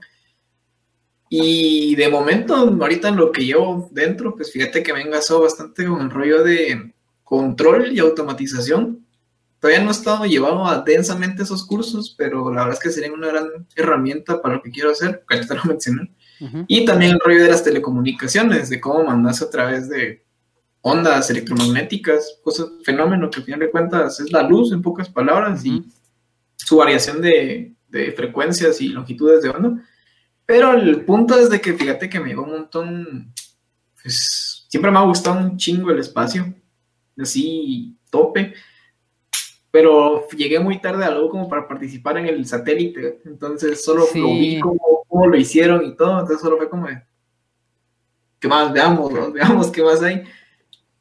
Y 1.28 1.96
de 1.96 2.08
momento, 2.08 2.54
ahorita 2.54 3.08
en 3.08 3.16
lo 3.16 3.30
que 3.30 3.44
llevo 3.44 3.90
dentro, 3.92 4.34
pues 4.34 4.50
fíjate 4.50 4.82
que 4.82 4.94
me 4.94 5.02
engasó 5.02 5.42
bastante 5.42 5.84
con 5.84 6.00
el 6.00 6.08
rollo 6.08 6.42
de 6.42 6.94
control 7.28 7.92
y 7.92 7.98
automatización. 7.98 9.04
Todavía 9.60 9.82
no 9.84 9.90
he 9.90 9.92
estado 9.92 10.24
llevado 10.24 10.64
a 10.66 10.80
densamente 10.80 11.42
esos 11.42 11.66
cursos, 11.66 12.14
pero 12.16 12.50
la 12.50 12.62
verdad 12.62 12.78
es 12.78 12.82
que 12.82 12.90
serían 12.90 13.12
una 13.12 13.28
gran 13.28 13.66
herramienta 13.76 14.40
para 14.40 14.54
lo 14.54 14.62
que 14.62 14.70
quiero 14.70 14.92
hacer, 14.92 15.24
que 15.28 15.36
te 15.44 15.54
lo 15.54 15.62
mencioné. 15.66 16.10
Y 16.68 16.86
también 16.86 17.12
el 17.12 17.20
rollo 17.20 17.42
de 17.42 17.50
las 17.50 17.64
telecomunicaciones, 17.64 18.70
de 18.70 18.80
cómo 18.80 19.04
mandarse 19.04 19.44
a 19.44 19.50
través 19.50 19.90
de 19.90 20.24
ondas 20.80 21.28
electromagnéticas, 21.28 22.38
cosas, 22.42 22.68
fenómeno 22.82 23.28
que 23.28 23.40
al 23.40 23.44
final 23.44 23.60
de 23.60 23.70
cuentas 23.70 24.20
es 24.20 24.32
la 24.32 24.44
luz 24.44 24.72
en 24.72 24.80
pocas 24.80 25.10
palabras 25.10 25.66
y 25.66 25.84
su 26.56 26.76
variación 26.76 27.20
de, 27.20 27.74
de, 27.88 28.12
frecuencias 28.12 28.80
y 28.80 28.88
longitudes 28.88 29.42
de 29.42 29.50
onda. 29.50 29.84
Pero 30.46 30.72
el 30.72 31.04
punto 31.04 31.38
es 31.38 31.50
de 31.50 31.60
que 31.60 31.74
fíjate 31.74 32.08
que 32.08 32.20
me 32.20 32.28
llegó 32.28 32.44
un 32.44 32.52
montón, 32.52 33.34
pues 34.00 34.64
siempre 34.68 34.90
me 34.90 34.98
ha 34.98 35.02
gustado 35.02 35.40
un 35.40 35.58
chingo 35.58 35.90
el 35.90 35.98
espacio 35.98 36.54
así 37.20 37.96
tope, 38.10 38.54
pero 39.70 40.26
llegué 40.28 40.58
muy 40.58 40.80
tarde 40.80 41.04
a 41.04 41.08
algo 41.08 41.28
como 41.28 41.48
para 41.48 41.68
participar 41.68 42.18
en 42.18 42.26
el 42.26 42.46
satélite, 42.46 43.20
entonces 43.24 43.84
solo 43.84 44.06
lo 44.14 44.28
vi 44.28 44.60
cómo, 44.60 45.26
lo 45.26 45.36
hicieron 45.36 45.84
y 45.84 45.96
todo, 45.96 46.20
entonces 46.20 46.40
solo 46.40 46.56
fue 46.56 46.68
como, 46.68 46.88
¿qué 48.38 48.48
más? 48.48 48.72
Veamos, 48.72 49.12
veamos 49.32 49.70
qué 49.70 49.82
más 49.82 50.02
hay. 50.02 50.24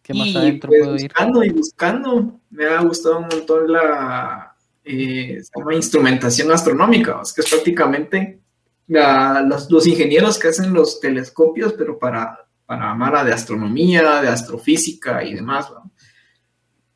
¿Qué 0.01 0.13
más 0.13 0.27
y 0.27 0.53
pues, 0.53 0.87
buscando 0.87 1.43
y 1.43 1.49
buscando, 1.49 2.39
me 2.49 2.65
ha 2.65 2.81
gustado 2.81 3.19
un 3.19 3.27
montón 3.27 3.71
la 3.71 4.55
eh, 4.85 5.41
instrumentación 5.73 6.51
astronómica, 6.51 7.21
que 7.35 7.41
es 7.41 7.49
prácticamente 7.49 8.39
los, 8.87 9.69
los, 9.69 9.85
ingenieros 9.85 10.39
que 10.39 10.47
hacen 10.47 10.73
los 10.73 11.01
telescopios, 11.01 11.73
pero 11.73 11.99
para, 11.99 12.47
para 12.65 12.95
Mara 12.95 13.23
de 13.25 13.33
astronomía, 13.33 14.21
de 14.21 14.29
astrofísica 14.29 15.23
y 15.25 15.33
demás. 15.33 15.69
¿no? 15.71 15.91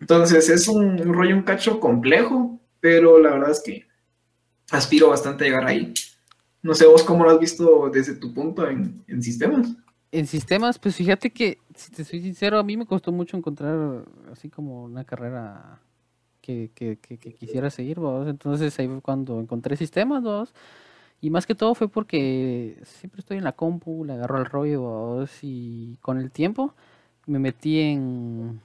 Entonces 0.01 0.49
es 0.49 0.67
un, 0.67 0.97
rollo, 0.97 1.35
un 1.35 1.43
cacho 1.43 1.79
complejo, 1.79 2.59
pero 2.79 3.19
la 3.19 3.31
verdad 3.31 3.51
es 3.51 3.61
que 3.63 3.85
aspiro 4.71 5.09
bastante 5.09 5.45
a 5.45 5.47
llegar 5.47 5.65
ahí. 5.65 5.93
No 6.63 6.73
sé 6.73 6.87
vos 6.87 7.03
cómo 7.03 7.23
lo 7.23 7.29
has 7.29 7.39
visto 7.39 7.89
desde 7.93 8.15
tu 8.15 8.33
punto 8.33 8.67
en, 8.67 9.03
sistemas. 9.21 9.75
En 10.11 10.25
sistemas, 10.27 10.79
pues 10.79 10.95
fíjate 10.95 11.31
que, 11.31 11.59
si 11.75 11.91
te 11.91 12.03
soy 12.03 12.21
sincero, 12.21 12.57
a 12.57 12.63
mí 12.63 12.75
me 12.77 12.85
costó 12.85 13.11
mucho 13.11 13.37
encontrar 13.37 14.03
así 14.31 14.49
como 14.49 14.83
una 14.83 15.03
carrera 15.03 15.79
que, 16.41 16.71
que, 16.73 16.97
que, 16.97 17.17
quisiera 17.17 17.69
seguir, 17.69 17.99
vos. 17.99 18.27
Entonces 18.27 18.77
ahí 18.79 18.87
fue 18.87 19.01
cuando 19.01 19.39
encontré 19.39 19.77
sistemas, 19.77 20.23
vos. 20.23 20.53
Y 21.21 21.29
más 21.29 21.45
que 21.45 21.53
todo 21.53 21.75
fue 21.75 21.87
porque 21.87 22.79
siempre 22.83 23.19
estoy 23.19 23.37
en 23.37 23.43
la 23.43 23.51
compu, 23.51 24.03
le 24.03 24.13
agarro 24.13 24.39
el 24.39 24.45
rollo 24.45 25.25
y 25.43 25.97
con 25.97 26.17
el 26.17 26.31
tiempo 26.31 26.73
me 27.27 27.37
metí 27.37 27.79
en, 27.79 28.59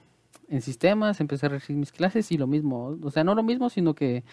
en 0.49 0.61
sistemas, 0.61 1.19
empecé 1.19 1.45
a 1.47 1.49
recibir 1.49 1.79
mis 1.79 1.91
clases 1.91 2.31
y 2.31 2.37
lo 2.37 2.47
mismo. 2.47 2.97
O 3.01 3.11
sea, 3.11 3.23
no 3.23 3.35
lo 3.35 3.43
mismo, 3.43 3.69
sino 3.69 3.93
que 3.95 4.23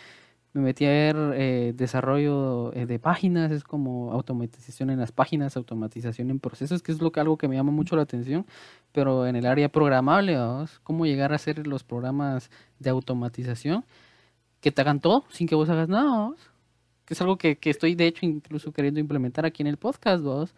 me 0.54 0.62
metí 0.62 0.84
a 0.86 0.88
ver 0.88 1.16
eh, 1.34 1.72
desarrollo 1.74 2.72
eh, 2.74 2.86
de 2.86 3.00
páginas, 3.00 3.50
es 3.50 3.64
como 3.64 4.12
automatización 4.12 4.90
en 4.90 5.00
las 5.00 5.10
páginas, 5.10 5.56
automatización 5.56 6.30
en 6.30 6.38
procesos, 6.38 6.80
que 6.80 6.92
es 6.92 7.02
lo 7.02 7.10
que 7.10 7.20
algo 7.20 7.36
que 7.36 7.48
me 7.48 7.56
llama 7.56 7.72
mucho 7.72 7.96
la 7.96 8.02
atención, 8.02 8.46
pero 8.92 9.26
en 9.26 9.34
el 9.34 9.46
área 9.46 9.68
programable, 9.68 10.36
cómo 10.84 11.06
llegar 11.06 11.32
a 11.32 11.36
hacer 11.36 11.66
los 11.66 11.82
programas 11.82 12.50
de 12.78 12.90
automatización 12.90 13.84
que 14.60 14.70
te 14.72 14.80
hagan 14.82 15.00
todo 15.00 15.24
sin 15.30 15.48
que 15.48 15.56
vos 15.56 15.68
hagas 15.70 15.88
nada, 15.88 16.32
que 17.04 17.14
es 17.14 17.20
algo 17.20 17.36
que, 17.36 17.58
que, 17.58 17.70
estoy 17.70 17.96
de 17.96 18.06
hecho 18.06 18.24
incluso 18.24 18.72
queriendo 18.72 19.00
implementar 19.00 19.44
aquí 19.44 19.62
en 19.62 19.66
el 19.66 19.76
podcast, 19.76 20.22
vos 20.22 20.54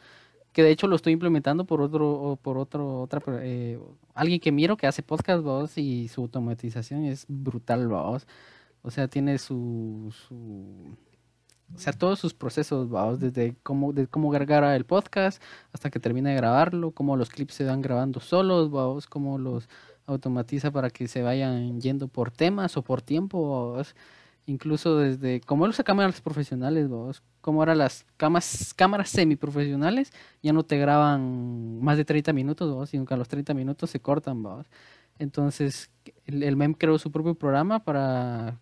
que 0.57 0.62
de 0.62 0.71
hecho 0.71 0.88
lo 0.88 0.97
estoy 0.97 1.12
implementando 1.12 1.66
por 1.66 1.83
otro 1.83 2.38
por 2.42 2.57
otro 2.57 3.03
otra 3.03 3.23
eh, 3.42 3.79
alguien 4.14 4.40
que 4.40 4.51
miro 4.51 4.77
que 4.77 4.87
hace 4.87 5.03
podcast 5.03 5.45
vos 5.45 5.77
y 5.77 6.09
su 6.09 6.23
automatización 6.23 7.05
es 7.05 7.27
brutal 7.29 7.87
vos 7.88 8.27
o 8.87 8.90
sea, 8.92 9.09
tiene 9.09 9.38
su, 9.38 10.12
o 11.75 11.79
sea, 11.79 11.92
todos 11.92 12.21
sus 12.21 12.35
procesos, 12.35 12.88
vamos, 12.88 13.19
desde 13.19 13.57
cómo, 13.64 13.92
de 13.92 14.07
cómo 14.07 14.31
cargar 14.31 14.62
el 14.77 14.85
podcast 14.87 15.42
hasta 15.73 15.90
que 15.90 15.99
termina 15.99 16.31
de 16.31 16.37
grabarlo, 16.37 16.92
cómo 16.92 17.16
los 17.16 17.29
clips 17.31 17.55
se 17.55 17.64
van 17.64 17.83
grabando 17.83 18.21
solos, 18.21 18.71
vamos, 18.71 19.09
cómo 19.09 19.38
los 19.38 19.69
automatiza 20.07 20.71
para 20.71 20.90
que 20.90 21.09
se 21.09 21.23
vayan 21.23 21.81
yendo 21.81 22.07
por 22.07 22.31
temas 22.31 22.77
o 22.77 22.83
por 22.83 23.03
tiempo. 23.03 23.77
Incluso 24.47 24.97
desde 24.99 25.41
cómo 25.41 25.67
los 25.67 25.77
cámaras 25.85 26.21
profesionales, 26.21 26.89
cómo 27.41 27.61
ahora 27.61 27.75
las 27.75 28.07
cámaras, 28.17 28.73
cámaras 28.75 29.11
semiprofesionales 29.11 30.13
ya 30.43 30.53
no 30.53 30.65
te 30.65 30.79
graban 30.79 31.81
más 31.81 31.97
de 31.97 32.05
30 32.05 32.33
minutos, 32.33 32.91
sino 32.91 33.05
que 33.05 33.15
a 33.15 33.17
los 33.17 33.29
30 33.29 33.55
minutos 33.55 33.91
se 33.91 34.01
cortan. 34.01 34.43
Entonces, 35.19 35.91
el, 36.27 36.43
el 36.43 36.57
MEM 36.57 36.75
creó 36.75 36.99
su 36.99 37.11
propio 37.11 37.35
programa 37.35 37.81
para 37.85 38.59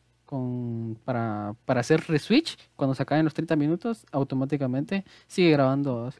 para, 1.05 1.55
para 1.65 1.81
hacer 1.81 2.05
reswitch, 2.09 2.57
cuando 2.77 2.95
se 2.95 3.03
acaben 3.03 3.25
los 3.25 3.35
30 3.35 3.57
minutos, 3.57 4.07
automáticamente 4.13 5.05
sigue 5.27 5.51
grabando. 5.51 6.13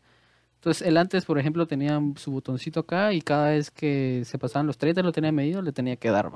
Entonces, 0.57 0.87
él 0.87 0.97
antes, 0.97 1.25
por 1.25 1.39
ejemplo, 1.39 1.67
tenía 1.67 2.01
su 2.17 2.31
botoncito 2.33 2.81
acá 2.81 3.13
y 3.13 3.21
cada 3.21 3.51
vez 3.51 3.71
que 3.71 4.23
se 4.25 4.39
pasaban 4.39 4.67
los 4.67 4.79
30 4.79 5.03
lo 5.03 5.13
tenía 5.13 5.33
medido, 5.33 5.63
le 5.63 5.73
tenía 5.73 5.97
que 5.97 6.11
dar, 6.11 6.31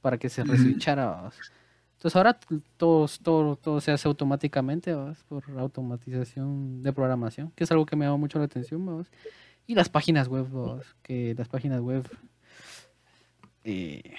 para 0.00 0.18
que 0.18 0.28
se 0.28 0.44
reswitchara. 0.44 1.30
Entonces, 1.96 2.16
ahora 2.16 2.38
todo, 2.76 3.06
todo, 3.22 3.56
todo 3.56 3.80
se 3.80 3.90
hace 3.90 4.06
automáticamente, 4.06 4.94
por 5.28 5.44
automatización 5.58 6.82
de 6.82 6.92
programación, 6.92 7.50
que 7.56 7.64
es 7.64 7.70
algo 7.70 7.86
que 7.86 7.96
me 7.96 8.04
llama 8.04 8.18
mucho 8.18 8.38
la 8.38 8.44
atención. 8.44 9.06
Y 9.66 9.74
las 9.74 9.88
páginas 9.88 10.28
web, 10.28 10.46
que 11.02 11.34
las 11.36 11.48
páginas 11.48 11.80
web... 11.80 12.08
Eh, 13.64 14.14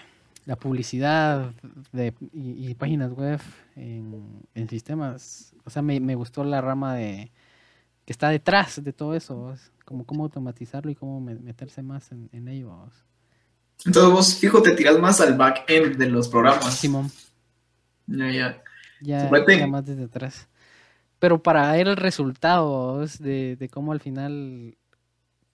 la 0.48 0.56
publicidad 0.56 1.52
de, 1.92 2.14
y, 2.32 2.74
páginas 2.76 3.12
web 3.12 3.40
en, 3.76 4.70
sistemas. 4.70 5.54
O 5.66 5.70
sea, 5.70 5.82
me, 5.82 6.16
gustó 6.16 6.46
la 6.46 6.62
rama 6.62 6.96
de 6.96 7.32
que 8.06 8.14
está 8.14 8.30
detrás 8.30 8.82
de 8.82 8.94
todo 8.94 9.14
eso, 9.14 9.54
como 9.84 10.06
cómo 10.06 10.24
automatizarlo 10.24 10.90
y 10.90 10.96
cómo 10.96 11.20
meterse 11.20 11.82
más 11.82 12.14
en, 12.14 12.48
ello. 12.48 12.72
Entonces 13.86 14.12
vos, 14.12 14.36
fijo, 14.36 14.62
te 14.62 14.72
tiras 14.72 14.98
más 15.00 15.20
al 15.20 15.36
back-end 15.36 15.98
de 15.98 16.10
los 16.10 16.30
programas. 16.30 16.74
Simón. 16.76 17.12
Ya, 18.08 18.32
ya. 18.32 18.64
Ya, 19.02 19.30
más 19.68 19.86
desde 19.86 20.06
atrás. 20.06 20.48
Pero 21.20 21.42
para 21.42 21.72
ver 21.72 21.88
el 21.88 21.98
resultado 21.98 23.06
de, 23.20 23.56
de 23.56 23.70
cómo 23.70 23.92
al 23.92 24.00
final 24.00 24.76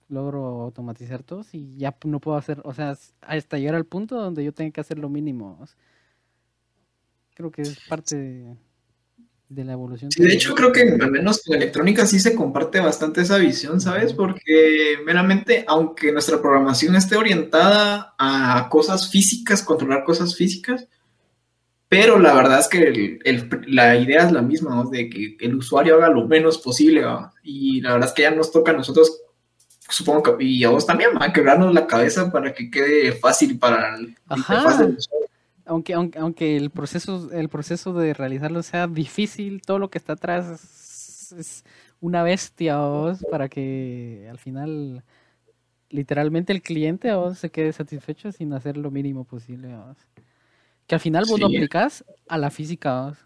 logro 0.08 0.62
automatizar 0.62 1.22
todos 1.22 1.48
y 1.52 1.76
ya 1.76 1.96
no 2.04 2.20
puedo 2.20 2.36
hacer, 2.36 2.60
o 2.64 2.74
sea, 2.74 2.96
hasta 3.20 3.58
llegar 3.58 3.74
al 3.74 3.86
punto 3.86 4.16
donde 4.16 4.44
yo 4.44 4.52
tenga 4.52 4.70
que 4.70 4.80
hacer 4.80 4.98
lo 4.98 5.08
mínimo. 5.08 5.64
Creo 7.34 7.50
que 7.50 7.62
es 7.62 7.78
parte 7.88 8.16
de, 9.48 9.64
la 9.64 9.72
evolución. 9.72 10.10
de 10.16 10.32
hecho 10.32 10.54
creo 10.54 10.72
que 10.72 10.82
al 10.82 11.10
menos 11.10 11.46
en 11.46 11.54
electrónica 11.54 12.06
sí 12.06 12.18
se 12.18 12.34
comparte 12.34 12.80
bastante 12.80 13.20
esa 13.20 13.38
visión, 13.38 13.80
¿sabes? 13.80 14.12
Porque 14.12 14.98
meramente, 15.04 15.64
aunque 15.68 16.12
nuestra 16.12 16.40
programación 16.40 16.96
esté 16.96 17.16
orientada 17.16 18.14
a 18.18 18.68
cosas 18.70 19.10
físicas, 19.10 19.62
controlar 19.62 20.04
cosas 20.04 20.36
físicas, 20.36 20.88
pero 21.94 22.18
la 22.18 22.34
verdad 22.34 22.58
es 22.58 22.66
que 22.66 23.20
la 23.68 23.94
idea 23.94 24.26
es 24.26 24.32
la 24.32 24.42
misma, 24.42 24.82
de 24.90 25.08
que 25.08 25.36
el 25.38 25.54
usuario 25.54 25.94
haga 25.94 26.08
lo 26.08 26.26
menos 26.26 26.58
posible, 26.58 27.04
y 27.44 27.80
la 27.82 27.92
verdad 27.92 28.08
es 28.08 28.14
que 28.14 28.22
ya 28.22 28.32
nos 28.32 28.50
toca 28.50 28.72
a 28.72 28.74
nosotros 28.74 29.20
supongo 29.88 30.36
que 30.36 30.44
y 30.44 30.64
a 30.64 30.70
vos 30.70 30.86
también, 30.86 31.10
a 31.20 31.32
quebrarnos 31.32 31.72
la 31.72 31.86
cabeza 31.86 32.32
para 32.32 32.52
que 32.52 32.68
quede 32.68 33.12
fácil 33.12 33.60
para 33.60 33.94
el, 33.96 34.16
Ajá. 34.26 34.88
Aunque, 35.66 35.94
aunque, 35.94 36.18
aunque 36.18 36.56
el 36.56 36.70
proceso, 36.70 37.30
el 37.30 37.48
proceso 37.48 37.92
de 37.94 38.12
realizarlo 38.12 38.64
sea 38.64 38.88
difícil, 38.88 39.62
todo 39.62 39.78
lo 39.78 39.88
que 39.88 39.98
está 39.98 40.14
atrás 40.14 41.32
es, 41.38 41.64
una 42.00 42.24
bestia 42.24 42.78
vos 42.78 43.24
para 43.30 43.48
que 43.48 44.26
al 44.28 44.38
final 44.38 45.04
literalmente 45.90 46.52
el 46.52 46.60
cliente 46.60 47.14
vos 47.14 47.38
se 47.38 47.50
quede 47.50 47.72
satisfecho 47.72 48.32
sin 48.32 48.52
hacer 48.52 48.76
lo 48.76 48.90
mínimo 48.90 49.24
posible 49.24 49.76
vos. 49.76 49.96
Que 50.86 50.94
al 50.94 51.00
final 51.00 51.24
vos 51.28 51.40
lo 51.40 51.46
aplicas 51.46 52.04
a 52.28 52.38
la 52.38 52.50
física. 52.50 53.16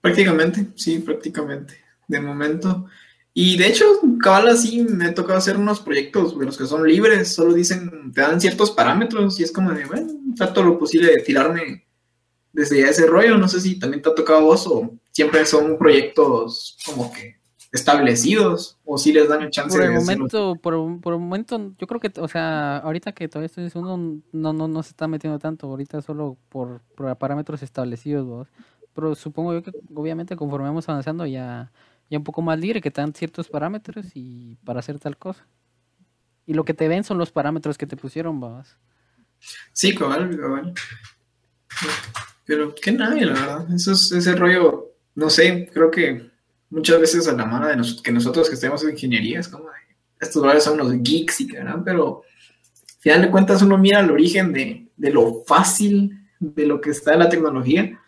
Prácticamente, 0.00 0.68
sí, 0.76 0.98
prácticamente. 0.98 1.78
De 2.06 2.20
momento. 2.20 2.86
Y 3.32 3.56
de 3.56 3.66
hecho, 3.66 3.84
cabal 4.22 4.48
así 4.48 4.82
me 4.82 5.06
ha 5.06 5.14
tocado 5.14 5.38
hacer 5.38 5.56
unos 5.56 5.80
proyectos 5.80 6.38
de 6.38 6.44
los 6.46 6.56
que 6.56 6.66
son 6.66 6.86
libres, 6.86 7.34
solo 7.34 7.52
dicen, 7.52 8.12
te 8.12 8.20
dan 8.20 8.40
ciertos 8.40 8.70
parámetros 8.70 9.40
y 9.40 9.42
es 9.42 9.50
como 9.50 9.72
de, 9.72 9.86
bueno, 9.86 10.12
trato 10.36 10.62
lo 10.62 10.78
posible 10.78 11.10
de 11.10 11.22
tirarme 11.22 11.84
desde 12.52 12.80
ya 12.80 12.90
ese 12.90 13.06
rollo. 13.06 13.36
No 13.36 13.48
sé 13.48 13.60
si 13.60 13.78
también 13.78 14.02
te 14.02 14.10
ha 14.10 14.14
tocado 14.14 14.38
a 14.38 14.42
vos 14.42 14.66
o 14.68 14.94
siempre 15.10 15.44
son 15.46 15.76
proyectos 15.78 16.76
como 16.86 17.12
que 17.12 17.40
establecidos 17.74 18.78
o 18.84 18.96
si 18.96 19.12
les 19.12 19.28
dan 19.28 19.42
el 19.42 19.50
chance 19.50 19.76
por 19.76 19.84
el 19.84 19.92
momento 19.92 20.54
por, 20.56 21.00
por 21.00 21.14
el 21.14 21.20
momento 21.20 21.72
yo 21.78 21.86
creo 21.86 22.00
que 22.00 22.10
o 22.20 22.28
sea 22.28 22.78
ahorita 22.78 23.12
que 23.12 23.28
todavía 23.28 23.46
estoy 23.46 23.68
uno 23.74 24.22
no 24.32 24.52
no 24.52 24.68
no 24.68 24.82
se 24.82 24.90
está 24.90 25.08
metiendo 25.08 25.38
tanto 25.38 25.66
ahorita 25.66 26.00
solo 26.00 26.38
por, 26.48 26.82
parámetros 27.18 27.62
establecidos 27.62 28.26
vos 28.26 28.48
pero 28.94 29.14
supongo 29.16 29.54
yo 29.54 29.62
que 29.62 29.72
obviamente 29.92 30.36
conforme 30.36 30.68
vamos 30.68 30.88
avanzando 30.88 31.26
ya 31.26 31.72
ya 32.10 32.18
un 32.18 32.24
poco 32.24 32.42
más 32.42 32.58
libre, 32.58 32.80
que 32.80 32.90
te 32.90 33.00
dan 33.00 33.14
ciertos 33.14 33.48
parámetros 33.48 34.06
y 34.14 34.56
para 34.64 34.80
hacer 34.80 34.98
tal 34.98 35.16
cosa. 35.16 35.46
Y 36.46 36.54
lo 36.54 36.64
que 36.64 36.74
te 36.74 36.88
ven 36.88 37.04
son 37.04 37.18
los 37.18 37.30
parámetros 37.30 37.78
que 37.78 37.86
te 37.86 37.96
pusieron, 37.96 38.40
babas. 38.40 38.76
Sí, 39.72 39.94
cabal, 39.94 40.38
cabal. 40.38 40.74
Pero 42.44 42.74
que 42.74 42.92
nadie, 42.92 43.24
la 43.24 43.32
verdad. 43.32 43.74
Eso 43.74 43.92
es 43.92 44.12
ese 44.12 44.34
rollo, 44.36 44.92
no 45.14 45.30
sé, 45.30 45.70
creo 45.72 45.90
que 45.90 46.30
muchas 46.70 47.00
veces 47.00 47.28
a 47.28 47.32
la 47.32 47.46
mano 47.46 47.68
de 47.68 47.76
nosotros, 47.76 48.02
que 48.02 48.12
nosotros 48.12 48.48
que 48.48 48.54
estemos 48.54 48.82
en 48.84 48.90
ingeniería, 48.90 49.40
es 49.40 49.48
como 49.48 49.66
estos 50.20 50.42
varios 50.42 50.64
son 50.64 50.80
unos 50.80 51.02
geeks 51.02 51.40
y 51.42 51.46
que, 51.46 51.62
pero 51.84 52.22
al 52.22 53.00
final 53.00 53.22
de 53.22 53.30
cuentas 53.30 53.62
uno 53.62 53.76
mira 53.76 54.00
el 54.00 54.10
origen 54.10 54.52
de, 54.52 54.88
de 54.96 55.10
lo 55.10 55.42
fácil 55.46 56.18
de 56.40 56.66
lo 56.66 56.80
que 56.80 56.90
está 56.90 57.12
en 57.12 57.18
la 57.20 57.28
tecnología 57.28 57.98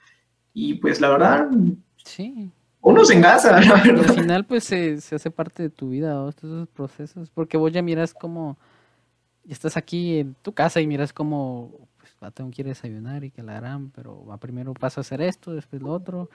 y 0.59 0.75
pues 0.75 1.01
la 1.01 1.11
verdad, 1.11 1.49
sí. 2.02 2.50
uno 2.81 3.04
se 3.04 3.15
engasa, 3.15 3.59
Al 3.59 4.15
final, 4.15 4.46
pues 4.46 4.65
se, 4.65 4.96
hace 5.13 5.31
parte 5.31 5.65
de 5.65 5.71
tu 5.71 5.90
vida, 5.90 6.13
todos 6.13 6.37
esos 6.38 6.69
procesos, 6.69 7.31
porque 7.31 7.59
vos 7.59 7.71
ya 7.71 7.83
miras 7.83 8.15
como, 8.15 8.57
estás 9.46 9.77
aquí 9.77 10.21
en 10.21 10.35
tu 10.40 10.52
casa 10.52 10.81
y 10.81 10.87
miras 10.87 11.13
como, 11.13 11.73
pues, 12.19 12.29
va, 12.29 12.31
tengo 12.31 12.50
que 12.50 12.62
ir 12.62 12.67
a 12.67 12.71
desayunar 12.71 13.25
y 13.25 13.31
que 13.31 13.42
la 13.42 13.56
harán, 13.56 13.90
pero 13.90 14.25
va, 14.25 14.38
primero 14.38 14.75
paso 14.75 15.00
a 15.00 15.02
hacer 15.02 15.21
esto, 15.21 15.54
después 15.54 15.83
lo 15.83 15.92
otro. 15.92 16.31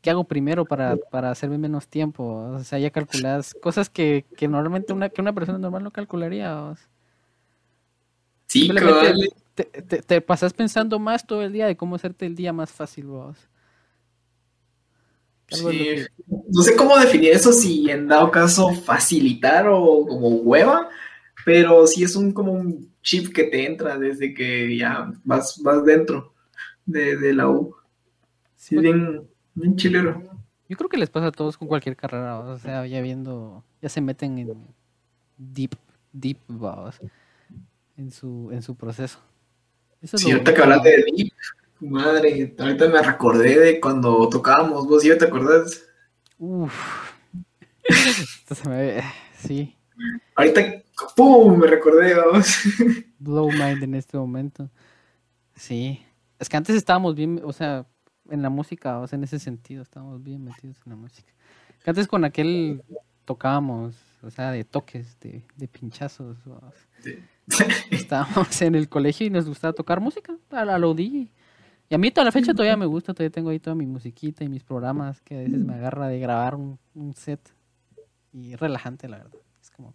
¿Qué 0.00 0.10
hago 0.10 0.24
primero 0.24 0.64
para, 0.64 0.96
para 0.96 1.30
hacerme 1.30 1.58
menos 1.58 1.88
tiempo? 1.88 2.52
O 2.54 2.64
sea, 2.64 2.78
ya 2.78 2.90
calculas 2.90 3.54
cosas 3.62 3.88
que, 3.88 4.24
que 4.36 4.48
normalmente 4.48 4.92
una, 4.92 5.08
que 5.08 5.20
una 5.20 5.32
persona 5.32 5.58
normal 5.58 5.84
no 5.84 5.90
calcularía. 5.90 6.74
Sí, 8.46 8.70
te, 9.54 9.64
te, 9.64 10.02
te, 10.02 10.20
pasas 10.20 10.52
pensando 10.52 10.98
más 10.98 11.26
todo 11.26 11.42
el 11.42 11.52
día 11.52 11.66
de 11.66 11.76
cómo 11.76 11.96
hacerte 11.96 12.26
el 12.26 12.34
día 12.34 12.52
más 12.52 12.70
fácil 12.70 13.06
vos. 13.06 13.36
No 16.48 16.62
sé 16.62 16.76
cómo 16.76 16.98
definir 16.98 17.32
eso, 17.32 17.52
si 17.52 17.90
en 17.90 18.08
dado 18.08 18.30
caso 18.30 18.70
facilitar 18.72 19.66
o 19.68 20.06
como 20.06 20.28
hueva, 20.28 20.88
pero 21.44 21.86
sí 21.86 22.04
es 22.04 22.16
un 22.16 22.32
como 22.32 22.52
un 22.52 22.92
chip 23.02 23.32
que 23.32 23.44
te 23.44 23.66
entra 23.66 23.98
desde 23.98 24.34
que 24.34 24.76
ya 24.76 25.12
vas, 25.24 25.60
vas 25.62 25.84
dentro 25.84 26.32
de, 26.86 27.32
la 27.32 27.48
U. 27.48 27.74
Sí, 28.56 28.76
bien, 28.78 29.28
bien 29.54 29.76
chilero. 29.76 30.22
Yo 30.68 30.76
creo 30.76 30.88
que 30.88 30.96
les 30.96 31.10
pasa 31.10 31.26
a 31.26 31.32
todos 31.32 31.56
con 31.56 31.68
cualquier 31.68 31.96
carrera, 31.96 32.38
o 32.38 32.58
sea, 32.58 32.86
ya 32.86 33.00
viendo, 33.00 33.64
ya 33.80 33.88
se 33.88 34.00
meten 34.00 34.38
en 34.38 34.66
deep, 35.36 35.72
deep, 36.12 36.38
en 37.96 38.10
su, 38.10 38.50
en 38.52 38.62
su 38.62 38.74
proceso. 38.74 39.18
Eso 40.00 40.18
sí, 40.18 40.30
ahorita 40.30 40.54
que 40.54 40.62
hablas 40.62 40.82
de 40.82 41.04
deep, 41.16 41.32
Madre, 41.80 42.54
ahorita 42.58 42.88
me 42.88 43.02
recordé 43.02 43.58
de 43.58 43.80
cuando 43.80 44.28
tocábamos 44.28 44.86
vos, 44.86 45.02
¿ya 45.02 45.18
te 45.18 45.24
acordás? 45.24 45.84
Uf. 46.38 46.72
sí. 49.36 49.76
Ahorita, 50.34 50.82
¡pum! 51.16 51.58
Me 51.58 51.66
recordé, 51.66 52.14
vamos. 52.14 52.58
Blow 53.18 53.50
mind 53.50 53.82
en 53.82 53.94
este 53.94 54.16
momento. 54.16 54.70
Sí. 55.54 56.04
Es 56.38 56.48
que 56.48 56.56
antes 56.56 56.76
estábamos 56.76 57.14
bien, 57.14 57.40
o 57.44 57.52
sea, 57.52 57.86
en 58.30 58.42
la 58.42 58.50
música, 58.50 58.98
o 58.98 59.06
sea, 59.06 59.16
en 59.16 59.24
ese 59.24 59.38
sentido, 59.38 59.82
estábamos 59.82 60.22
bien 60.22 60.44
metidos 60.44 60.76
en 60.84 60.90
la 60.90 60.96
música. 60.96 61.32
Que 61.84 61.90
antes 61.90 62.06
con 62.06 62.24
aquel 62.24 62.82
tocábamos, 63.24 63.96
o 64.22 64.30
sea, 64.30 64.50
de 64.50 64.64
toques, 64.64 65.18
de, 65.20 65.44
de 65.56 65.68
pinchazos. 65.68 66.36
Estábamos 67.90 68.62
en 68.62 68.74
el 68.74 68.88
colegio 68.88 69.26
y 69.26 69.30
nos 69.30 69.46
gustaba 69.48 69.72
tocar 69.72 70.00
música 70.00 70.36
a 70.50 70.64
la, 70.64 70.78
Y 70.98 71.30
a 71.90 71.98
mí 71.98 72.10
toda 72.10 72.24
la 72.24 72.32
fecha 72.32 72.52
todavía 72.52 72.76
me 72.76 72.86
gusta, 72.86 73.12
todavía 73.12 73.30
tengo 73.30 73.50
ahí 73.50 73.58
toda 73.58 73.74
mi 73.74 73.86
musiquita 73.86 74.44
y 74.44 74.48
mis 74.48 74.62
programas 74.62 75.20
que 75.20 75.36
a 75.36 75.38
veces 75.38 75.58
me 75.58 75.74
agarra 75.74 76.08
de 76.08 76.20
grabar 76.20 76.54
un, 76.54 76.78
set. 77.14 77.40
Y 78.32 78.54
es 78.54 78.60
relajante, 78.60 79.08
la 79.08 79.18
verdad. 79.18 79.38
Como... 79.76 79.94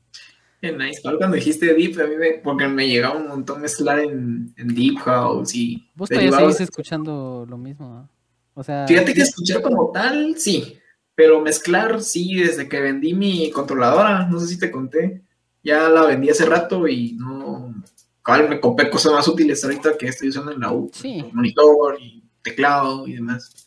nice. 0.62 1.02
Cuando 1.02 1.36
dijiste 1.36 1.74
Deep, 1.74 2.00
a 2.00 2.08
mí 2.08 2.16
me, 2.16 2.32
porque 2.44 2.68
me 2.68 2.88
llegaba 2.88 3.18
un 3.18 3.28
montón 3.28 3.62
mezclar 3.62 4.00
en, 4.00 4.54
en 4.58 4.68
Deep 4.68 4.98
House 5.00 5.56
y... 5.56 5.90
Vos 5.96 6.10
todavía 6.10 6.32
seguís 6.32 6.62
escuchando 6.62 7.46
lo 7.48 7.58
mismo, 7.58 8.10
O 8.54 8.64
sea... 8.64 8.88
Fíjate 8.88 9.14
que 9.14 9.22
escuchar 9.22 9.62
como 9.62 9.92
tal, 9.92 10.36
sí. 10.38 10.78
Pero 11.16 11.42
mezclar, 11.42 12.02
sí, 12.02 12.36
desde 12.36 12.70
que 12.70 12.80
vendí 12.80 13.14
mi 13.14 13.50
controladora, 13.50 14.28
no 14.28 14.40
sé 14.40 14.48
si 14.48 14.60
te 14.60 14.70
conté, 14.70 15.24
ya 15.64 15.90
la 15.90 16.06
vendí 16.06 16.30
hace 16.30 16.46
rato 16.46 16.88
y 16.88 17.14
no. 17.14 17.74
Cabal, 18.22 18.48
me 18.50 18.60
compré 18.60 18.90
cosas 18.90 19.14
más 19.14 19.28
útiles 19.28 19.64
ahorita 19.64 19.98
que 19.98 20.08
estoy 20.08 20.30
usando 20.30 20.52
en 20.52 20.60
la 20.60 20.72
U. 20.72 20.90
Sí. 20.94 21.26
Monitor 21.34 21.98
y 22.00 22.24
teclado 22.42 23.08
y 23.08 23.14
demás. 23.14 23.67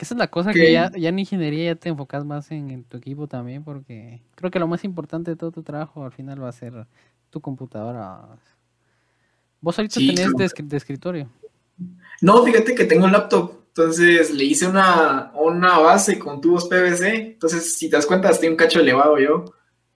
Esa 0.00 0.14
es 0.14 0.18
la 0.18 0.28
cosa 0.28 0.54
que, 0.54 0.72
ya, 0.72 0.90
ya, 0.96 1.10
en 1.10 1.18
ingeniería 1.18 1.74
ya 1.74 1.74
te 1.74 1.90
enfocas 1.90 2.24
más 2.24 2.50
en, 2.50 2.84
tu 2.84 2.96
equipo 2.96 3.26
también, 3.26 3.62
porque 3.62 4.22
creo 4.34 4.50
que 4.50 4.58
lo 4.58 4.66
más 4.66 4.82
importante 4.82 5.30
de 5.30 5.36
todo 5.36 5.52
tu 5.52 5.62
trabajo 5.62 6.06
al 6.06 6.12
final 6.12 6.42
va 6.42 6.48
a 6.48 6.52
ser 6.52 6.86
tu 7.28 7.42
computadora. 7.42 8.22
Vos 9.60 9.78
ahorita 9.78 10.00
tenés 10.00 10.34
de, 10.34 10.76
escritorio. 10.78 11.28
No, 12.22 12.42
fíjate 12.42 12.74
que 12.74 12.86
tengo 12.86 13.04
un 13.04 13.12
laptop. 13.12 13.52
Entonces 13.68 14.32
le 14.32 14.44
hice 14.44 14.66
una, 14.66 15.32
una 15.34 15.78
base 15.78 16.18
con 16.18 16.40
tubos 16.40 16.66
PVC. 16.66 17.32
Entonces, 17.32 17.76
si 17.76 17.90
te 17.90 17.96
das 17.96 18.06
cuenta, 18.06 18.30
estoy 18.30 18.48
un 18.48 18.56
cacho 18.56 18.80
elevado 18.80 19.18
yo. 19.18 19.44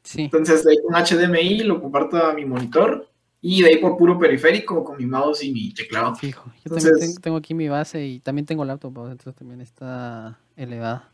Sí. 0.03 0.25
Entonces, 0.25 0.67
ahí 0.67 0.77
con 0.83 0.95
HDMI 0.95 1.61
lo 1.61 1.81
comparto 1.81 2.19
a 2.19 2.35
mi 2.35 2.45
monitor. 2.45 3.09
Y 3.47 3.61
de 3.61 3.69
ahí 3.69 3.77
por 3.77 3.99
puro 3.99 4.19
periférico 4.19 4.83
con 4.83 4.97
mi 4.97 5.05
mouse 5.05 5.45
y 5.45 5.53
mi 5.53 5.75
teclado. 5.75 6.15
Fijo. 6.15 6.51
Yo 6.65 6.75
también 6.75 7.15
tengo, 7.21 7.37
aquí 7.37 7.53
mi 7.53 7.69
base 7.69 8.03
y 8.03 8.21
también 8.21 8.47
tengo 8.47 8.65
laptop, 8.65 9.11
entonces 9.11 9.35
también 9.35 9.61
está 9.61 10.41
elevada. 10.57 11.13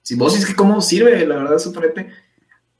Si 0.00 0.14
vos 0.14 0.38
es 0.38 0.46
que 0.46 0.54
cómo 0.54 0.80
sirve, 0.80 1.26
la 1.26 1.36
verdad, 1.36 1.58
súper 1.58 2.10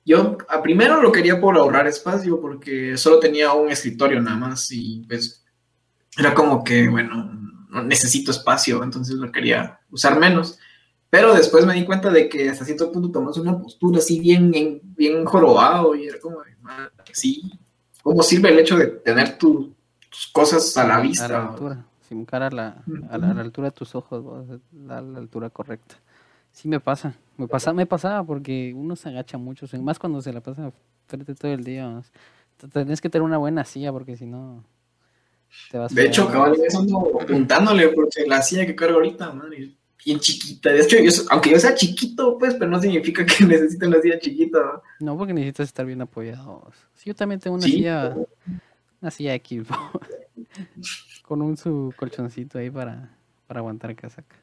Yo 0.07 0.39
a 0.49 0.63
primero 0.63 1.03
lo 1.03 1.13
quería 1.13 1.39
por 1.39 1.59
ahorrar 1.59 1.87
espacio 1.87 2.41
porque 2.41 2.97
solo 2.97 3.21
tenía 3.21 3.53
un 3.53 3.69
escritorio 3.69 4.23
nada 4.23 4.39
más 4.39 4.73
y 4.73 5.05
pues 5.07 5.45
era 6.17 6.33
como 6.33 6.65
que, 6.65 6.89
bueno, 6.89 7.31
no 7.69 7.83
necesito 7.83 8.31
espacio, 8.31 8.83
entonces 8.83 9.17
lo 9.17 9.31
quería 9.31 9.81
usar 9.91 10.19
menos. 10.19 10.59
Pero 11.11 11.35
después 11.35 11.67
me 11.67 11.75
di 11.75 11.85
cuenta 11.85 12.09
de 12.09 12.27
que 12.27 12.49
hasta 12.49 12.65
cierto 12.65 12.91
punto 12.91 13.11
tomas 13.11 13.37
una 13.37 13.59
postura 13.59 13.99
así 13.99 14.19
bien, 14.19 14.51
bien, 14.97 15.27
jorobado 15.27 15.95
y 15.95 16.07
era 16.07 16.19
como, 16.21 16.39
sí, 17.13 17.59
¿cómo 18.03 18.23
sirve 18.23 18.51
el 18.51 18.59
hecho 18.59 18.77
de 18.77 18.87
tener 18.87 19.39
tus 19.39 19.73
cosas 20.33 20.77
a 20.77 20.87
la 20.87 21.01
vista? 21.01 21.27
A 21.27 21.29
la 21.29 21.43
altura, 21.49 21.85
sin 22.09 22.25
cara 22.25 22.49
a 22.49 22.51
la, 22.51 22.85
a 23.11 23.19
la, 23.19 23.31
altura 23.41 23.69
de 23.69 23.77
tus 23.77 23.95
ojos, 23.95 24.25
a 24.89 25.01
la, 25.01 25.19
altura 25.19 25.51
correcta. 25.51 25.97
Sí 26.53 26.69
me 26.69 26.81
pasa, 26.81 27.15
me 27.37 27.47
pasa, 27.47 27.73
me 27.73 27.87
pasaba 27.87 28.25
porque 28.25 28.73
uno 28.75 28.97
se 28.97 29.09
agacha 29.09 29.39
mucho, 29.39 29.67
más 29.81 29.99
cuando 29.99 30.21
se 30.21 30.33
la 30.33 30.41
pasa 30.41 30.73
frente 31.07 31.35
todo 31.35 31.53
el 31.53 31.65
día. 31.65 32.03
Tenés 32.73 33.01
que 33.01 33.09
tener 33.09 33.23
una 33.23 33.39
buena 33.39 33.65
silla 33.65 33.93
porque 33.93 34.17
si 34.17 34.27
no 34.27 34.65
de 35.91 36.07
hecho, 36.07 36.31
cabal, 36.31 36.57
ando 36.77 37.21
apuntándole 37.21 37.89
porque 37.89 38.25
la 38.27 38.41
silla 38.41 38.67
que 38.67 38.77
cargo 38.77 38.97
ahorita, 38.97 39.33
madre, 39.33 39.75
bien 40.05 40.19
chiquita. 40.19 40.71
De 40.71 40.81
hecho, 40.81 40.97
aunque 41.31 41.51
yo 41.51 41.59
sea 41.59 41.75
chiquito, 41.75 42.39
pues, 42.39 42.55
pero 42.55 42.71
no 42.71 42.81
significa 42.81 43.25
que 43.25 43.45
necesite 43.47 43.87
una 43.87 44.01
silla 44.01 44.19
chiquita. 44.19 44.83
No, 45.01 45.17
porque 45.17 45.33
necesitas 45.33 45.69
estar 45.69 45.87
bien 45.87 46.01
apoyado. 46.03 46.71
Sí, 46.95 47.05
yo 47.07 47.15
también 47.15 47.41
tengo 47.41 47.57
una 47.57 47.67
silla, 47.67 48.17
una 49.01 49.11
silla 49.11 49.31
de 49.31 49.37
equipo, 49.37 49.75
con 51.23 51.43
un 51.43 51.57
su 51.57 51.93
colchoncito 51.97 52.59
ahí 52.59 52.71
para, 52.71 53.17
para 53.47 53.61
aguantar 53.61 53.95
casaca. 53.95 54.37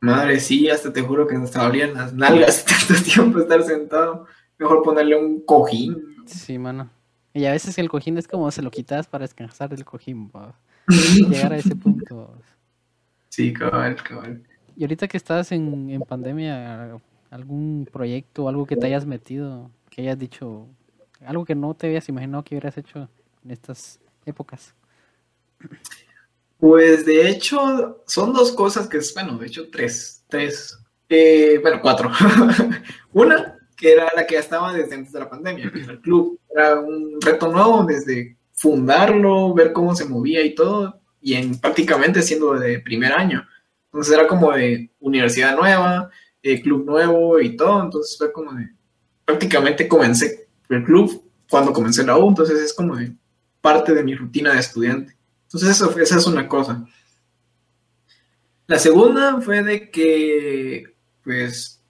Madre, 0.00 0.40
sí, 0.40 0.70
hasta 0.70 0.92
te 0.92 1.02
juro 1.02 1.26
que 1.26 1.36
nos 1.36 1.52
dolían 1.52 1.92
las 1.92 2.14
nalgas 2.14 2.64
tanto 2.88 3.02
tiempo 3.02 3.38
estar 3.38 3.62
sentado. 3.62 4.26
Mejor 4.58 4.82
ponerle 4.82 5.16
un 5.16 5.40
cojín. 5.42 6.16
Sí, 6.26 6.58
mano. 6.58 6.90
Y 7.32 7.44
a 7.44 7.52
veces 7.52 7.78
el 7.78 7.88
cojín 7.88 8.18
es 8.18 8.26
como 8.26 8.50
se 8.50 8.62
lo 8.62 8.70
quitas 8.70 9.06
para 9.06 9.22
descansar 9.22 9.68
del 9.68 9.84
cojín, 9.84 10.30
llegar 11.28 11.52
a 11.52 11.56
ese 11.56 11.76
punto. 11.76 12.34
Sí, 13.28 13.52
cabal, 13.52 13.94
cabal. 14.02 14.42
Y 14.80 14.84
ahorita 14.84 15.08
que 15.08 15.18
estás 15.18 15.52
en, 15.52 15.90
en 15.90 16.00
pandemia, 16.00 16.98
algún 17.30 17.86
proyecto, 17.92 18.48
algo 18.48 18.64
que 18.64 18.76
te 18.76 18.86
hayas 18.86 19.04
metido, 19.04 19.70
que 19.90 20.00
hayas 20.00 20.18
dicho, 20.18 20.68
algo 21.26 21.44
que 21.44 21.54
no 21.54 21.74
te 21.74 21.88
habías 21.88 22.08
imaginado 22.08 22.42
que 22.42 22.54
hubieras 22.54 22.78
hecho 22.78 23.06
en 23.44 23.50
estas 23.50 24.00
épocas. 24.24 24.72
Pues 26.58 27.04
de 27.04 27.28
hecho, 27.28 28.02
son 28.06 28.32
dos 28.32 28.52
cosas 28.52 28.88
que 28.88 28.96
es, 28.96 29.12
bueno, 29.12 29.36
de 29.36 29.48
hecho 29.48 29.68
tres, 29.70 30.24
tres, 30.30 30.78
eh, 31.10 31.58
bueno, 31.60 31.80
cuatro. 31.82 32.10
Una, 33.12 33.58
que 33.76 33.92
era 33.92 34.08
la 34.16 34.26
que 34.26 34.36
ya 34.36 34.40
estaba 34.40 34.72
desde 34.72 34.94
antes 34.94 35.12
de 35.12 35.20
la 35.20 35.28
pandemia, 35.28 35.70
que 35.70 35.80
era 35.80 35.92
el 35.92 36.00
club. 36.00 36.40
Era 36.48 36.80
un 36.80 37.20
reto 37.20 37.52
nuevo 37.52 37.84
desde 37.84 38.38
fundarlo, 38.54 39.52
ver 39.52 39.74
cómo 39.74 39.94
se 39.94 40.06
movía 40.06 40.42
y 40.42 40.54
todo, 40.54 41.02
y 41.20 41.34
en 41.34 41.60
prácticamente 41.60 42.22
siendo 42.22 42.54
de 42.54 42.78
primer 42.78 43.12
año. 43.12 43.46
Entonces 43.92 44.14
era 44.14 44.26
como 44.26 44.52
de 44.52 44.88
universidad 45.00 45.56
nueva, 45.56 46.10
eh, 46.42 46.60
club 46.62 46.86
nuevo 46.86 47.40
y 47.40 47.56
todo, 47.56 47.82
entonces 47.82 48.16
fue 48.16 48.32
como 48.32 48.52
de, 48.52 48.70
prácticamente 49.24 49.88
comencé 49.88 50.46
el 50.68 50.84
club 50.84 51.22
cuando 51.50 51.72
comencé 51.72 52.04
la 52.04 52.16
U, 52.16 52.28
entonces 52.28 52.60
es 52.60 52.72
como 52.72 52.96
de 52.96 53.12
parte 53.60 53.92
de 53.92 54.04
mi 54.04 54.14
rutina 54.14 54.54
de 54.54 54.60
estudiante. 54.60 55.16
Entonces 55.44 55.70
eso, 55.70 55.98
esa 55.98 56.16
es 56.16 56.26
una 56.26 56.46
cosa. 56.48 56.86
La 58.68 58.78
segunda 58.78 59.40
fue 59.40 59.64
de 59.64 59.90
que, 59.90 60.84
pues, 61.24 61.80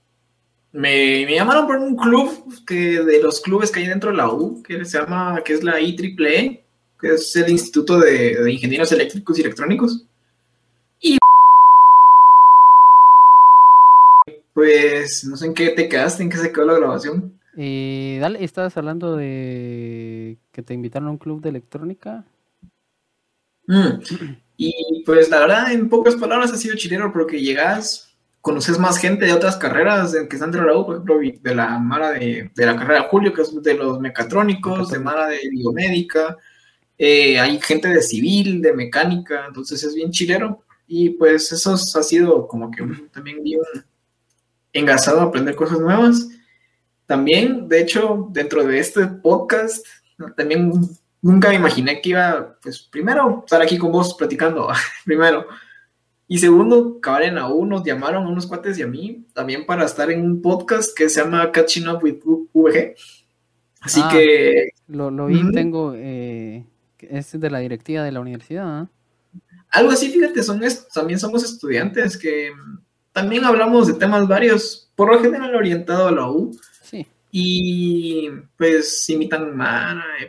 me, 0.73 1.27
llamaron 1.27 1.67
por 1.67 1.77
un 1.77 1.97
club 1.97 2.65
que 2.67 3.03
de 3.03 3.23
los 3.23 3.41
clubes 3.41 3.71
que 3.71 3.81
hay 3.81 3.87
dentro 3.87 4.11
de 4.11 4.17
la 4.17 4.31
U, 4.33 4.63
que 4.63 4.85
se 4.85 4.99
llama, 4.99 5.43
que 5.45 5.55
es 5.55 5.63
la 5.63 5.79
IEEE, 5.81 6.65
que 6.99 7.15
es 7.15 7.37
el 7.37 7.51
Instituto 7.51 7.99
de, 7.99 8.51
Ingenieros 8.51 8.93
Eléctricos 8.93 9.39
y 9.39 9.43
Electrónicos. 9.43 10.07
Y 11.01 11.19
pues 14.61 15.25
no 15.25 15.39
sé 15.39 15.47
en 15.47 15.55
qué 15.55 15.71
te 15.71 15.89
quedaste, 15.89 16.23
en 16.23 16.29
qué 16.29 16.37
se 16.37 16.53
quedó 16.53 16.67
la 16.67 16.79
grabación. 16.79 17.41
Eh, 17.57 18.19
dale, 18.21 18.45
estabas 18.45 18.77
hablando 18.77 19.17
de 19.17 20.37
que 20.53 20.63
te 20.63 20.75
invitaron 20.75 21.09
a 21.09 21.13
un 21.13 21.17
club 21.17 21.41
de 21.41 21.49
electrónica. 21.49 22.27
Mm. 23.67 24.03
Y 24.59 25.03
pues 25.07 25.31
la 25.31 25.39
verdad, 25.41 25.73
en 25.73 25.89
pocas 25.89 26.17
palabras 26.17 26.53
ha 26.53 26.59
sido 26.59 26.77
chileno 26.77 27.11
porque 27.11 27.41
llegas 27.41 28.15
conoces 28.43 28.79
más 28.79 28.99
gente 28.99 29.25
de 29.25 29.33
otras 29.33 29.57
carreras 29.57 30.13
que 30.13 30.37
están 30.37 30.51
dentro 30.51 30.61
de 30.61 30.67
la 30.67 30.79
U, 30.79 30.85
por 30.85 30.95
ejemplo, 30.97 31.19
de 31.41 31.55
la 31.55 31.79
Mara 31.79 32.11
de, 32.11 32.51
la 32.55 32.77
carrera 32.77 33.03
de 33.03 33.09
Julio, 33.09 33.33
que 33.33 33.41
es 33.41 33.63
de 33.63 33.75
los 33.75 33.99
mecatrónicos, 33.99 34.91
de 34.91 34.99
Mara 34.99 35.27
de 35.27 35.41
biomédica, 35.51 36.37
eh, 36.99 37.41
hay 37.41 37.59
gente 37.63 37.89
de 37.89 38.03
civil, 38.03 38.61
de 38.61 38.75
mecánica, 38.75 39.47
entonces 39.47 39.83
es 39.85 39.95
bien 39.95 40.11
chilero. 40.11 40.65
Y 40.87 41.11
pues 41.11 41.51
eso 41.51 41.73
ha 41.73 42.03
sido 42.03 42.47
como 42.47 42.71
que 42.71 42.83
también 43.11 43.43
bien 43.43 43.61
engasado 44.73 45.21
a 45.21 45.25
aprender 45.25 45.55
cosas 45.55 45.81
nuevas. 45.81 46.29
También, 47.07 47.69
de 47.69 47.81
hecho, 47.81 48.29
dentro 48.31 48.65
de 48.65 48.79
este 48.79 49.07
podcast, 49.07 49.85
también 50.37 50.73
nunca 51.23 51.49
me 51.49 51.57
imaginé 51.57 52.01
que 52.01 52.11
iba, 52.11 52.57
pues 52.63 52.81
primero, 52.81 53.43
estar 53.45 53.61
aquí 53.61 53.79
con 53.79 53.93
vos 53.93 54.15
platicando, 54.15 54.69
primero. 55.05 55.47
Y 56.29 56.39
segundo, 56.39 57.01
cabal 57.01 57.25
en 57.25 57.35
la 57.35 57.49
nos 57.49 57.83
llamaron 57.83 58.27
unos 58.27 58.47
cuates 58.47 58.79
y 58.79 58.83
a 58.83 58.87
mí 58.87 59.27
también 59.33 59.67
para 59.67 59.85
estar 59.85 60.11
en 60.13 60.25
un 60.25 60.41
podcast 60.41 60.97
que 60.97 61.09
se 61.09 61.21
llama 61.21 61.51
Catching 61.51 61.89
Up 61.89 62.05
with 62.05 62.21
VG. 62.53 62.95
Así 63.81 64.01
ah, 64.05 64.09
que. 64.13 64.71
Lo, 64.87 65.11
lo 65.11 65.27
vi, 65.27 65.51
tengo. 65.51 65.95
Eh, 65.97 66.65
es 67.01 67.41
de 67.41 67.51
la 67.51 67.59
directiva 67.59 68.05
de 68.05 68.13
la 68.13 68.21
universidad. 68.21 68.65
¿ah? 68.65 68.91
Algo 69.71 69.91
así, 69.91 70.11
fíjate, 70.11 70.43
son 70.43 70.61
también 70.93 71.19
somos 71.19 71.43
estudiantes 71.43 72.17
que 72.17 72.53
también 73.21 73.45
hablamos 73.45 73.87
de 73.87 73.95
temas 73.95 74.27
varios, 74.27 74.91
por 74.95 75.13
lo 75.13 75.21
general 75.21 75.55
orientado 75.55 76.09
a 76.09 76.11
la 76.11 76.31
U. 76.31 76.57
Sí. 76.83 77.07
Y 77.31 78.31
pues 78.57 79.09
imitan, 79.11 79.61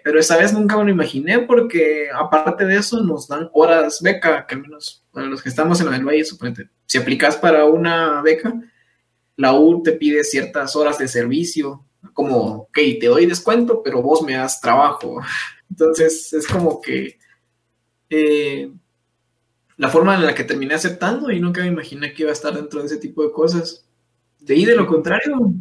pero 0.03 0.19
esa 0.19 0.35
vez 0.35 0.51
nunca 0.51 0.75
me 0.77 0.83
lo 0.83 0.91
imaginé 0.91 1.39
porque 1.39 2.09
aparte 2.13 2.65
de 2.65 2.77
eso 2.77 3.01
nos 3.01 3.29
dan 3.29 3.49
horas 3.53 4.01
beca, 4.01 4.45
que 4.45 4.55
al 4.55 4.61
menos 4.61 5.05
para 5.11 5.25
los 5.27 5.41
que 5.41 5.47
estamos 5.47 5.79
en 5.79 5.93
el 5.93 6.05
Valle, 6.05 6.25
suponete, 6.25 6.69
si 6.85 6.97
aplicas 6.97 7.37
para 7.37 7.63
una 7.65 8.21
beca, 8.21 8.53
la 9.37 9.53
U 9.53 9.81
te 9.81 9.93
pide 9.93 10.25
ciertas 10.25 10.75
horas 10.75 10.97
de 10.97 11.07
servicio, 11.07 11.85
como, 12.13 12.63
ok, 12.63 12.77
te 12.99 13.07
doy 13.07 13.25
descuento, 13.25 13.81
pero 13.81 14.01
vos 14.01 14.21
me 14.21 14.33
das 14.33 14.59
trabajo. 14.59 15.21
Entonces 15.69 16.33
es 16.33 16.45
como 16.45 16.81
que 16.81 17.17
eh, 18.09 18.69
la 19.81 19.89
forma 19.89 20.13
en 20.13 20.23
la 20.27 20.35
que 20.35 20.43
terminé 20.43 20.75
aceptando 20.75 21.31
y 21.31 21.39
nunca 21.39 21.61
me 21.61 21.67
imaginé 21.67 22.13
que 22.13 22.21
iba 22.21 22.29
a 22.29 22.33
estar 22.33 22.53
dentro 22.53 22.81
de 22.81 22.85
ese 22.85 22.97
tipo 22.97 23.23
de 23.23 23.31
cosas. 23.31 23.83
De 24.39 24.53
ahí, 24.53 24.63
de 24.63 24.75
lo 24.75 24.85
contrario, 24.85 25.51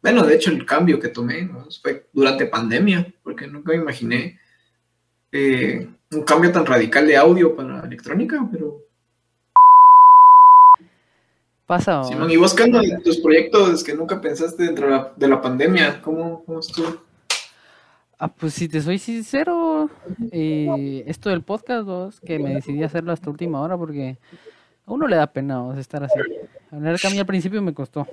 bueno, 0.00 0.22
de 0.22 0.36
hecho 0.36 0.52
el 0.52 0.64
cambio 0.64 1.00
que 1.00 1.08
tomé 1.08 1.50
fue 1.82 2.06
durante 2.12 2.46
pandemia, 2.46 3.12
porque 3.24 3.48
nunca 3.48 3.72
me 3.72 3.78
imaginé 3.78 4.38
eh, 5.32 5.90
un 6.12 6.22
cambio 6.22 6.52
tan 6.52 6.64
radical 6.64 7.08
de 7.08 7.16
audio 7.16 7.56
para 7.56 7.80
electrónica, 7.80 8.48
pero... 8.52 8.84
Pasa. 11.66 12.04
Simón, 12.04 12.30
y 12.30 12.36
vos 12.36 12.54
tus 13.02 13.18
proyectos 13.18 13.82
que 13.82 13.94
nunca 13.94 14.20
pensaste 14.20 14.62
dentro 14.62 15.12
de 15.16 15.28
la, 15.28 15.42
pandemia, 15.42 16.00
¿cómo, 16.02 16.44
cómo 16.44 16.60
estuvo? 16.60 17.07
Ah, 18.20 18.28
pues 18.28 18.54
si 18.54 18.68
te 18.68 18.80
soy 18.80 18.98
sincero, 18.98 19.88
eh, 20.32 21.04
esto 21.06 21.30
del 21.30 21.42
podcast, 21.42 21.86
vos, 21.86 22.20
que 22.20 22.40
me 22.40 22.52
decidí 22.54 22.82
hacerlo 22.82 23.12
hasta 23.12 23.30
última 23.30 23.60
hora 23.60 23.78
porque 23.78 24.18
a 24.86 24.92
uno 24.92 25.06
le 25.06 25.14
da 25.14 25.28
pena 25.28 25.60
vos, 25.60 25.78
estar 25.78 26.02
así. 26.02 26.18
Hablar 26.72 26.96
a 27.02 27.10
mí 27.10 27.18
al 27.18 27.26
principio 27.26 27.62
me 27.62 27.72
costó. 27.72 28.08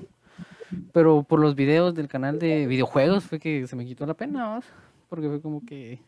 Pero 0.93 1.23
por 1.23 1.39
los 1.39 1.55
videos 1.55 1.95
del 1.95 2.07
canal 2.07 2.37
de 2.37 2.67
videojuegos 2.67 3.23
fue 3.23 3.39
que 3.39 3.65
se 3.65 3.75
me 3.75 3.85
quitó 3.85 4.05
la 4.05 4.13
pena, 4.13 4.61
porque 5.09 5.27
fue 5.27 5.41
como 5.41 5.65
que 5.65 5.99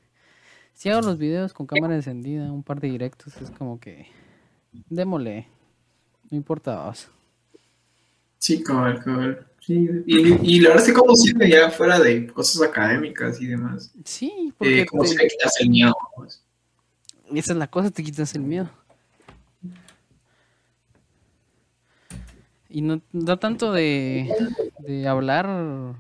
si 0.74 0.90
hago 0.90 1.02
los 1.02 1.18
videos 1.18 1.54
con 1.54 1.66
cámara 1.66 1.96
encendida, 1.96 2.52
un 2.52 2.62
par 2.62 2.80
de 2.80 2.90
directos, 2.90 3.36
es 3.42 3.50
como 3.50 3.80
que 3.80 4.06
démosle, 4.90 5.48
no 6.30 6.38
importa. 6.38 6.94
Sí, 8.38 8.62
cabal, 8.62 9.04
cabal. 9.04 9.48
Sí, 9.68 9.86
y, 10.06 10.56
y 10.56 10.60
la 10.62 10.70
verdad 10.70 10.86
es 10.86 10.94
que 10.94 10.98
como 10.98 11.14
siempre 11.14 11.50
ya 11.50 11.70
fuera 11.70 12.00
de 12.00 12.28
cosas 12.28 12.62
académicas 12.62 13.42
y 13.42 13.48
demás. 13.48 13.92
Sí, 14.06 14.54
porque 14.58 14.84
eh, 14.84 14.86
como 14.86 15.04
si 15.04 15.18
te 15.18 15.28
quitas 15.28 15.60
el 15.60 15.70
miedo. 15.70 15.94
Esa 17.34 17.52
es 17.52 17.60
la 17.60 17.68
cosa, 17.68 17.92
te 17.92 18.02
quitas 18.02 18.34
el 18.34 18.44
miedo. 18.44 18.70
Y 22.70 22.80
no 22.80 23.02
da 23.12 23.36
tanto 23.36 23.74
de, 23.74 24.32
hablar 25.06 25.96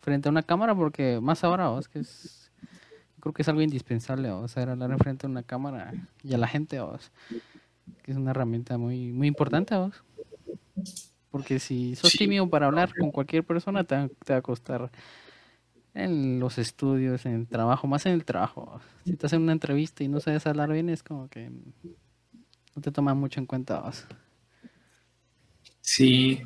frente 0.00 0.30
a 0.30 0.32
una 0.32 0.42
cámara 0.42 0.74
porque 0.74 1.20
más 1.20 1.44
ahora, 1.44 1.78
es 1.78 1.88
que 1.88 1.98
es, 1.98 2.50
creo 3.20 3.34
que 3.34 3.42
es 3.42 3.48
algo 3.48 3.60
indispensable, 3.60 4.30
o 4.30 4.48
sea, 4.48 4.62
hablar 4.62 4.96
frente 4.96 5.26
a 5.26 5.28
una 5.28 5.42
cámara 5.42 5.92
y 6.22 6.32
a 6.32 6.38
la 6.38 6.48
gente, 6.48 6.80
que 8.02 8.12
es 8.12 8.16
una 8.16 8.30
herramienta 8.30 8.78
muy, 8.78 9.12
muy 9.12 9.28
importante, 9.28 9.74
vos. 9.76 10.02
Porque 11.34 11.58
si 11.58 11.96
sos 11.96 12.12
tímido 12.12 12.48
para 12.48 12.66
hablar 12.66 12.94
con 12.96 13.10
cualquier 13.10 13.42
persona, 13.42 13.82
te, 13.82 13.96
va 13.96 14.36
a 14.36 14.40
costar 14.40 14.92
en 15.92 16.38
los 16.38 16.58
estudios, 16.58 17.26
en 17.26 17.34
el 17.34 17.48
trabajo, 17.48 17.88
más 17.88 18.06
en 18.06 18.12
el 18.12 18.24
trabajo. 18.24 18.80
Si 19.04 19.16
te 19.16 19.26
hacen 19.26 19.42
una 19.42 19.50
entrevista 19.50 20.04
y 20.04 20.08
no 20.08 20.20
sabes 20.20 20.46
hablar 20.46 20.70
bien, 20.70 20.88
es 20.90 21.02
como 21.02 21.26
que 21.28 21.50
no 21.50 22.80
te 22.80 22.92
toman 22.92 23.18
mucho 23.18 23.40
en 23.40 23.46
cuenta. 23.46 23.80
Vos. 23.80 24.06
Sí, 25.80 26.40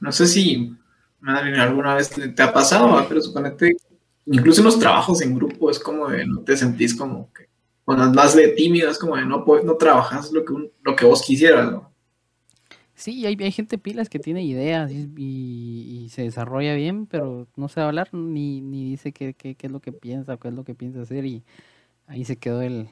no 0.00 0.10
sé 0.10 0.26
si 0.26 0.76
madre, 1.20 1.56
alguna 1.60 1.94
vez 1.94 2.10
te, 2.10 2.42
ha 2.42 2.52
pasado, 2.52 3.06
pero 3.08 3.20
suponete, 3.20 3.76
incluso 4.24 4.60
en 4.60 4.64
los 4.64 4.80
trabajos 4.80 5.22
en 5.22 5.36
grupo 5.36 5.70
es 5.70 5.78
como 5.78 6.08
de 6.08 6.26
no 6.26 6.40
te 6.40 6.56
sentís 6.56 6.96
como 6.96 7.32
que, 7.32 7.48
cuando 7.84 8.12
más 8.12 8.34
de 8.34 8.48
tímido 8.48 8.90
es 8.90 8.98
como 8.98 9.14
de 9.14 9.24
no, 9.24 9.44
no 9.62 9.76
trabajas 9.76 10.32
lo 10.32 10.44
que, 10.44 10.52
lo 10.82 10.96
que 10.96 11.06
vos 11.06 11.22
quisieras, 11.22 11.70
¿no? 11.70 11.94
Sí, 12.96 13.26
hay, 13.26 13.36
hay 13.38 13.52
gente 13.52 13.76
pilas 13.76 14.08
que 14.08 14.18
tiene 14.18 14.42
ideas 14.42 14.90
y, 14.90 16.08
se 16.10 16.22
desarrolla 16.22 16.74
bien, 16.74 17.06
pero 17.06 17.46
no 17.54 17.68
sabe 17.68 17.88
hablar 17.88 18.08
ni, 18.14 18.62
ni 18.62 18.84
dice 18.84 19.12
qué, 19.12 19.34
qué, 19.34 19.54
qué 19.54 19.66
es 19.66 19.72
lo 19.72 19.80
que 19.80 19.92
piensa, 19.92 20.38
qué 20.38 20.48
es 20.48 20.54
lo 20.54 20.64
que 20.64 20.74
piensa 20.74 21.02
hacer 21.02 21.26
y 21.26 21.42
ahí 22.06 22.24
se 22.24 22.36
quedó 22.36 22.62
el, 22.62 22.88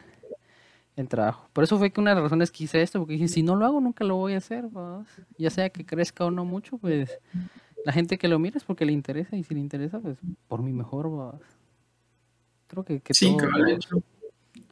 el 0.96 1.08
trabajo. 1.08 1.48
Por 1.54 1.64
eso 1.64 1.78
fue 1.78 1.90
que 1.90 2.02
una 2.02 2.10
de 2.10 2.16
las 2.16 2.24
razones 2.24 2.50
que 2.50 2.64
hice 2.64 2.82
esto, 2.82 2.98
porque 2.98 3.14
dije, 3.14 3.28
si 3.28 3.42
no 3.42 3.56
lo 3.56 3.64
hago, 3.64 3.80
nunca 3.80 4.04
lo 4.04 4.16
voy 4.16 4.34
a 4.34 4.38
hacer, 4.38 4.66
ya 5.38 5.48
sea 5.48 5.70
que 5.70 5.86
crezca 5.86 6.26
o 6.26 6.30
no 6.30 6.44
mucho, 6.44 6.76
pues 6.76 7.18
la 7.86 7.92
gente 7.92 8.18
que 8.18 8.28
lo 8.28 8.38
mira 8.38 8.58
es 8.58 8.64
porque 8.64 8.84
le 8.84 8.92
interesa 8.92 9.36
y 9.36 9.42
si 9.42 9.54
le 9.54 9.60
interesa, 9.60 10.00
pues 10.00 10.18
por 10.48 10.62
mi 10.62 10.74
mejor, 10.74 11.38
creo 12.66 12.84
que, 12.84 13.00
que 13.00 13.14
sí, 13.14 13.34
todo, 13.38 14.02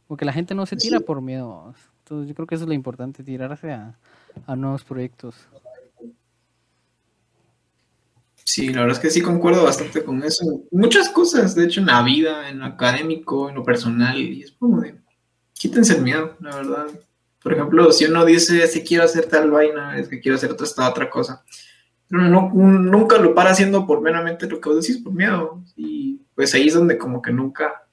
porque 0.06 0.26
la 0.26 0.32
gente 0.34 0.54
no 0.54 0.66
se 0.66 0.76
tira 0.76 1.00
por 1.00 1.22
miedo, 1.22 1.74
entonces 2.00 2.28
yo 2.28 2.34
creo 2.34 2.46
que 2.46 2.54
eso 2.54 2.64
es 2.64 2.68
lo 2.68 2.74
importante, 2.74 3.24
tirarse 3.24 3.72
a, 3.72 3.96
a 4.46 4.56
nuevos 4.56 4.84
proyectos. 4.84 5.34
Sí, 8.44 8.68
la 8.68 8.80
verdad 8.80 8.96
es 8.96 9.02
que 9.02 9.10
sí 9.10 9.22
concuerdo 9.22 9.64
bastante 9.64 10.02
con 10.02 10.22
eso. 10.24 10.44
Muchas 10.70 11.08
cosas, 11.08 11.54
de 11.54 11.64
hecho, 11.64 11.80
en 11.80 11.86
la 11.86 12.02
vida, 12.02 12.48
en 12.48 12.58
lo 12.58 12.66
académico, 12.66 13.48
en 13.48 13.54
lo 13.54 13.62
personal, 13.62 14.18
y 14.18 14.42
es 14.42 14.52
como 14.52 14.80
de, 14.80 14.96
quítense 15.54 15.96
el 15.96 16.02
miedo, 16.02 16.36
la 16.40 16.56
verdad. 16.56 16.86
Por 17.42 17.52
ejemplo, 17.52 17.90
si 17.92 18.04
uno 18.04 18.24
dice, 18.24 18.66
si 18.66 18.82
quiero 18.82 19.04
hacer 19.04 19.26
tal 19.26 19.50
vaina, 19.50 19.98
es 19.98 20.08
que 20.08 20.20
quiero 20.20 20.36
hacer 20.36 20.54
esta 20.60 20.88
otra 20.88 21.08
cosa. 21.08 21.44
Pero 22.08 22.24
no, 22.24 22.50
nunca 22.52 23.16
lo 23.18 23.34
para 23.34 23.50
haciendo 23.50 23.86
por 23.86 24.00
meramente 24.00 24.46
lo 24.46 24.60
que 24.60 24.68
vos 24.68 24.82
decís, 24.82 25.02
por 25.02 25.12
miedo. 25.12 25.62
Y 25.76 26.20
pues 26.34 26.54
ahí 26.54 26.68
es 26.68 26.74
donde 26.74 26.98
como 26.98 27.22
que 27.22 27.32
nunca 27.32 27.84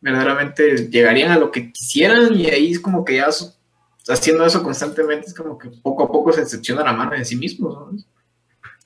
verdaderamente 0.00 0.88
llegarían 0.88 1.30
a 1.30 1.38
lo 1.38 1.50
que 1.50 1.70
quisieran 1.70 2.34
y 2.34 2.46
ahí 2.46 2.72
es 2.72 2.80
como 2.80 3.04
que 3.04 3.16
ya 3.16 3.28
haciendo 4.08 4.44
eso 4.44 4.62
constantemente 4.62 5.26
es 5.26 5.34
como 5.34 5.58
que 5.58 5.70
poco 5.70 6.04
a 6.04 6.08
poco 6.10 6.32
se 6.32 6.40
decepciona 6.40 6.82
la 6.82 6.92
mano 6.92 7.12
de 7.12 7.24
sí 7.24 7.36
mismo, 7.36 7.72
¿sabes? 7.72 8.06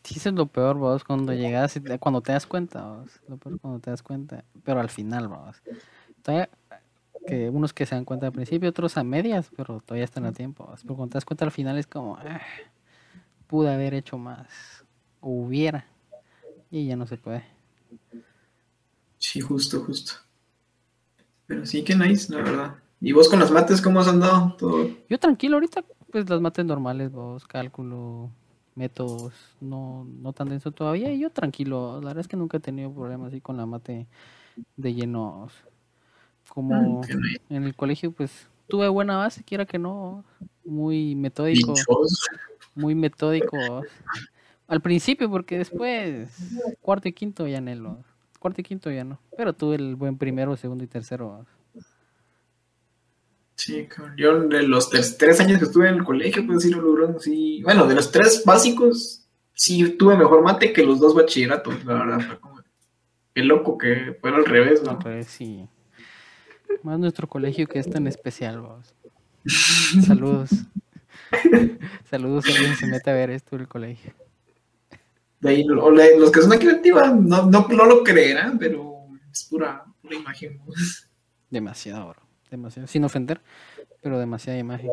Sí, 0.02 0.16
eso 0.18 0.28
es 0.28 0.34
lo 0.34 0.46
peor, 0.46 0.76
vos, 0.76 1.02
cuando 1.02 1.32
llegas, 1.32 1.80
cuando 1.98 2.20
te 2.20 2.32
das 2.32 2.46
cuenta, 2.46 2.82
vos, 2.82 3.10
lo 3.26 3.38
peor 3.38 3.58
cuando 3.58 3.80
te 3.80 3.90
das 3.90 4.02
cuenta, 4.02 4.44
pero 4.62 4.80
al 4.80 4.90
final, 4.90 5.28
vos. 5.28 5.62
Todavía, 6.22 6.50
que 7.26 7.48
unos 7.48 7.72
que 7.72 7.86
se 7.86 7.94
dan 7.94 8.04
cuenta 8.04 8.26
al 8.26 8.32
principio, 8.32 8.68
otros 8.68 8.98
a 8.98 9.04
medias, 9.04 9.50
pero 9.56 9.80
todavía 9.80 10.04
están 10.04 10.26
a 10.26 10.32
tiempo. 10.32 10.70
Pero 10.82 10.94
cuando 10.94 11.12
te 11.12 11.16
das 11.16 11.24
cuenta 11.24 11.46
al 11.46 11.52
final 11.52 11.78
es 11.78 11.86
como, 11.86 12.16
ah, 12.16 12.42
pude 13.46 13.72
haber 13.72 13.94
hecho 13.94 14.18
más, 14.18 14.84
o 15.20 15.30
hubiera, 15.30 15.86
y 16.70 16.86
ya 16.86 16.96
no 16.96 17.06
se 17.06 17.16
puede. 17.16 17.44
Sí, 19.16 19.40
justo, 19.40 19.80
justo. 19.80 20.12
Pero 21.46 21.64
sí 21.64 21.82
que 21.82 21.94
nice, 21.94 22.30
la 22.30 22.42
verdad. 22.42 22.74
¿Y 23.05 23.12
vos 23.12 23.28
con 23.28 23.38
las 23.38 23.50
mates 23.50 23.82
cómo 23.82 24.00
has 24.00 24.09
andado? 24.09 24.57
¿Todo? 24.59 24.88
Yo 25.11 25.18
tranquilo 25.18 25.57
ahorita, 25.57 25.84
pues 26.11 26.28
las 26.30 26.40
mates 26.40 26.64
normales, 26.64 27.12
vos, 27.12 27.44
cálculo, 27.44 28.30
métodos, 28.74 29.34
no, 29.61 30.07
no 30.22 30.32
tan 30.32 30.48
denso 30.48 30.72
todavía, 30.72 31.12
y 31.12 31.20
yo 31.20 31.28
tranquilo, 31.28 32.00
la 32.00 32.09
verdad 32.09 32.22
es 32.22 32.28
que 32.28 32.38
nunca 32.38 32.57
he 32.57 32.61
tenido 32.61 32.90
problemas 32.90 33.28
así 33.28 33.42
con 33.42 33.59
la 33.59 33.66
mate 33.66 34.07
de 34.76 34.94
llenos 34.94 35.52
como 36.48 37.02
ah, 37.02 37.07
en 37.50 37.64
el 37.64 37.74
colegio, 37.74 38.11
pues 38.11 38.48
tuve 38.68 38.88
buena 38.88 39.18
base, 39.18 39.44
quiera 39.44 39.66
que 39.66 39.78
no, 39.78 40.24
muy 40.64 41.14
metódico, 41.14 41.74
muy 42.74 42.94
metódico 42.94 43.82
al 44.66 44.80
principio, 44.80 45.28
porque 45.28 45.59
después, 45.59 46.30
cuarto 46.80 47.09
y 47.09 47.12
quinto 47.12 47.46
ya 47.46 47.61
no, 47.61 48.02
cuarto 48.38 48.62
y 48.62 48.64
quinto 48.64 48.90
ya 48.90 49.05
no, 49.05 49.18
pero 49.36 49.52
tuve 49.52 49.76
el 49.76 49.94
buen 49.94 50.16
primero, 50.16 50.57
segundo 50.57 50.84
y 50.84 50.86
tercero. 50.86 51.44
Sí, 53.57 53.88
yo 54.16 54.40
de 54.40 54.62
los 54.64 54.90
tres, 54.90 55.40
años 55.40 55.59
que 55.59 55.64
estuve 55.66 55.88
en 55.88 55.96
el 55.96 56.05
colegio, 56.05 56.44
pues 56.46 56.62
sí 56.64 56.70
lo 56.70 56.82
logró, 56.82 57.18
sí, 57.20 57.62
bueno, 57.62 57.86
de 57.86 57.94
los 57.94 58.11
tres 58.11 58.42
básicos, 58.44 59.26
sí 59.55 59.90
tuve 59.96 60.16
mejor 60.16 60.42
mate 60.42 60.72
que 60.72 60.84
los 60.84 60.98
dos 60.98 61.14
bachilleratos, 61.14 61.84
la 61.84 61.94
verdad, 61.94 62.20
fue 62.26 62.40
como, 62.40 62.61
qué 63.32 63.42
loco 63.44 63.78
que 63.78 64.16
fuera 64.20 64.38
al 64.38 64.44
revés, 64.44 64.82
¿no? 64.82 64.98
Pues 64.98 65.28
sí. 65.28 65.68
Más 66.82 66.98
nuestro 66.98 67.28
colegio 67.28 67.66
que 67.68 67.78
es 67.78 67.88
tan 67.88 68.07
especial, 68.07 68.61
vamos. 68.61 68.94
Saludos. 70.07 70.50
Saludos 72.11 72.46
a 72.46 72.50
alguien 72.50 72.76
se 72.76 72.86
mete 72.86 73.11
a 73.11 73.14
ver 73.14 73.30
esto 73.30 73.57
del 73.57 73.68
colegio. 73.68 74.12
De 75.40 75.50
ahí, 75.50 75.64
los 75.64 76.30
que 76.30 76.40
son 76.40 76.52
aquí 76.52 76.68
activa 76.68 77.09
no, 77.09 77.46
no, 77.50 77.68
no, 77.68 77.84
lo 77.84 78.02
creerán, 78.02 78.59
pero 78.59 79.07
es 79.30 79.44
pura, 79.44 79.84
pura 80.00 80.16
imagen. 80.16 80.61
Demasiado, 81.50 82.09
bro. 82.09 82.24
Demasiado. 82.55 82.86
Sin 82.86 83.02
ofender, 83.05 83.40
pero 84.00 84.16
demasiada 84.16 84.57
imagen. 84.57 84.92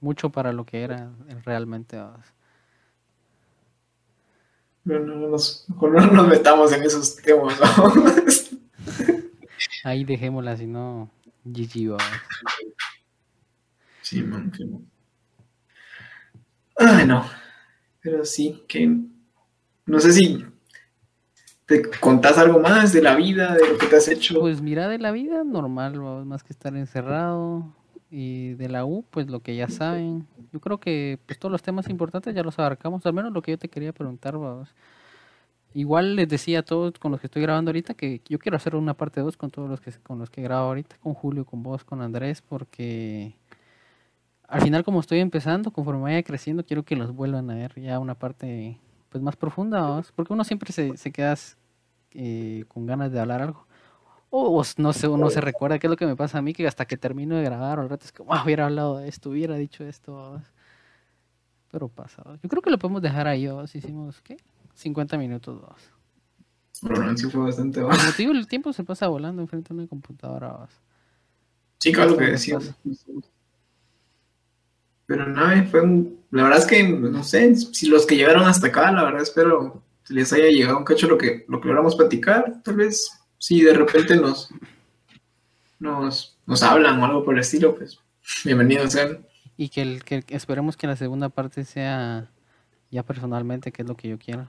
Mucho 0.00 0.30
para 0.30 0.52
lo 0.52 0.64
que 0.64 0.82
era 0.82 1.10
realmente. 1.44 1.96
No, 4.84 5.00
no, 5.00 5.28
nos, 5.28 5.66
no 5.80 6.06
nos 6.06 6.28
metamos 6.28 6.72
en 6.72 6.84
esos 6.84 7.16
temas. 7.16 7.58
Ahí 9.82 10.04
dejémosla, 10.04 10.56
si 10.56 10.68
no, 10.68 11.10
GG 11.44 11.96
Sí, 14.02 14.22
man, 14.22 14.52
Ay, 16.76 17.06
no. 17.08 17.28
Pero 18.00 18.24
sí, 18.24 18.62
que. 18.68 18.98
No 19.86 19.98
sé 19.98 20.12
si 20.12 20.46
¿Te 21.72 21.80
contás 22.00 22.36
algo 22.36 22.60
más 22.60 22.92
de 22.92 23.00
la 23.00 23.16
vida, 23.16 23.54
de 23.54 23.66
lo 23.66 23.78
que 23.78 23.86
te 23.86 23.96
has 23.96 24.06
hecho? 24.06 24.38
Pues 24.38 24.60
mira, 24.60 24.88
de 24.88 24.98
la 24.98 25.10
vida 25.10 25.42
normal, 25.42 25.98
más 26.26 26.42
que 26.42 26.52
estar 26.52 26.76
encerrado. 26.76 27.72
Y 28.10 28.52
de 28.54 28.68
la 28.68 28.84
U, 28.84 29.06
pues 29.10 29.30
lo 29.30 29.40
que 29.40 29.56
ya 29.56 29.68
saben. 29.68 30.26
Yo 30.52 30.60
creo 30.60 30.78
que 30.78 31.18
pues, 31.24 31.38
todos 31.38 31.50
los 31.50 31.62
temas 31.62 31.88
importantes 31.88 32.34
ya 32.34 32.42
los 32.42 32.58
abarcamos, 32.58 33.06
al 33.06 33.14
menos 33.14 33.32
lo 33.32 33.40
que 33.40 33.52
yo 33.52 33.58
te 33.58 33.68
quería 33.68 33.94
preguntar, 33.94 34.36
vamos. 34.36 34.74
Igual 35.72 36.14
les 36.14 36.28
decía 36.28 36.58
a 36.58 36.62
todos 36.62 36.98
con 36.98 37.10
los 37.10 37.22
que 37.22 37.28
estoy 37.28 37.40
grabando 37.40 37.70
ahorita 37.70 37.94
que 37.94 38.20
yo 38.28 38.38
quiero 38.38 38.56
hacer 38.56 38.76
una 38.76 38.92
parte 38.92 39.22
2 39.22 39.38
con 39.38 39.50
todos 39.50 39.70
los 39.70 39.80
que 39.80 39.92
con 40.02 40.18
los 40.18 40.28
que 40.28 40.42
grabo 40.42 40.66
ahorita, 40.66 40.96
con 41.02 41.14
Julio, 41.14 41.46
con 41.46 41.62
vos, 41.62 41.84
con 41.84 42.02
Andrés, 42.02 42.42
porque 42.42 43.34
al 44.46 44.60
final 44.60 44.84
como 44.84 45.00
estoy 45.00 45.20
empezando, 45.20 45.70
conforme 45.70 46.02
vaya 46.02 46.22
creciendo, 46.22 46.66
quiero 46.66 46.82
que 46.82 46.96
los 46.96 47.14
vuelvan 47.14 47.50
a 47.50 47.54
ver 47.54 47.80
ya 47.80 47.98
una 47.98 48.14
parte 48.14 48.78
pues 49.08 49.24
más 49.24 49.36
profunda, 49.36 50.02
porque 50.14 50.34
uno 50.34 50.44
siempre 50.44 50.70
se, 50.70 50.98
se 50.98 51.12
queda 51.12 51.32
eh, 52.14 52.64
con 52.68 52.86
ganas 52.86 53.12
de 53.12 53.20
hablar 53.20 53.42
algo. 53.42 53.66
O 54.30 54.62
no 54.78 54.92
sé, 54.94 55.08
uno 55.08 55.28
se 55.28 55.42
recuerda 55.42 55.78
qué 55.78 55.86
es 55.88 55.90
lo 55.90 55.96
que 55.96 56.06
me 56.06 56.16
pasa 56.16 56.38
a 56.38 56.42
mí, 56.42 56.54
que 56.54 56.66
hasta 56.66 56.86
que 56.86 56.96
termino 56.96 57.36
de 57.36 57.42
grabar, 57.42 57.78
al 57.78 57.90
rato 57.90 58.06
es 58.06 58.12
como, 58.12 58.32
ah, 58.32 58.42
hubiera 58.42 58.64
hablado 58.64 58.96
de 58.96 59.08
esto, 59.08 59.28
hubiera 59.30 59.56
dicho 59.56 59.84
esto. 59.84 60.40
Pero 61.70 61.88
pasa. 61.88 62.22
Yo 62.42 62.48
creo 62.48 62.62
que 62.62 62.70
lo 62.70 62.78
podemos 62.78 63.02
dejar 63.02 63.28
ahí, 63.28 63.46
vos. 63.46 63.74
Hicimos, 63.74 64.22
¿qué? 64.22 64.38
50 64.74 65.18
minutos, 65.18 65.60
dos. 65.60 65.92
Sí 67.16 67.30
fue 67.30 67.42
bastante 67.42 67.80
bajo. 67.80 68.00
el 68.18 68.46
tiempo 68.46 68.72
se 68.72 68.82
pasa 68.84 69.06
volando 69.06 69.42
enfrente 69.42 69.68
de 69.68 69.80
una 69.80 69.86
computadora, 69.86 70.52
vos. 70.52 70.70
Sí, 71.78 71.92
claro 71.92 72.16
que 72.16 72.24
decía. 72.24 72.58
Pero 75.06 75.26
nada, 75.26 75.62
fue 75.64 75.82
La 76.30 76.44
verdad 76.44 76.58
es 76.58 76.66
que, 76.66 76.82
no 76.88 77.22
sé, 77.22 77.54
si 77.54 77.88
los 77.88 78.06
que 78.06 78.16
llegaron 78.16 78.44
hasta 78.44 78.68
acá, 78.68 78.90
la 78.92 79.04
verdad 79.04 79.22
espero 79.22 79.72
que 79.72 79.78
les 80.12 80.32
haya 80.32 80.48
llegado 80.48 80.78
un 80.78 80.84
cacho 80.84 81.08
lo 81.08 81.18
que, 81.18 81.44
lo 81.48 81.60
que 81.60 81.68
logramos 81.68 81.96
platicar. 81.96 82.62
Tal 82.62 82.76
vez, 82.76 83.10
si 83.38 83.62
de 83.62 83.74
repente 83.74 84.16
nos, 84.16 84.50
nos, 85.78 86.38
nos 86.46 86.62
hablan 86.62 87.00
o 87.00 87.04
algo 87.04 87.24
por 87.24 87.34
el 87.34 87.40
estilo, 87.40 87.74
pues 87.74 87.98
bienvenidos 88.44 88.92
sean. 88.92 89.26
Y 89.56 89.68
que, 89.68 89.82
el, 89.82 90.04
que 90.04 90.24
esperemos 90.28 90.76
que 90.76 90.86
la 90.86 90.96
segunda 90.96 91.28
parte 91.28 91.64
sea 91.64 92.30
ya 92.90 93.02
personalmente, 93.02 93.72
que 93.72 93.82
es 93.82 93.88
lo 93.88 93.96
que 93.96 94.08
yo 94.08 94.18
quiero 94.18 94.48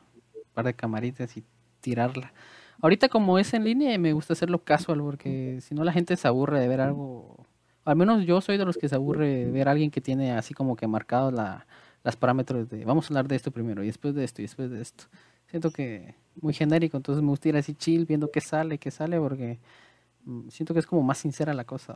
par 0.53 0.65
de 0.65 0.73
camaritas 0.73 1.35
y 1.35 1.43
tirarla. 1.81 2.33
Ahorita 2.81 3.09
como 3.09 3.39
es 3.39 3.53
en 3.53 3.63
línea 3.63 3.97
me 3.97 4.13
gusta 4.13 4.33
hacerlo 4.33 4.63
casual 4.63 4.99
porque 4.99 5.59
si 5.61 5.75
no 5.75 5.83
la 5.83 5.91
gente 5.91 6.15
se 6.15 6.27
aburre 6.27 6.59
de 6.59 6.67
ver 6.67 6.81
algo. 6.81 7.45
Al 7.85 7.95
menos 7.97 8.25
yo 8.25 8.39
soy 8.39 8.57
de 8.57 8.65
los 8.65 8.77
que 8.77 8.87
se 8.87 8.95
aburre 8.95 9.27
de 9.27 9.51
ver 9.51 9.67
a 9.67 9.71
alguien 9.71 9.91
que 9.91 9.99
tiene 9.99 10.31
así 10.31 10.53
como 10.53 10.75
que 10.75 10.87
marcado 10.87 11.31
la, 11.31 11.67
las 12.03 12.15
parámetros 12.15 12.69
de 12.69 12.85
vamos 12.85 13.05
a 13.05 13.07
hablar 13.09 13.27
de 13.27 13.35
esto 13.35 13.51
primero 13.51 13.83
y 13.83 13.87
después 13.87 14.15
de 14.15 14.23
esto 14.23 14.41
y 14.41 14.45
después 14.45 14.69
de 14.71 14.81
esto. 14.81 15.05
Siento 15.53 15.69
que 15.69 16.15
muy 16.41 16.51
genérico, 16.51 16.97
entonces 16.97 17.21
me 17.21 17.29
gusta 17.29 17.49
ir 17.49 17.57
así 17.57 17.75
chill 17.75 18.07
viendo 18.07 18.31
qué 18.31 18.41
sale, 18.41 18.79
qué 18.79 18.89
sale 18.89 19.19
porque 19.19 19.59
mm, 20.25 20.49
siento 20.49 20.73
que 20.73 20.79
es 20.79 20.87
como 20.87 21.03
más 21.03 21.19
sincera 21.19 21.53
la 21.53 21.63
cosa. 21.63 21.95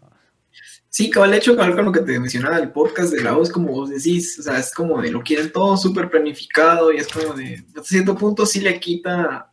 Sí, 0.89 1.09
cabal, 1.09 1.33
hecho, 1.33 1.55
cabal, 1.55 1.73
con 1.73 1.85
lo 1.85 1.91
que 1.91 2.01
te 2.01 2.19
mencionaba 2.19 2.59
el 2.59 2.71
podcast 2.71 3.11
de 3.11 3.23
la 3.23 3.31
voz, 3.31 3.49
como 3.49 3.71
vos 3.71 3.89
decís, 3.89 4.37
o 4.37 4.43
sea, 4.43 4.59
es 4.59 4.71
como 4.71 5.01
de 5.01 5.09
lo 5.09 5.23
quieren 5.23 5.51
todo 5.51 5.75
súper 5.75 6.07
planificado 6.07 6.93
y 6.93 6.97
es 6.97 7.07
como 7.07 7.33
de, 7.33 7.65
hasta 7.69 7.81
cierto 7.81 8.15
punto 8.15 8.45
sí 8.45 8.61
le 8.61 8.79
quita 8.79 9.49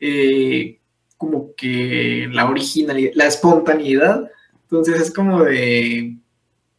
eh, 0.00 0.80
como 1.18 1.54
que 1.54 2.30
la 2.32 2.48
originalidad, 2.48 3.12
la 3.16 3.26
espontaneidad, 3.26 4.30
entonces 4.62 4.98
es 4.98 5.12
como 5.12 5.44
de, 5.44 6.16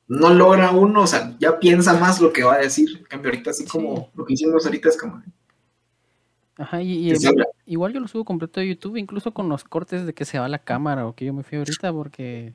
no 0.07 0.34
logra 0.34 0.71
uno, 0.71 1.03
o 1.03 1.07
sea, 1.07 1.38
ya 1.39 1.59
piensa 1.59 1.93
más 1.99 2.19
lo 2.19 2.34
que 2.34 2.41
va 2.41 2.55
a 2.55 2.61
decir, 2.61 2.97
en 2.97 3.03
cambio 3.03 3.30
ahorita 3.30 3.51
así 3.51 3.63
como 3.63 4.09
lo 4.15 4.26
que 4.26 4.34
hicimos 4.34 4.65
ahorita 4.65 4.89
es 4.89 4.97
como... 4.97 5.21
Ajá, 6.58 6.82
y, 6.82 7.12
igual 7.66 7.93
yo 7.93 7.99
lo 7.99 8.08
subo 8.08 8.26
completo 8.26 8.60
de 8.60 8.68
YouTube, 8.68 8.97
incluso 8.97 9.34
con 9.34 9.49
los 9.49 9.64
cortes 9.64 10.06
de 10.06 10.14
que 10.14 10.26
se 10.26 10.38
va 10.38 10.47
la 10.47 10.60
cámara 10.60 11.08
o 11.08 11.16
que 11.16 11.26
yo 11.26 11.34
me 11.34 11.43
fui 11.43 11.58
ahorita, 11.58 11.91
porque 11.91 12.54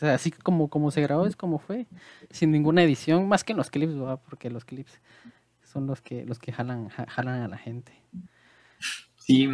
sea, 0.00 0.14
así 0.14 0.30
como, 0.30 0.68
como 0.68 0.90
se 0.90 1.02
grabó 1.02 1.26
es 1.26 1.36
como 1.36 1.58
fue, 1.58 1.86
sin 2.30 2.50
ninguna 2.50 2.82
edición, 2.82 3.28
más 3.28 3.44
que 3.44 3.52
en 3.52 3.58
los 3.58 3.70
clips, 3.70 3.94
porque 4.28 4.50
los 4.50 4.64
clips 4.64 4.92
son 5.62 5.86
los 5.86 6.00
que 6.00 6.24
los 6.24 6.38
que 6.38 6.52
jalan, 6.52 6.88
jalan 6.88 7.42
a 7.42 7.48
la 7.48 7.58
gente. 7.58 7.92
Sí, 9.16 9.48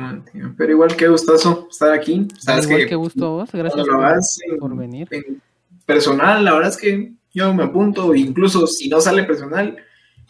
pero 0.56 0.72
igual 0.72 0.96
que 0.96 1.08
gustoso 1.08 1.68
estar 1.70 1.92
aquí. 1.92 2.28
Sabes 2.38 2.66
igual 2.66 2.86
que, 2.86 2.94
gusto 2.94 3.26
a 3.26 3.28
vos, 3.30 3.52
gracias 3.52 3.86
por, 4.58 4.74
venir. 4.76 5.08
personal, 5.84 6.44
la 6.44 6.54
verdad 6.54 6.70
es 6.70 6.76
que 6.76 7.12
yo 7.34 7.52
me 7.52 7.64
apunto, 7.64 8.14
incluso 8.14 8.66
si 8.66 8.88
no 8.88 9.00
sale 9.00 9.24
personal 9.24 9.76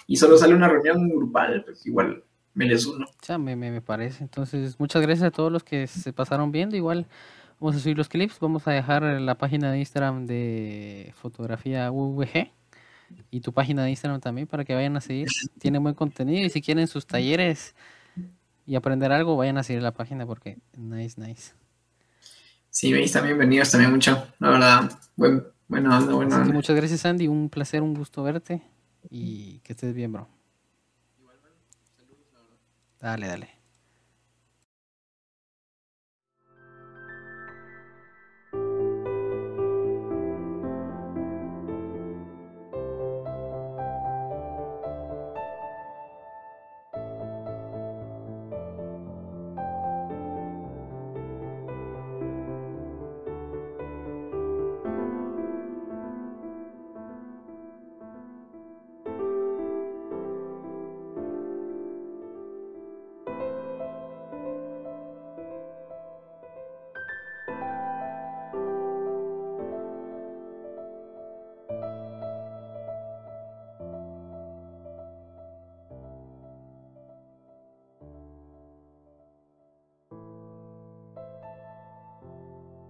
y 0.06 0.16
solo 0.16 0.38
sale 0.38 0.54
una 0.54 0.68
reunión 0.68 1.08
grupal, 1.10 1.62
pues 1.64 1.86
igual 1.86 2.24
me 2.56 2.66
les 2.66 2.84
uno. 2.86 3.06
Ya, 3.28 3.38
me, 3.38 3.54
me, 3.54 3.70
me 3.70 3.80
parece. 3.80 4.24
Entonces, 4.24 4.80
muchas 4.80 5.02
gracias 5.02 5.28
a 5.28 5.30
todos 5.30 5.52
los 5.52 5.62
que 5.62 5.86
se 5.86 6.12
pasaron 6.12 6.50
viendo. 6.50 6.76
Igual 6.76 7.06
Vamos 7.58 7.76
a 7.76 7.78
subir 7.78 7.96
los 7.96 8.08
clips, 8.08 8.38
vamos 8.38 8.68
a 8.68 8.72
dejar 8.72 9.02
la 9.02 9.34
página 9.36 9.72
de 9.72 9.78
Instagram 9.78 10.26
de 10.26 11.14
fotografía 11.16 11.90
UVG 11.90 12.50
y 13.30 13.40
tu 13.40 13.52
página 13.52 13.82
de 13.84 13.90
Instagram 13.90 14.20
también 14.20 14.46
para 14.46 14.62
que 14.64 14.74
vayan 14.74 14.96
a 14.96 15.00
seguir. 15.00 15.28
Tiene 15.58 15.78
buen 15.78 15.94
contenido 15.94 16.44
y 16.44 16.50
si 16.50 16.60
quieren 16.60 16.86
sus 16.86 17.06
talleres 17.06 17.74
y 18.66 18.74
aprender 18.74 19.10
algo, 19.10 19.36
vayan 19.36 19.56
a 19.56 19.62
seguir 19.62 19.82
la 19.82 19.94
página 19.94 20.26
porque 20.26 20.58
nice, 20.76 21.18
nice. 21.18 21.54
Sí, 22.68 22.92
veis 22.92 23.12
también 23.12 23.38
bienvenidos 23.38 23.70
también 23.70 23.90
mucho, 23.90 24.26
la 24.38 24.50
verdad. 24.50 24.98
Buen, 25.16 25.44
bueno, 25.66 25.98
bueno, 26.14 26.44
Muchas 26.52 26.76
gracias, 26.76 27.06
Andy. 27.06 27.26
Un 27.26 27.48
placer, 27.48 27.80
un 27.80 27.94
gusto 27.94 28.22
verte 28.22 28.60
y 29.08 29.60
que 29.60 29.72
estés 29.72 29.94
bien, 29.94 30.12
bro. 30.12 30.28
Dale, 33.06 33.28
dale. 33.28 33.55